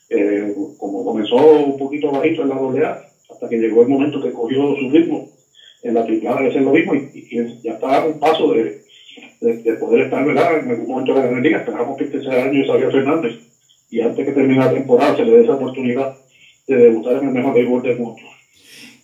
eh, 0.10 0.53
como 0.78 1.03
comenzó 1.03 1.36
un 1.36 1.78
poquito 1.78 2.12
bajito 2.12 2.41
en 2.41 2.49
la 2.49 2.55
AA, 2.55 3.01
hasta 3.32 3.49
que 3.49 3.57
llegó 3.57 3.84
el 3.84 3.89
momento 3.89 4.22
que 4.22 4.32
cogió 4.32 4.76
su 4.76 4.89
ritmo, 4.89 5.30
en 5.84 5.93
la 5.93 6.01
AAA 6.01 6.39
debe 6.39 6.53
ser 6.53 6.62
lo 6.64 6.72
mismo 6.72 6.93
y, 6.95 7.10
y 7.14 7.64
ya 7.64 7.74
está 7.74 8.01
a 8.01 8.05
un 8.05 8.20
paso 8.20 8.51
de, 8.53 8.82
de, 9.39 9.57
de, 9.64 9.74
poder 9.74 10.05
estar 10.05 10.26
¿verdad? 10.26 10.60
en 10.60 10.70
algún 10.72 10.88
momento 10.88 11.14
de 11.14 11.32
la 11.32 11.39
liga. 11.39 11.60
Esperamos 11.60 11.97
que 11.97 12.05
este 12.05 12.22
sea 12.22 12.41
el 12.41 12.49
año 12.49 12.60
de 12.62 12.68
Xavier 12.68 12.91
Fernández 12.91 13.34
y 13.89 14.01
antes 14.01 14.26
que 14.26 14.32
termine 14.34 14.60
la 14.60 14.74
temporada 14.74 15.16
se 15.16 15.26
le 15.26 15.32
dé 15.32 15.43
esa 15.43 15.55
oportunidad 15.55 16.16
de 16.68 16.76
debutar 16.76 17.18
en 17.18 17.30
el 17.30 17.34
mejor 17.34 17.53
béisbol 17.53 17.82
del 17.82 17.99
mundo. 17.99 18.22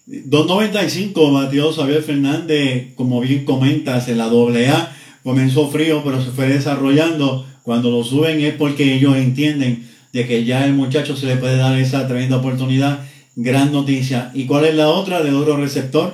2.95 0.07 1.33
batió 1.33 1.71
Xavier 1.71 2.03
Fernández, 2.03 2.93
como 2.95 3.21
bien 3.21 3.43
comentas, 3.43 4.07
en 4.07 4.19
la 4.19 4.25
AA. 4.25 4.95
Comenzó 5.23 5.67
frío, 5.69 6.01
pero 6.03 6.21
se 6.21 6.29
fue 6.29 6.47
desarrollando. 6.47 7.45
Cuando 7.63 7.89
lo 7.89 8.03
suben 8.03 8.39
es 8.41 8.53
porque 8.53 8.93
ellos 8.93 9.17
entienden 9.17 9.87
de 10.15 10.25
que 10.25 10.45
ya 10.45 10.65
el 10.65 10.71
muchacho 10.71 11.13
se 11.13 11.25
le 11.25 11.35
puede 11.35 11.57
dar 11.57 11.77
esa 11.77 12.07
tremenda 12.07 12.37
oportunidad. 12.37 12.99
Gran 13.35 13.73
noticia. 13.73 14.31
¿Y 14.33 14.47
cuál 14.47 14.63
es 14.63 14.73
la 14.73 14.87
otra 14.87 15.21
de 15.21 15.31
otro 15.33 15.57
receptor? 15.57 16.13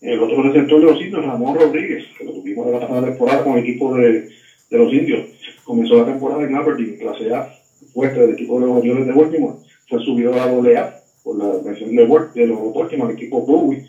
El 0.00 0.20
otro 0.20 0.42
receptor 0.42 0.80
de 0.80 0.86
los 0.86 1.00
indios, 1.00 1.24
Ramón 1.24 1.54
Rodríguez, 1.54 2.04
que 2.18 2.24
lo 2.24 2.32
tuvimos 2.32 2.66
la 2.66 2.80
pasada 2.80 3.06
temporada 3.06 3.44
con 3.44 3.52
el 3.52 3.62
equipo 3.62 3.94
de, 3.94 4.28
de 4.70 4.78
los 4.78 4.92
indios. 4.92 5.24
Comenzó 5.62 5.98
la 5.98 6.06
temporada 6.06 6.42
en 6.42 6.56
Aberdeen, 6.56 6.96
clase 6.98 7.32
A, 7.32 7.48
fuerte 7.94 8.18
del 8.18 8.32
equipo 8.32 8.58
de 8.58 8.66
los 8.66 8.76
Orioles 8.76 9.06
de 9.06 9.12
Baltimore. 9.12 9.58
Fue 9.88 10.04
subido 10.04 10.32
a 10.32 10.36
la 10.38 10.44
AA 10.46 10.94
por 11.22 11.38
la 11.38 11.62
mención 11.64 11.94
de, 11.94 12.02
de 12.34 12.46
los 12.48 12.74
Baltimore, 12.74 13.12
el 13.12 13.16
equipo 13.16 13.46
Bowie. 13.46 13.86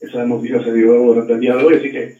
Esa 0.00 0.24
noticia 0.24 0.62
se 0.62 0.72
dio 0.72 0.92
durante 0.92 1.32
el 1.32 1.40
día 1.40 1.56
de 1.56 1.64
hoy, 1.64 1.74
así 1.74 1.90
que 1.90 2.16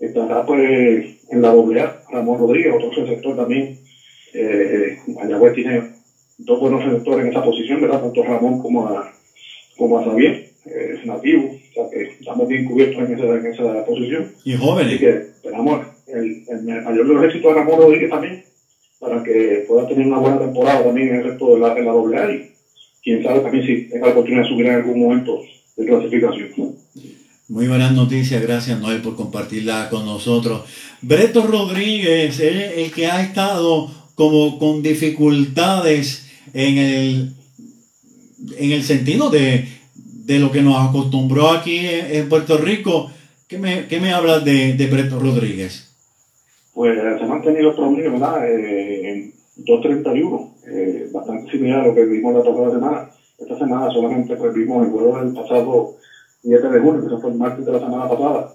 estará 0.00 0.46
pues 0.46 1.20
en 1.28 1.42
la 1.42 1.50
AA 1.50 2.02
Ramón 2.10 2.38
Rodríguez, 2.38 2.72
otro 2.74 3.04
receptor 3.04 3.36
también. 3.36 3.82
Eh, 4.34 4.98
Mayagüez 5.08 5.54
tiene 5.54 5.82
dos 6.38 6.60
buenos 6.60 6.84
receptores 6.84 7.24
en 7.24 7.30
esa 7.32 7.44
posición, 7.44 7.80
¿verdad? 7.80 8.00
Tanto 8.00 8.22
Ramón 8.22 8.60
como 8.60 8.86
a, 8.86 9.12
como 9.76 9.98
a 9.98 10.04
Xavier, 10.04 10.50
eh, 10.66 10.94
es 10.94 11.06
nativo, 11.06 11.50
o 11.50 11.74
sea 11.74 11.84
que 11.90 12.02
estamos 12.20 12.48
bien 12.48 12.64
cubiertos 12.64 13.08
en 13.08 13.14
esa, 13.14 13.24
en 13.24 13.46
esa 13.46 13.84
posición. 13.84 14.32
Y 14.44 14.54
jóvenes. 14.54 14.94
Así 14.94 14.98
que 14.98 15.10
esperamos 15.10 15.86
el, 16.06 16.44
el 16.48 16.62
mayor 16.62 17.08
de 17.08 17.14
los 17.14 17.24
éxitos 17.24 17.54
de 17.54 17.60
Ramón 17.60 17.80
Rodríguez 17.80 18.10
también, 18.10 18.44
para 18.98 19.22
que 19.22 19.64
pueda 19.66 19.88
tener 19.88 20.06
una 20.06 20.18
buena 20.18 20.38
temporada 20.38 20.84
también 20.84 21.08
en 21.08 21.14
el 21.16 21.24
resto 21.24 21.54
de 21.54 21.60
la, 21.60 21.74
de 21.74 21.82
la 21.82 21.92
AA 21.92 22.32
y 22.32 22.52
quién 23.02 23.22
sabe 23.22 23.40
también 23.40 23.66
si 23.66 23.88
tenga 23.88 24.06
la 24.06 24.12
oportunidad 24.12 24.44
de 24.44 24.48
subir 24.48 24.66
en 24.66 24.74
algún 24.74 25.00
momento 25.00 25.40
de 25.76 25.86
clasificación. 25.86 26.76
Muy 27.48 27.66
buenas 27.66 27.92
noticias, 27.92 28.40
gracias 28.40 28.80
Noel 28.80 29.02
por 29.02 29.16
compartirla 29.16 29.88
con 29.90 30.06
nosotros. 30.06 30.62
Breto 31.02 31.46
Rodríguez 31.46 32.38
es 32.38 32.78
el 32.78 32.92
que 32.92 33.06
ha 33.06 33.20
estado 33.20 33.90
como 34.14 34.58
con 34.58 34.82
dificultades 34.82 36.26
en 36.52 36.78
el, 36.78 37.32
en 38.58 38.72
el 38.72 38.82
sentido 38.82 39.30
de, 39.30 39.68
de 39.94 40.38
lo 40.38 40.50
que 40.50 40.62
nos 40.62 40.88
acostumbró 40.88 41.48
aquí 41.48 41.78
en 41.78 42.28
Puerto 42.28 42.58
Rico. 42.58 43.10
¿Qué 43.48 43.58
me, 43.58 43.86
qué 43.86 44.00
me 44.00 44.12
hablas 44.12 44.44
de, 44.44 44.74
de 44.74 44.86
Breto 44.86 45.18
Rodríguez? 45.18 45.92
Pues 46.72 46.96
se 46.96 47.24
ha 47.24 47.26
mantenido 47.26 47.70
el 47.70 47.76
promedio, 47.76 48.12
¿verdad? 48.12 48.48
Eh, 48.48 49.10
en 49.10 49.32
2.31, 49.66 50.52
eh, 50.68 51.10
bastante 51.12 51.50
similar 51.50 51.80
a 51.80 51.86
lo 51.88 51.94
que 51.94 52.04
vimos 52.06 52.34
la 52.34 52.42
pasada 52.42 52.70
semana. 52.70 53.10
Esta 53.38 53.58
semana 53.58 53.92
solamente 53.92 54.36
pues, 54.36 54.54
vimos 54.54 54.86
el 54.86 54.92
juego 54.92 55.18
del 55.18 55.34
pasado 55.34 55.96
7 56.42 56.68
de 56.68 56.80
junio, 56.80 57.08
que 57.08 57.20
fue 57.20 57.30
el 57.30 57.36
martes 57.36 57.66
de 57.66 57.72
la 57.72 57.80
semana 57.80 58.08
pasada, 58.08 58.54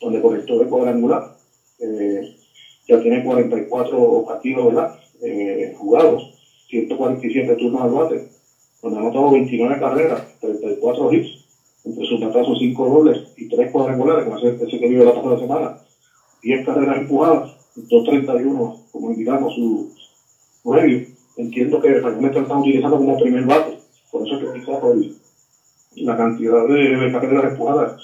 donde 0.00 0.20
conectó 0.20 0.58
de 0.58 0.66
cuadrangular. 0.66 1.36
Eh, 1.80 2.36
ya 2.86 3.00
tiene 3.00 3.24
44 3.24 4.24
partidos, 4.26 4.66
¿verdad? 4.66 4.98
Eh, 5.22 5.74
jugados, 5.76 6.34
147 6.68 7.56
turnos 7.56 7.82
al 7.82 7.90
bate, 7.90 8.28
donde 8.82 8.98
anotado 8.98 9.30
29 9.32 9.80
carreras, 9.80 10.22
34 10.40 11.12
hits, 11.12 11.46
entre 11.84 12.06
sus 12.06 12.20
batazos 12.20 12.58
5 12.58 12.88
dobles 12.88 13.32
y 13.36 13.48
3 13.48 13.70
cuadrangulares, 13.70 14.24
como 14.24 14.38
ese, 14.38 14.64
ese 14.64 14.78
que 14.78 14.88
vio 14.88 15.04
la 15.04 15.14
pasada 15.14 15.38
semana, 15.38 15.78
10 16.42 16.66
carreras 16.66 16.98
empujadas, 16.98 17.50
2.31, 17.76 18.82
como 18.92 19.10
indicamos, 19.12 19.54
su 19.54 19.92
medio. 20.64 21.06
Entiendo 21.36 21.80
que 21.80 21.88
realmente 21.94 22.36
lo 22.36 22.42
están 22.42 22.58
utilizando 22.58 22.96
como 22.96 23.18
primer 23.18 23.44
bate, 23.44 23.78
por 24.10 24.26
eso 24.26 24.36
es 24.36 24.44
que 24.44 24.60
quizás 24.60 24.82
la 25.96 26.16
cantidad 26.16 26.66
de, 26.66 26.96
de 26.96 27.12
carreras 27.12 27.52
empujadas 27.52 28.02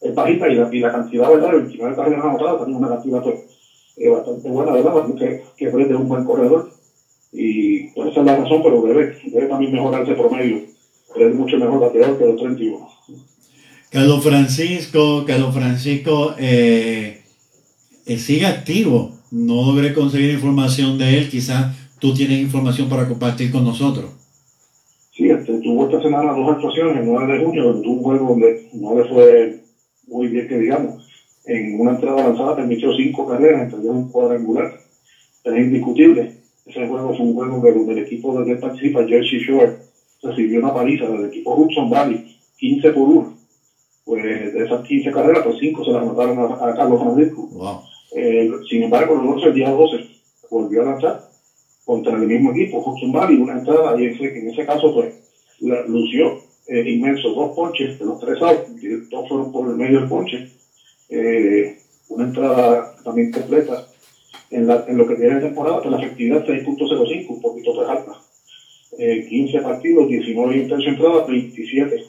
es 0.00 0.14
bajita 0.14 0.48
y 0.48 0.54
la, 0.56 0.68
y 0.72 0.80
la 0.80 0.92
cantidad, 0.92 1.30
¿verdad?, 1.30 1.50
de 1.50 1.58
29 1.58 1.96
carreras 1.96 2.24
anotadas 2.24 2.58
también 2.58 2.76
es 2.76 2.82
una 2.82 2.94
cantidad 2.96 3.22
eh, 3.96 4.08
bastante 4.08 4.48
buena, 4.48 4.72
¿verdad?, 4.72 4.92
que, 5.18 5.42
que 5.56 5.66
es 5.66 5.74
un 5.74 6.08
buen 6.08 6.24
corredor. 6.24 6.70
Y 7.32 7.88
pues 7.88 8.10
esa 8.10 8.20
es 8.20 8.26
la 8.26 8.36
razón, 8.36 8.62
pero 8.62 8.82
debe, 8.82 9.16
debe 9.24 9.46
también 9.46 9.72
mejorar 9.72 10.02
ese 10.02 10.14
promedio. 10.14 10.62
Es 11.16 11.34
mucho 11.34 11.56
mejor 11.58 11.80
bateador 11.80 12.18
que 12.18 12.26
los 12.26 12.40
31. 12.40 12.88
Carlos 13.90 14.24
Francisco, 14.24 15.24
Carlos 15.26 15.54
Francisco 15.54 16.34
eh, 16.38 17.22
eh, 18.06 18.18
sigue 18.18 18.46
activo. 18.46 19.12
No 19.30 19.66
logré 19.66 19.92
conseguir 19.92 20.30
información 20.30 20.98
de 20.98 21.18
él. 21.18 21.30
Quizás 21.30 21.76
tú 21.98 22.14
tienes 22.14 22.40
información 22.40 22.88
para 22.88 23.06
compartir 23.06 23.50
con 23.50 23.64
nosotros. 23.64 24.10
Sí, 25.14 25.28
este, 25.28 25.58
tuvo 25.60 25.84
esta 25.84 26.02
semana 26.02 26.32
dos 26.32 26.50
actuaciones, 26.50 26.96
el 26.96 27.06
9 27.06 27.32
de 27.32 27.44
junio, 27.44 27.80
tuvo 27.82 27.92
un 27.92 28.02
juego 28.02 28.28
donde 28.30 28.70
no 28.72 28.98
le 28.98 29.08
fue 29.10 29.60
muy 30.08 30.28
bien, 30.28 30.48
que 30.48 30.58
digamos. 30.58 31.01
En 31.44 31.78
una 31.78 31.92
entrada 31.92 32.20
avanzada 32.20 32.54
permitió 32.54 32.92
cinco 32.92 33.24
carreras, 33.24 33.62
entre 33.62 33.78
un 33.80 34.02
cuadrangular. 34.04 34.68
Es 35.44 35.56
indiscutible. 35.58 36.30
Ese 36.64 36.86
juego 36.86 37.12
fue 37.12 37.24
un 37.24 37.32
juego 37.32 37.58
donde 37.58 37.92
el 37.92 37.98
equipo 37.98 38.32
donde 38.32 38.56
participa, 38.56 39.04
Jersey 39.04 39.38
Shore, 39.38 39.72
recibió 40.22 40.58
una 40.58 40.72
paliza 40.72 41.08
del 41.08 41.24
equipo 41.24 41.52
Hudson 41.52 41.88
Valley, 41.88 42.22
15 42.56 42.90
por 42.92 43.08
1. 43.08 43.32
Pues 44.04 44.52
de 44.52 44.62
esas 44.62 44.80
15 44.80 45.10
carreras, 45.10 45.42
pues 45.42 45.56
5 45.58 45.82
se 45.82 45.90
las 45.90 46.04
mataron 46.04 46.38
a, 46.38 46.72
Carlos 46.72 46.98
Francisco. 46.98 47.46
Eh, 48.14 48.48
sin 48.68 48.82
embargo, 48.82 49.14
el 49.14 49.26
11, 49.26 49.46
el 49.46 49.52
día 49.52 49.68
12, 49.68 49.96
volvió 50.50 50.80
a 50.80 50.84
lanzar 50.84 51.18
contra 51.84 52.16
el 52.16 52.26
mismo 52.26 52.50
equipo, 52.50 52.80
Hudson 52.84 53.10
Valley, 53.10 53.36
una 53.36 53.54
entrada, 53.54 53.98
y 53.98 54.04
en 54.04 54.48
ese, 54.48 54.64
caso, 54.64 54.90
pues, 54.92 55.10
la, 55.60 55.82
lució 55.84 56.32
eh, 56.66 56.82
inmenso, 56.86 57.32
dos 57.32 57.50
ponches 57.50 57.98
de 57.98 58.04
los 58.04 58.18
tres 58.18 58.40
outs, 58.40 58.62
dos 59.10 59.26
fueron 59.26 59.50
por 59.50 59.68
el 59.68 59.74
medio 59.74 59.98
del 59.98 60.06
ponche, 60.06 60.40
eh, 61.12 61.78
una 62.08 62.24
entrada 62.24 62.96
también 63.04 63.30
completa 63.30 63.86
en, 64.50 64.66
la, 64.66 64.84
en 64.88 64.96
lo 64.96 65.06
que 65.06 65.16
tiene 65.16 65.34
de 65.34 65.40
temporada, 65.42 65.80
pues 65.80 65.90
la 65.90 66.02
efectividad 66.02 66.44
6.05, 66.46 67.26
un 67.28 67.40
poquito 67.40 67.74
más 67.74 67.88
alta. 67.88 68.12
15 68.96 69.60
partidos, 69.60 70.08
19 70.08 70.56
intentos 70.56 70.86
entradas, 70.86 71.26
27 71.26 72.04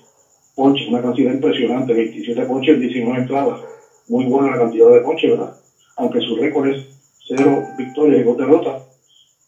ponches, 0.55 0.87
una 0.87 1.01
cantidad 1.01 1.33
impresionante, 1.33 1.93
27 1.93 2.41
ponches, 2.43 2.79
19 2.79 3.21
entradas. 3.21 3.59
Muy 4.07 4.25
buena 4.25 4.51
la 4.51 4.63
cantidad 4.63 4.89
de 4.89 4.99
ponches, 4.99 5.31
¿verdad? 5.31 5.55
Aunque 5.97 6.19
su 6.19 6.35
récord 6.35 6.69
es 6.69 6.85
0 7.27 7.63
victorias 7.77 8.21
y 8.21 8.23
2 8.23 8.37
derrotas, 8.37 8.83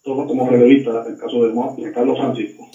todo 0.03 0.27
como 0.27 0.49
relevista, 0.49 1.03
el 1.07 1.17
caso 1.17 1.43
de, 1.43 1.91
Carlos 1.91 2.17
Francisco. 2.17 2.67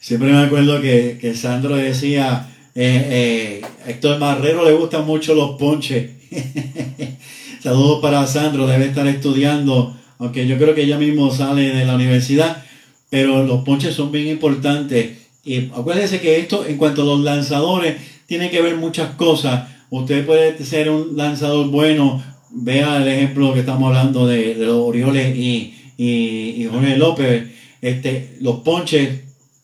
Siempre 0.00 0.30
me 0.30 0.38
acuerdo 0.38 0.80
que, 0.80 1.18
que 1.20 1.34
Sandro 1.34 1.76
decía, 1.76 2.46
eh, 2.74 3.60
eh, 3.60 3.62
Héctor 3.86 4.18
Marrero 4.18 4.64
le 4.64 4.72
gustan 4.72 5.04
mucho 5.04 5.34
los 5.34 5.58
ponches. 5.58 6.17
Saludos 7.62 8.00
para 8.00 8.26
Sandro, 8.26 8.66
debe 8.66 8.86
estar 8.86 9.06
estudiando, 9.06 9.96
aunque 10.18 10.46
yo 10.46 10.58
creo 10.58 10.74
que 10.74 10.82
ella 10.82 10.98
mismo 10.98 11.30
sale 11.30 11.74
de 11.74 11.84
la 11.84 11.94
universidad, 11.94 12.64
pero 13.10 13.44
los 13.44 13.64
ponches 13.64 13.94
son 13.94 14.12
bien 14.12 14.28
importantes. 14.28 15.18
Y 15.44 15.66
acuérdense 15.74 16.20
que 16.20 16.38
esto, 16.38 16.66
en 16.66 16.76
cuanto 16.76 17.02
a 17.02 17.06
los 17.06 17.20
lanzadores, 17.20 17.96
tiene 18.26 18.50
que 18.50 18.60
ver 18.60 18.76
muchas 18.76 19.14
cosas. 19.14 19.68
Usted 19.90 20.26
puede 20.26 20.62
ser 20.64 20.90
un 20.90 21.16
lanzador 21.16 21.68
bueno, 21.68 22.22
vea 22.50 22.98
el 22.98 23.08
ejemplo 23.08 23.54
que 23.54 23.60
estamos 23.60 23.88
hablando 23.88 24.26
de, 24.26 24.54
los 24.54 24.76
Orioles 24.76 25.36
y, 25.36 25.74
y, 25.96 26.68
Jorge 26.70 26.96
López. 26.96 27.48
Este, 27.80 28.36
los 28.40 28.56
ponches 28.60 29.20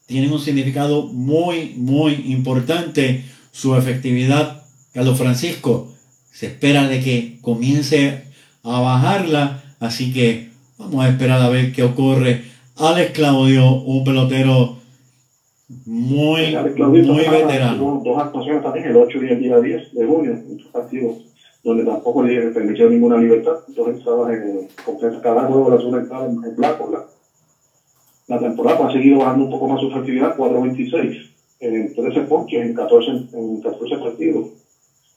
tienen 0.06 0.32
un 0.32 0.40
significado 0.40 1.04
muy, 1.06 1.74
muy 1.76 2.14
importante. 2.28 3.24
Su 3.52 3.76
efectividad, 3.76 4.64
Carlos 4.92 5.18
Francisco, 5.18 5.93
se 6.34 6.46
espera 6.46 6.88
de 6.88 7.00
que 7.00 7.38
comience 7.40 8.24
a 8.64 8.80
bajarla, 8.80 9.62
así 9.78 10.12
que 10.12 10.48
vamos 10.76 11.04
a 11.04 11.08
esperar 11.08 11.40
a 11.40 11.48
ver 11.48 11.72
qué 11.72 11.84
ocurre. 11.84 12.42
Alex 12.76 13.12
Claudio, 13.12 13.82
un 13.82 14.02
pelotero 14.02 14.76
muy, 15.86 16.56
muy 16.76 17.28
veterano. 17.28 18.02
Dos 18.04 18.18
actuaciones 18.18 18.64
también, 18.64 18.86
el 18.86 18.96
8 18.96 19.18
y 19.22 19.28
el 19.28 19.40
día 19.40 19.60
10 19.60 19.94
de 19.94 20.06
junio, 20.06 20.32
en 20.32 20.58
partidos 20.72 21.18
donde 21.62 21.84
tampoco 21.84 22.24
le 22.24 22.50
permitió 22.50 22.90
ninguna 22.90 23.16
libertad. 23.16 23.54
Dos 23.68 23.88
entradas 23.88 24.34
en 24.34 25.20
cada 25.22 25.44
juego 25.44 25.70
la 25.70 25.76
segunda 25.76 26.00
entrada 26.00 26.26
en, 26.26 26.56
blanco. 26.56 26.90
La, 26.90 28.34
la 28.34 28.40
temporada 28.40 28.88
ha 28.88 28.92
seguido 28.92 29.20
bajando 29.20 29.44
un 29.44 29.50
poco 29.52 29.68
más 29.68 29.80
su 29.80 29.86
efectividad, 29.88 30.36
4.26 30.36 31.30
en 31.60 31.94
13 31.94 32.20
ponches 32.22 32.60
en 32.60 32.74
14, 32.74 33.10
en 33.34 33.60
14 33.62 33.96
partidos 33.98 34.63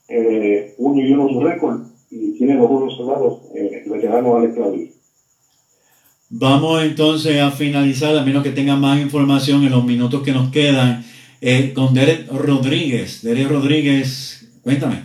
eh, 0.08 0.74
uno 0.78 1.00
y 1.00 1.12
uno 1.12 1.28
su 1.28 1.40
récord 1.40 1.80
y 2.10 2.38
tiene 2.38 2.56
dos 2.56 2.68
juegos 2.68 2.96
cerrados 2.96 3.40
eh, 3.54 3.82
el 3.84 3.90
veterano 3.90 4.36
Alex 4.36 4.54
Claudio. 4.54 4.88
Vamos 6.30 6.82
entonces 6.82 7.40
a 7.40 7.50
finalizar, 7.50 8.14
a 8.14 8.22
menos 8.22 8.42
que 8.42 8.50
tengan 8.50 8.78
más 8.80 9.00
información 9.00 9.64
en 9.64 9.70
los 9.70 9.82
minutos 9.84 10.22
que 10.22 10.32
nos 10.32 10.50
quedan, 10.50 11.02
eh, 11.40 11.72
con 11.72 11.94
Derek 11.94 12.30
Rodríguez. 12.30 13.22
Derek 13.22 13.48
Rodríguez, 13.48 14.46
cuéntame. 14.62 15.04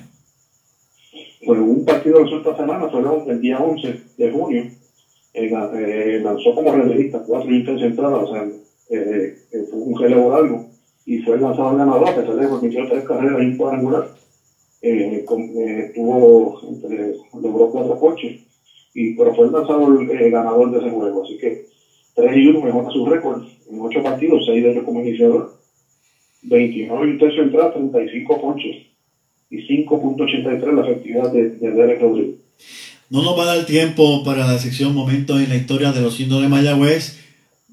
Bueno, 1.45 1.64
un 1.64 1.86
partido 1.86 2.26
de 2.26 2.38
esta 2.38 2.58
semana 2.58 2.89
fue 2.89 3.01
el 3.32 3.39
día 3.39 3.58
11 3.58 4.01
de 4.18 4.32
junio. 4.32 4.64
Eh, 5.34 5.49
eh, 5.49 6.22
lanzó 6.22 6.54
como 6.54 6.74
relevista 6.74 7.24
cuatro 7.26 7.49
intentos 7.49 7.84
entradas, 7.84 8.30
o 8.30 8.34
sea, 8.34 8.45
fue 8.89 9.80
un 9.80 9.97
relevo 9.97 10.30
largo 10.30 10.70
y 11.06 11.20
fue 11.20 11.39
lanzado 11.39 11.70
al 11.70 11.78
ganador, 11.78 12.10
a 12.10 12.16
pesar 12.16 12.36
de 12.36 12.41
que 12.41 12.47
permitió 12.47 12.88
tres 12.89 13.06
carreras 13.06 13.41
y 13.41 13.45
un 13.45 13.58
cuadrangular 13.58 14.10
eh, 14.84 15.23
eh, 15.25 15.91
tuvo, 15.95 16.59
logró 17.41 17.71
cuatro 17.71 17.97
coches, 17.97 18.41
y, 18.93 19.15
pero 19.15 19.34
fue 19.34 19.45
el 19.45 19.53
lanzador 19.53 20.11
eh, 20.11 20.29
ganador 20.29 20.71
de 20.71 20.79
ese 20.79 20.89
juego. 20.89 21.23
Así 21.23 21.38
que 21.38 21.67
3 22.15 22.38
y 22.38 22.47
1 22.47 22.61
mejora 22.61 22.91
su 22.91 23.05
récord 23.05 23.43
en 23.71 23.79
8 23.79 24.03
partidos, 24.03 24.43
6 24.45 24.61
de 24.61 24.71
ellos 24.71 24.84
como 24.84 24.99
iniciador, 24.99 25.57
29 26.41 27.13
y 27.13 27.17
tercio 27.17 27.43
entrada, 27.43 27.73
35 27.73 28.41
ponches 28.41 28.75
y 29.49 29.57
5.83 29.86 30.73
la 30.73 30.81
efectividad 30.81 31.31
de, 31.31 31.49
de 31.51 31.71
Derek 31.71 32.01
Rodríguez. 32.01 32.36
No 33.09 33.23
nos 33.23 33.39
va 33.39 33.43
a 33.43 33.55
dar 33.55 33.65
tiempo 33.65 34.23
para 34.25 34.45
la 34.45 34.57
sección 34.57 34.93
Momentos 34.93 35.39
en 35.39 35.47
la 35.47 35.55
historia 35.55 35.93
de 35.93 36.01
los 36.01 36.19
indios 36.19 36.41
de 36.41 36.49
Mayagüez. 36.49 37.21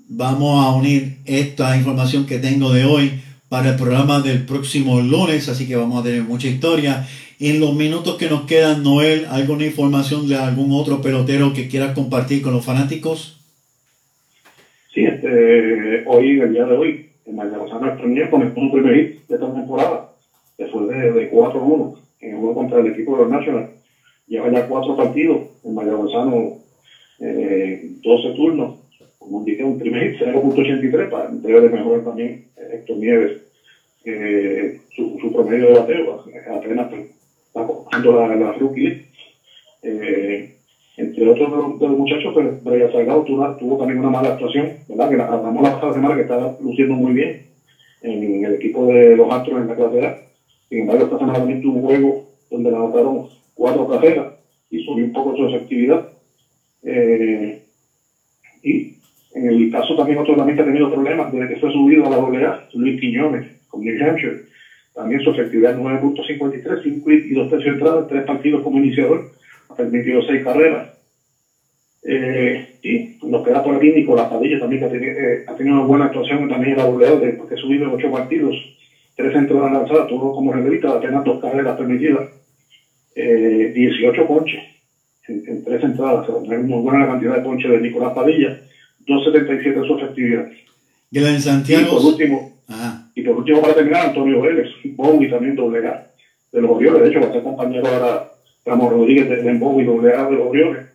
Vamos 0.08 0.64
a 0.64 0.76
unir 0.76 1.18
esta 1.24 1.76
información 1.76 2.26
que 2.26 2.38
tengo 2.38 2.72
de 2.72 2.84
hoy 2.84 3.20
para 3.50 3.70
el 3.70 3.76
programa 3.76 4.20
del 4.20 4.46
próximo 4.46 5.00
lunes, 5.00 5.48
así 5.48 5.66
que 5.66 5.74
vamos 5.74 6.00
a 6.00 6.04
tener 6.04 6.22
mucha 6.22 6.46
historia. 6.46 7.04
En 7.40 7.58
los 7.58 7.74
minutos 7.74 8.16
que 8.16 8.30
nos 8.30 8.42
quedan, 8.42 8.84
Noel, 8.84 9.26
¿alguna 9.28 9.66
información 9.66 10.28
de 10.28 10.36
algún 10.36 10.70
otro 10.72 11.02
pelotero 11.02 11.52
que 11.52 11.66
quieras 11.66 11.92
compartir 11.92 12.42
con 12.42 12.52
los 12.52 12.64
fanáticos? 12.64 13.40
Sí, 14.94 15.04
este, 15.04 16.04
hoy, 16.06 16.38
el 16.38 16.52
día 16.52 16.64
de 16.64 16.76
hoy, 16.76 17.10
en 17.26 17.34
Mayagüezano 17.34 17.96
Premier 17.98 18.30
comenzó 18.30 18.60
un 18.60 18.70
primer 18.70 18.94
hit 18.94 19.26
de 19.26 19.34
esta 19.34 19.52
temporada, 19.52 20.12
después 20.56 20.88
de, 20.88 21.12
de 21.12 21.32
4-1 21.32 21.96
en 22.20 22.30
el 22.30 22.36
juego 22.36 22.54
contra 22.54 22.78
el 22.78 22.86
equipo 22.86 23.16
de 23.16 23.24
los 23.24 23.32
Nationals. 23.32 23.70
Lleva 24.28 24.52
ya 24.52 24.68
cuatro 24.68 24.96
partidos 24.96 25.40
en 25.64 25.74
Mayagüezano, 25.74 26.58
eh, 27.18 27.94
12 28.00 28.30
turnos, 28.36 28.78
como 29.20 29.38
indiqué, 29.38 29.62
un 29.62 29.76
primer 29.76 30.10
hit, 30.10 30.18
0.83, 30.18 31.08
para 31.08 31.28
debe 31.30 31.60
de 31.60 31.68
mejorar 31.68 32.02
también 32.02 32.40
Héctor 32.56 32.96
Nieves 32.96 33.30
su, 34.96 35.18
su, 35.20 35.30
promedio 35.30 35.66
de 35.66 35.72
bateo, 35.74 36.22
apenas 36.52 36.88
está 37.46 37.64
cogiendo 37.64 38.12
la, 38.12 38.34
la 38.34 38.52
rookie 38.52 38.96
eh, 39.82 40.48
entre 40.96 41.28
otros 41.28 41.78
de 41.78 41.86
los, 41.86 41.96
muchachos, 41.96 42.32
pero 42.34 42.50
pues, 42.50 42.62
Brian 42.62 42.90
Salgado 42.90 43.22
tuvo, 43.22 43.50
tuvo, 43.52 43.76
también 43.76 43.98
una 43.98 44.10
mala 44.10 44.30
actuación, 44.30 44.70
¿verdad? 44.86 45.08
Que 45.08 45.16
la 45.16 45.24
hablamos 45.24 45.62
la 45.62 45.72
pasada 45.72 45.92
semana 45.94 46.14
que 46.14 46.20
estaba 46.22 46.52
luciendo 46.58 46.94
muy 46.94 47.12
bien 47.12 47.38
en 48.02 48.44
el 48.44 48.54
equipo 48.54 48.86
de 48.86 49.16
los 49.16 49.30
Astros 49.30 49.60
en 49.60 49.66
la 49.66 49.74
clase 49.74 50.04
A. 50.04 50.16
Sin 50.68 50.80
embargo, 50.80 51.04
esta 51.04 51.18
semana 51.18 51.38
también 51.38 51.60
tuvo 51.60 51.76
un 51.76 51.82
juego 51.82 52.20
donde 52.50 52.70
le 52.70 52.76
anotaron 52.76 53.22
cuatro 53.54 53.86
carreras 53.86 54.26
y 54.68 54.78
subió 54.80 55.04
un 55.04 55.12
poco 55.12 55.34
su 55.34 55.44
efectividad. 55.44 56.02
Eh, 56.82 57.56
y 58.62 58.88
en 59.32 59.46
el 59.46 59.70
caso 59.70 59.94
también 59.94 60.18
otro 60.18 60.34
también 60.34 60.56
que 60.56 60.62
ha 60.62 60.66
tenido 60.66 60.90
problemas 60.90 61.30
desde 61.32 61.48
que 61.48 61.60
fue 61.60 61.70
subido 61.70 62.06
a 62.06 62.10
la 62.10 62.16
AA, 62.16 62.68
Luis 62.74 62.98
Quiñones, 62.98 63.46
con 63.68 63.80
New 63.80 64.04
Hampshire. 64.04 64.40
También 64.92 65.20
su 65.20 65.30
efectividad 65.30 65.76
9.53, 65.76 66.82
5 66.82 67.10
y 67.10 67.34
2 67.34 67.48
tercios 67.48 67.74
entradas, 67.74 68.08
3 68.08 68.24
partidos 68.24 68.62
como 68.62 68.78
iniciador, 68.78 69.30
ha 69.68 69.74
permitido 69.74 70.20
6 70.20 70.42
carreras. 70.42 70.90
Eh, 72.02 72.78
y 72.82 73.18
nos 73.22 73.44
queda 73.44 73.62
por 73.62 73.76
aquí 73.76 73.90
Nicolás 73.90 74.28
Padilla 74.28 74.58
también, 74.58 74.80
que 74.80 74.86
ha 74.86 74.90
tenido, 74.90 75.12
eh, 75.12 75.44
ha 75.46 75.54
tenido 75.54 75.76
una 75.76 75.84
buena 75.84 76.04
actuación 76.06 76.48
también 76.48 76.72
en 76.72 76.78
la 76.78 76.84
AA, 76.84 77.16
después 77.16 77.48
que 77.48 77.56
subido 77.56 77.84
en 77.84 77.92
8 77.92 78.10
partidos, 78.10 78.56
3 79.14 79.34
entradas 79.36 79.72
lanzadas, 79.72 80.08
todo 80.08 80.32
como 80.32 80.52
relevista, 80.52 80.90
apenas 80.90 81.22
2 81.22 81.40
carreras 81.40 81.76
permitidas, 81.76 82.28
eh, 83.14 83.70
18 83.72 84.26
ponches 84.26 84.60
en, 85.28 85.42
en 85.46 85.62
3 85.62 85.84
entradas, 85.84 86.28
o 86.28 86.44
sea, 86.44 86.58
muy 86.58 86.80
buena 86.80 87.06
cantidad 87.06 87.36
de 87.36 87.42
ponches 87.42 87.70
de 87.70 87.80
Nicolás 87.80 88.12
Padilla 88.12 88.58
2.77 89.10 89.86
su 89.86 89.98
efectividad. 89.98 90.48
Glenn 91.10 91.40
Santiago. 91.40 91.82
Y 91.82 91.90
por 91.90 92.04
último, 92.04 92.52
y 93.14 93.22
por 93.22 93.36
último 93.36 93.60
para 93.60 93.74
terminar, 93.74 94.06
Antonio 94.06 94.40
Vélez, 94.40 94.68
Bowie 94.84 95.28
también 95.28 95.56
doble 95.56 95.86
A 95.86 96.06
de 96.52 96.62
los 96.62 96.70
Orioles. 96.70 97.02
De 97.02 97.08
hecho, 97.08 97.20
va 97.20 97.26
a 97.26 97.32
ser 97.32 97.42
compañero 97.42 97.86
ahora 97.86 98.32
Ramón 98.64 98.90
Rodríguez 98.90 99.28
de, 99.28 99.42
de 99.42 99.54
Bowie 99.54 99.84
doble 99.84 100.14
A 100.14 100.26
de 100.26 100.36
los 100.36 100.48
Orioles. 100.48 100.86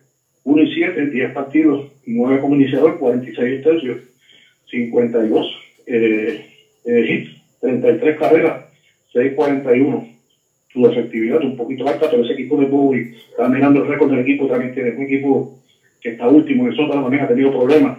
1 0.44 0.62
y 0.62 0.74
7, 0.74 1.06
10 1.06 1.32
partidos, 1.32 1.86
9 2.06 2.40
como 2.40 2.54
iniciador, 2.54 2.98
46 2.98 3.64
tercios, 3.64 3.98
52 4.70 5.46
eh, 5.86 6.46
eh, 6.84 7.06
hits, 7.08 7.42
33 7.60 8.18
carreras, 8.18 8.64
6.41. 9.12 10.12
Su 10.72 10.86
efectividad 10.86 11.42
un 11.42 11.56
poquito 11.56 11.88
alta, 11.88 12.08
pero 12.10 12.22
ese 12.22 12.34
equipo 12.34 12.60
de 12.60 12.66
Bowie 12.66 13.16
está 13.30 13.48
mirando 13.48 13.82
el 13.82 13.88
récord 13.88 14.10
del 14.10 14.20
equipo, 14.20 14.46
también 14.46 14.72
tiene 14.72 14.90
un 14.90 15.02
equipo 15.02 15.58
que 16.00 16.10
está 16.10 16.28
último 16.28 16.68
en 16.68 16.76
Sótano 16.76 17.02
también 17.02 17.24
ha 17.24 17.28
tenido 17.28 17.50
problemas, 17.50 17.95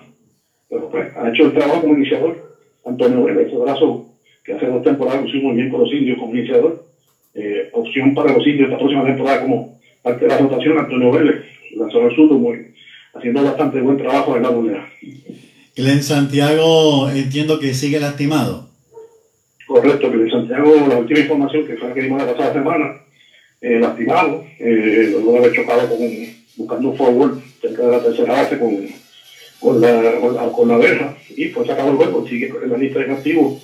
pero 0.69 0.89
pues 0.89 1.15
ha 1.15 1.29
hecho 1.29 1.45
el 1.45 1.53
trabajo 1.53 1.81
como 1.81 1.95
iniciador. 1.95 2.57
Antonio 2.85 3.23
Vélez, 3.23 3.47
ese 3.47 3.57
brazo 3.57 4.05
que 4.43 4.53
hace 4.53 4.65
dos 4.65 4.81
temporadas 4.81 5.21
lo 5.33 5.41
muy 5.41 5.55
bien 5.55 5.69
con 5.69 5.81
los 5.81 5.91
indios 5.91 6.17
como 6.17 6.35
iniciador. 6.35 6.83
Eh, 7.33 7.69
opción 7.73 8.13
para 8.13 8.33
los 8.33 8.45
indios 8.47 8.67
esta 8.67 8.77
próxima 8.77 9.05
temporada 9.05 9.41
como 9.41 9.77
parte 10.01 10.25
de 10.25 10.29
la 10.29 10.37
rotación, 10.37 10.77
Antonio 10.77 11.11
Vélez, 11.11 11.43
lanzador 11.75 12.13
sur, 12.15 12.29
muy, 12.29 12.67
haciendo 13.13 13.43
bastante 13.43 13.81
buen 13.81 13.97
trabajo 13.97 14.35
en 14.35 14.43
la 14.43 14.49
bolera. 14.49 14.87
Glenn 15.75 16.01
Santiago 16.01 17.09
entiendo 17.09 17.59
que 17.59 17.73
sigue 17.73 17.99
lastimado. 17.99 18.67
Correcto, 19.67 20.09
de 20.09 20.29
Santiago, 20.31 20.87
la 20.87 20.97
última 20.97 21.19
información 21.19 21.67
que 21.67 21.75
fue 21.75 21.89
la 21.89 21.93
que 21.93 22.01
dimos 22.01 22.23
la 22.23 22.31
pasada 22.31 22.53
semana, 22.53 23.01
eh, 23.59 23.79
lastimado, 23.79 24.45
eh, 24.59 25.09
luego 25.11 25.33
de 25.33 25.37
haber 25.39 25.51
chocado 25.51 25.89
con 25.89 25.97
buscando 26.55 26.89
un 26.89 26.97
forward 26.97 27.37
cerca 27.61 27.83
de 27.83 27.91
la 27.91 28.01
tercera 28.01 28.33
base 28.33 28.57
con, 28.57 28.87
con, 29.59 29.81
la, 29.81 30.19
con, 30.19 30.35
la, 30.35 30.51
con 30.51 30.67
la 30.67 30.77
verja 30.77 31.17
y 31.35 31.45
fue 31.45 31.65
sacado 31.65 31.91
el 31.91 31.97
juego, 31.97 32.27
sigue 32.27 32.51
en 32.63 32.69
la 32.69 32.77
lista 32.77 32.99
de 32.99 33.11
activos. 33.11 33.61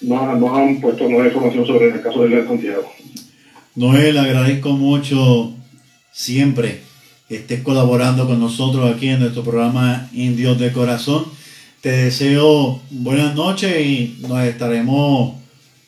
No, 0.00 0.36
no 0.36 0.54
han 0.54 0.80
puesto 0.80 1.08
nueva 1.08 1.26
información 1.26 1.66
sobre 1.66 1.86
el 1.86 2.02
caso 2.02 2.26
de 2.26 2.44
Santiago. 2.44 2.92
Noel, 3.74 4.18
agradezco 4.18 4.70
mucho 4.70 5.52
siempre 6.12 6.80
que 7.28 7.36
estés 7.36 7.62
colaborando 7.62 8.26
con 8.26 8.38
nosotros 8.38 8.94
aquí 8.94 9.08
en 9.08 9.20
nuestro 9.20 9.42
programa 9.42 10.08
Indios 10.12 10.58
de 10.58 10.72
Corazón. 10.72 11.24
Te 11.80 11.90
deseo 11.90 12.80
buenas 12.90 13.34
noches 13.34 13.74
y 13.84 14.18
nos 14.20 14.42
estaremos, 14.44 15.34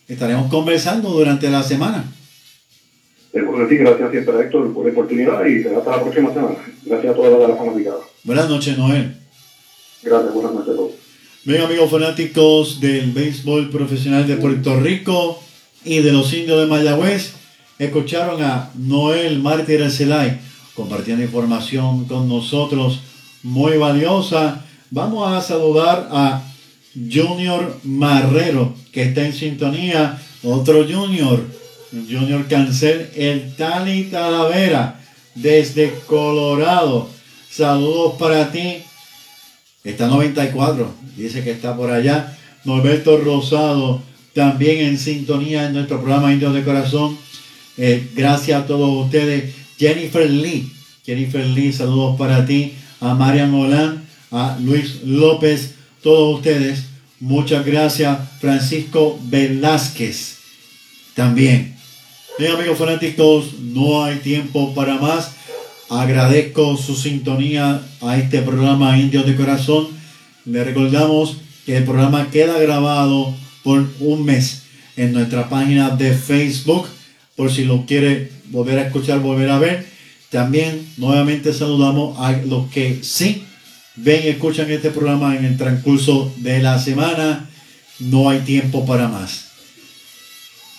estaremos 0.09 0.51
conversando 0.51 1.11
durante 1.11 1.49
la 1.51 1.63
semana. 1.63 2.05
Seguro 3.33 3.69
que 3.69 3.75
sí, 3.75 3.83
gracias 3.83 4.11
siempre 4.11 4.35
a 4.35 4.41
Héctor 4.41 4.73
por 4.73 4.87
la 4.87 4.93
oportunidad 4.93 5.45
y 5.45 5.67
hasta 5.67 5.91
la 5.91 6.03
próxima 6.03 6.33
semana. 6.33 6.57
Gracias 6.85 7.13
a 7.13 7.17
todas 7.17 7.49
las 7.49 7.59
fanaticadas. 7.59 8.01
Buenas 8.25 8.49
noches, 8.49 8.79
Noel. 8.79 9.17
Gracias, 10.03 10.35
buenas 10.35 10.53
noches 10.53 10.73
a 10.73 10.77
todos. 10.77 10.93
Bien, 11.45 11.63
amigos 11.63 11.91
fanáticos 11.91 12.81
del 12.81 13.13
béisbol 13.13 13.71
profesional 13.71 14.27
de 14.27 14.37
Puerto 14.37 14.79
Rico 14.81 15.43
y 15.85 16.01
de 16.01 16.13
los 16.13 16.33
indios 16.33 16.61
de 16.61 16.67
Mayagüez, 16.67 17.33
escucharon 17.79 18.43
a 18.43 18.71
Noel 18.75 19.39
Mártir 19.39 19.83
Arcelay 19.83 20.41
compartiendo 20.77 21.25
información 21.25 22.05
con 22.05 22.29
nosotros 22.29 23.01
muy 23.43 23.79
valiosa. 23.79 24.65
Vamos 24.91 25.33
a 25.33 25.41
saludar 25.41 26.09
a 26.13 26.43
Junior 26.95 27.79
Marrero, 27.83 28.75
que 28.93 29.05
está 29.05 29.25
en 29.25 29.33
sintonía. 29.33 30.21
Otro 30.43 30.85
Junior, 30.85 31.43
Junior 31.91 32.47
Cancel, 32.47 33.11
el 33.17 33.57
Tali 33.57 34.05
Talavera, 34.05 35.01
desde 35.35 35.93
Colorado. 36.07 37.09
Saludos 37.51 38.15
para 38.19 38.53
ti. 38.53 38.83
Está 39.87 40.09
94, 40.09 40.93
dice 41.17 41.45
que 41.45 41.53
está 41.53 41.77
por 41.77 41.93
allá. 41.93 42.37
Norberto 42.65 43.19
Rosado, 43.19 44.03
también 44.35 44.85
en 44.85 44.99
sintonía 44.99 45.67
en 45.67 45.75
nuestro 45.75 46.01
programa 46.01 46.33
Indios 46.33 46.55
de 46.55 46.65
Corazón. 46.65 47.17
Eh, 47.77 48.11
gracias 48.17 48.65
a 48.65 48.67
todos 48.67 49.05
ustedes. 49.05 49.55
Jennifer 49.79 50.29
Lee, 50.29 50.73
Jennifer 51.05 51.47
Lee, 51.47 51.73
saludos 51.73 52.17
para 52.19 52.45
ti. 52.45 52.73
A 52.99 53.15
Marian 53.15 53.55
Holland, 53.55 54.01
a 54.33 54.59
Luis 54.61 55.03
López, 55.05 55.75
todos 56.03 56.39
ustedes. 56.39 56.87
Muchas 57.21 57.65
gracias. 57.65 58.19
Francisco 58.41 59.21
Velázquez, 59.23 60.39
también. 61.15 61.77
Bien, 62.41 62.53
amigos 62.53 62.77
fanáticos, 62.77 63.53
no 63.61 64.03
hay 64.03 64.17
tiempo 64.17 64.75
para 64.75 64.97
más. 64.97 65.36
Agradezco 65.89 66.77
su 66.77 66.97
sintonía 66.97 67.81
a 68.01 68.19
este 68.19 68.43
programa 68.43 68.99
Indios 68.99 69.25
de 69.25 69.37
Corazón. 69.37 69.87
Le 70.45 70.65
recordamos 70.65 71.37
que 71.65 71.77
el 71.77 71.85
programa 71.85 72.29
queda 72.33 72.59
grabado 72.59 73.33
por 73.63 73.89
un 74.01 74.25
mes 74.25 74.63
en 74.97 75.13
nuestra 75.13 75.49
página 75.49 75.91
de 75.91 76.13
Facebook, 76.13 76.89
por 77.37 77.53
si 77.53 77.65
lo 77.65 77.87
quiere 77.87 78.33
volver 78.51 78.81
a 78.81 78.83
escuchar, 78.83 79.21
volver 79.21 79.49
a 79.49 79.61
ver. 79.61 79.87
También 80.31 80.89
nuevamente 80.97 81.53
saludamos 81.53 82.19
a 82.19 82.33
los 82.33 82.69
que 82.71 82.99
sí 83.03 83.45
ven 83.95 84.23
y 84.25 84.29
escuchan 84.29 84.69
este 84.71 84.91
programa 84.91 85.37
en 85.37 85.45
el 85.45 85.57
transcurso 85.57 86.33
de 86.39 86.63
la 86.63 86.81
semana. 86.81 87.49
No 88.01 88.29
hay 88.29 88.41
tiempo 88.41 88.85
para 88.85 89.07
más. 89.07 89.47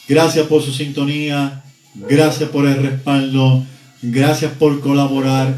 Gracias 0.08 0.47
por 0.47 0.62
su 0.62 0.74
sintonía, 0.74 1.64
gracias 1.95 2.49
por 2.49 2.68
el 2.68 2.82
respaldo, 2.82 3.66
gracias 4.01 4.51
por 4.53 4.79
colaborar, 4.81 5.55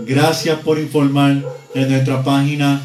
gracias 0.00 0.58
por 0.60 0.78
informar 0.78 1.42
en 1.74 1.88
nuestra 1.88 2.22
página. 2.22 2.82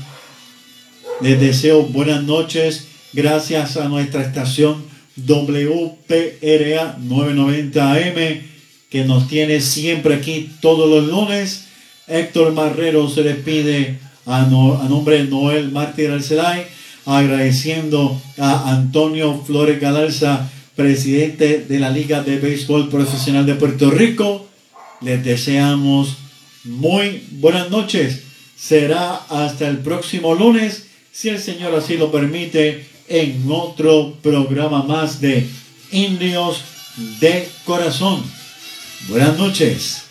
Les 1.21 1.39
deseo 1.39 1.83
buenas 1.83 2.23
noches, 2.23 2.87
gracias 3.13 3.77
a 3.77 3.87
nuestra 3.87 4.21
estación 4.21 4.83
WPRA 5.15 6.97
990 6.99 7.91
AM 7.91 8.41
que 8.89 9.03
nos 9.03 9.27
tiene 9.27 9.61
siempre 9.61 10.15
aquí 10.15 10.51
todos 10.61 10.89
los 10.89 11.07
lunes. 11.07 11.65
Héctor 12.07 12.53
Marrero 12.53 13.09
se 13.09 13.23
despide 13.23 13.99
a, 14.25 14.43
a 14.43 14.87
nombre 14.89 15.17
de 15.17 15.23
Noel 15.25 15.71
Mártir 15.71 16.11
Arcelay, 16.11 16.65
agradeciendo 17.05 18.21
a 18.37 18.71
Antonio 18.71 19.43
Flores 19.45 19.79
Galarza 19.81 20.49
presidente 20.75 21.65
de 21.67 21.79
la 21.79 21.89
Liga 21.89 22.21
de 22.21 22.37
Béisbol 22.37 22.89
Profesional 22.89 23.45
de 23.45 23.55
Puerto 23.55 23.89
Rico. 23.89 24.47
Les 25.01 25.23
deseamos 25.23 26.17
muy 26.63 27.23
buenas 27.31 27.69
noches. 27.69 28.23
Será 28.57 29.15
hasta 29.29 29.67
el 29.67 29.79
próximo 29.79 30.33
lunes, 30.33 30.87
si 31.11 31.29
el 31.29 31.39
Señor 31.39 31.75
así 31.75 31.97
lo 31.97 32.11
permite, 32.11 32.87
en 33.07 33.45
otro 33.49 34.15
programa 34.21 34.83
más 34.83 35.21
de 35.21 35.47
Indios 35.91 36.61
de 37.19 37.47
Corazón. 37.63 38.23
Buenas 39.07 39.37
noches. 39.37 40.06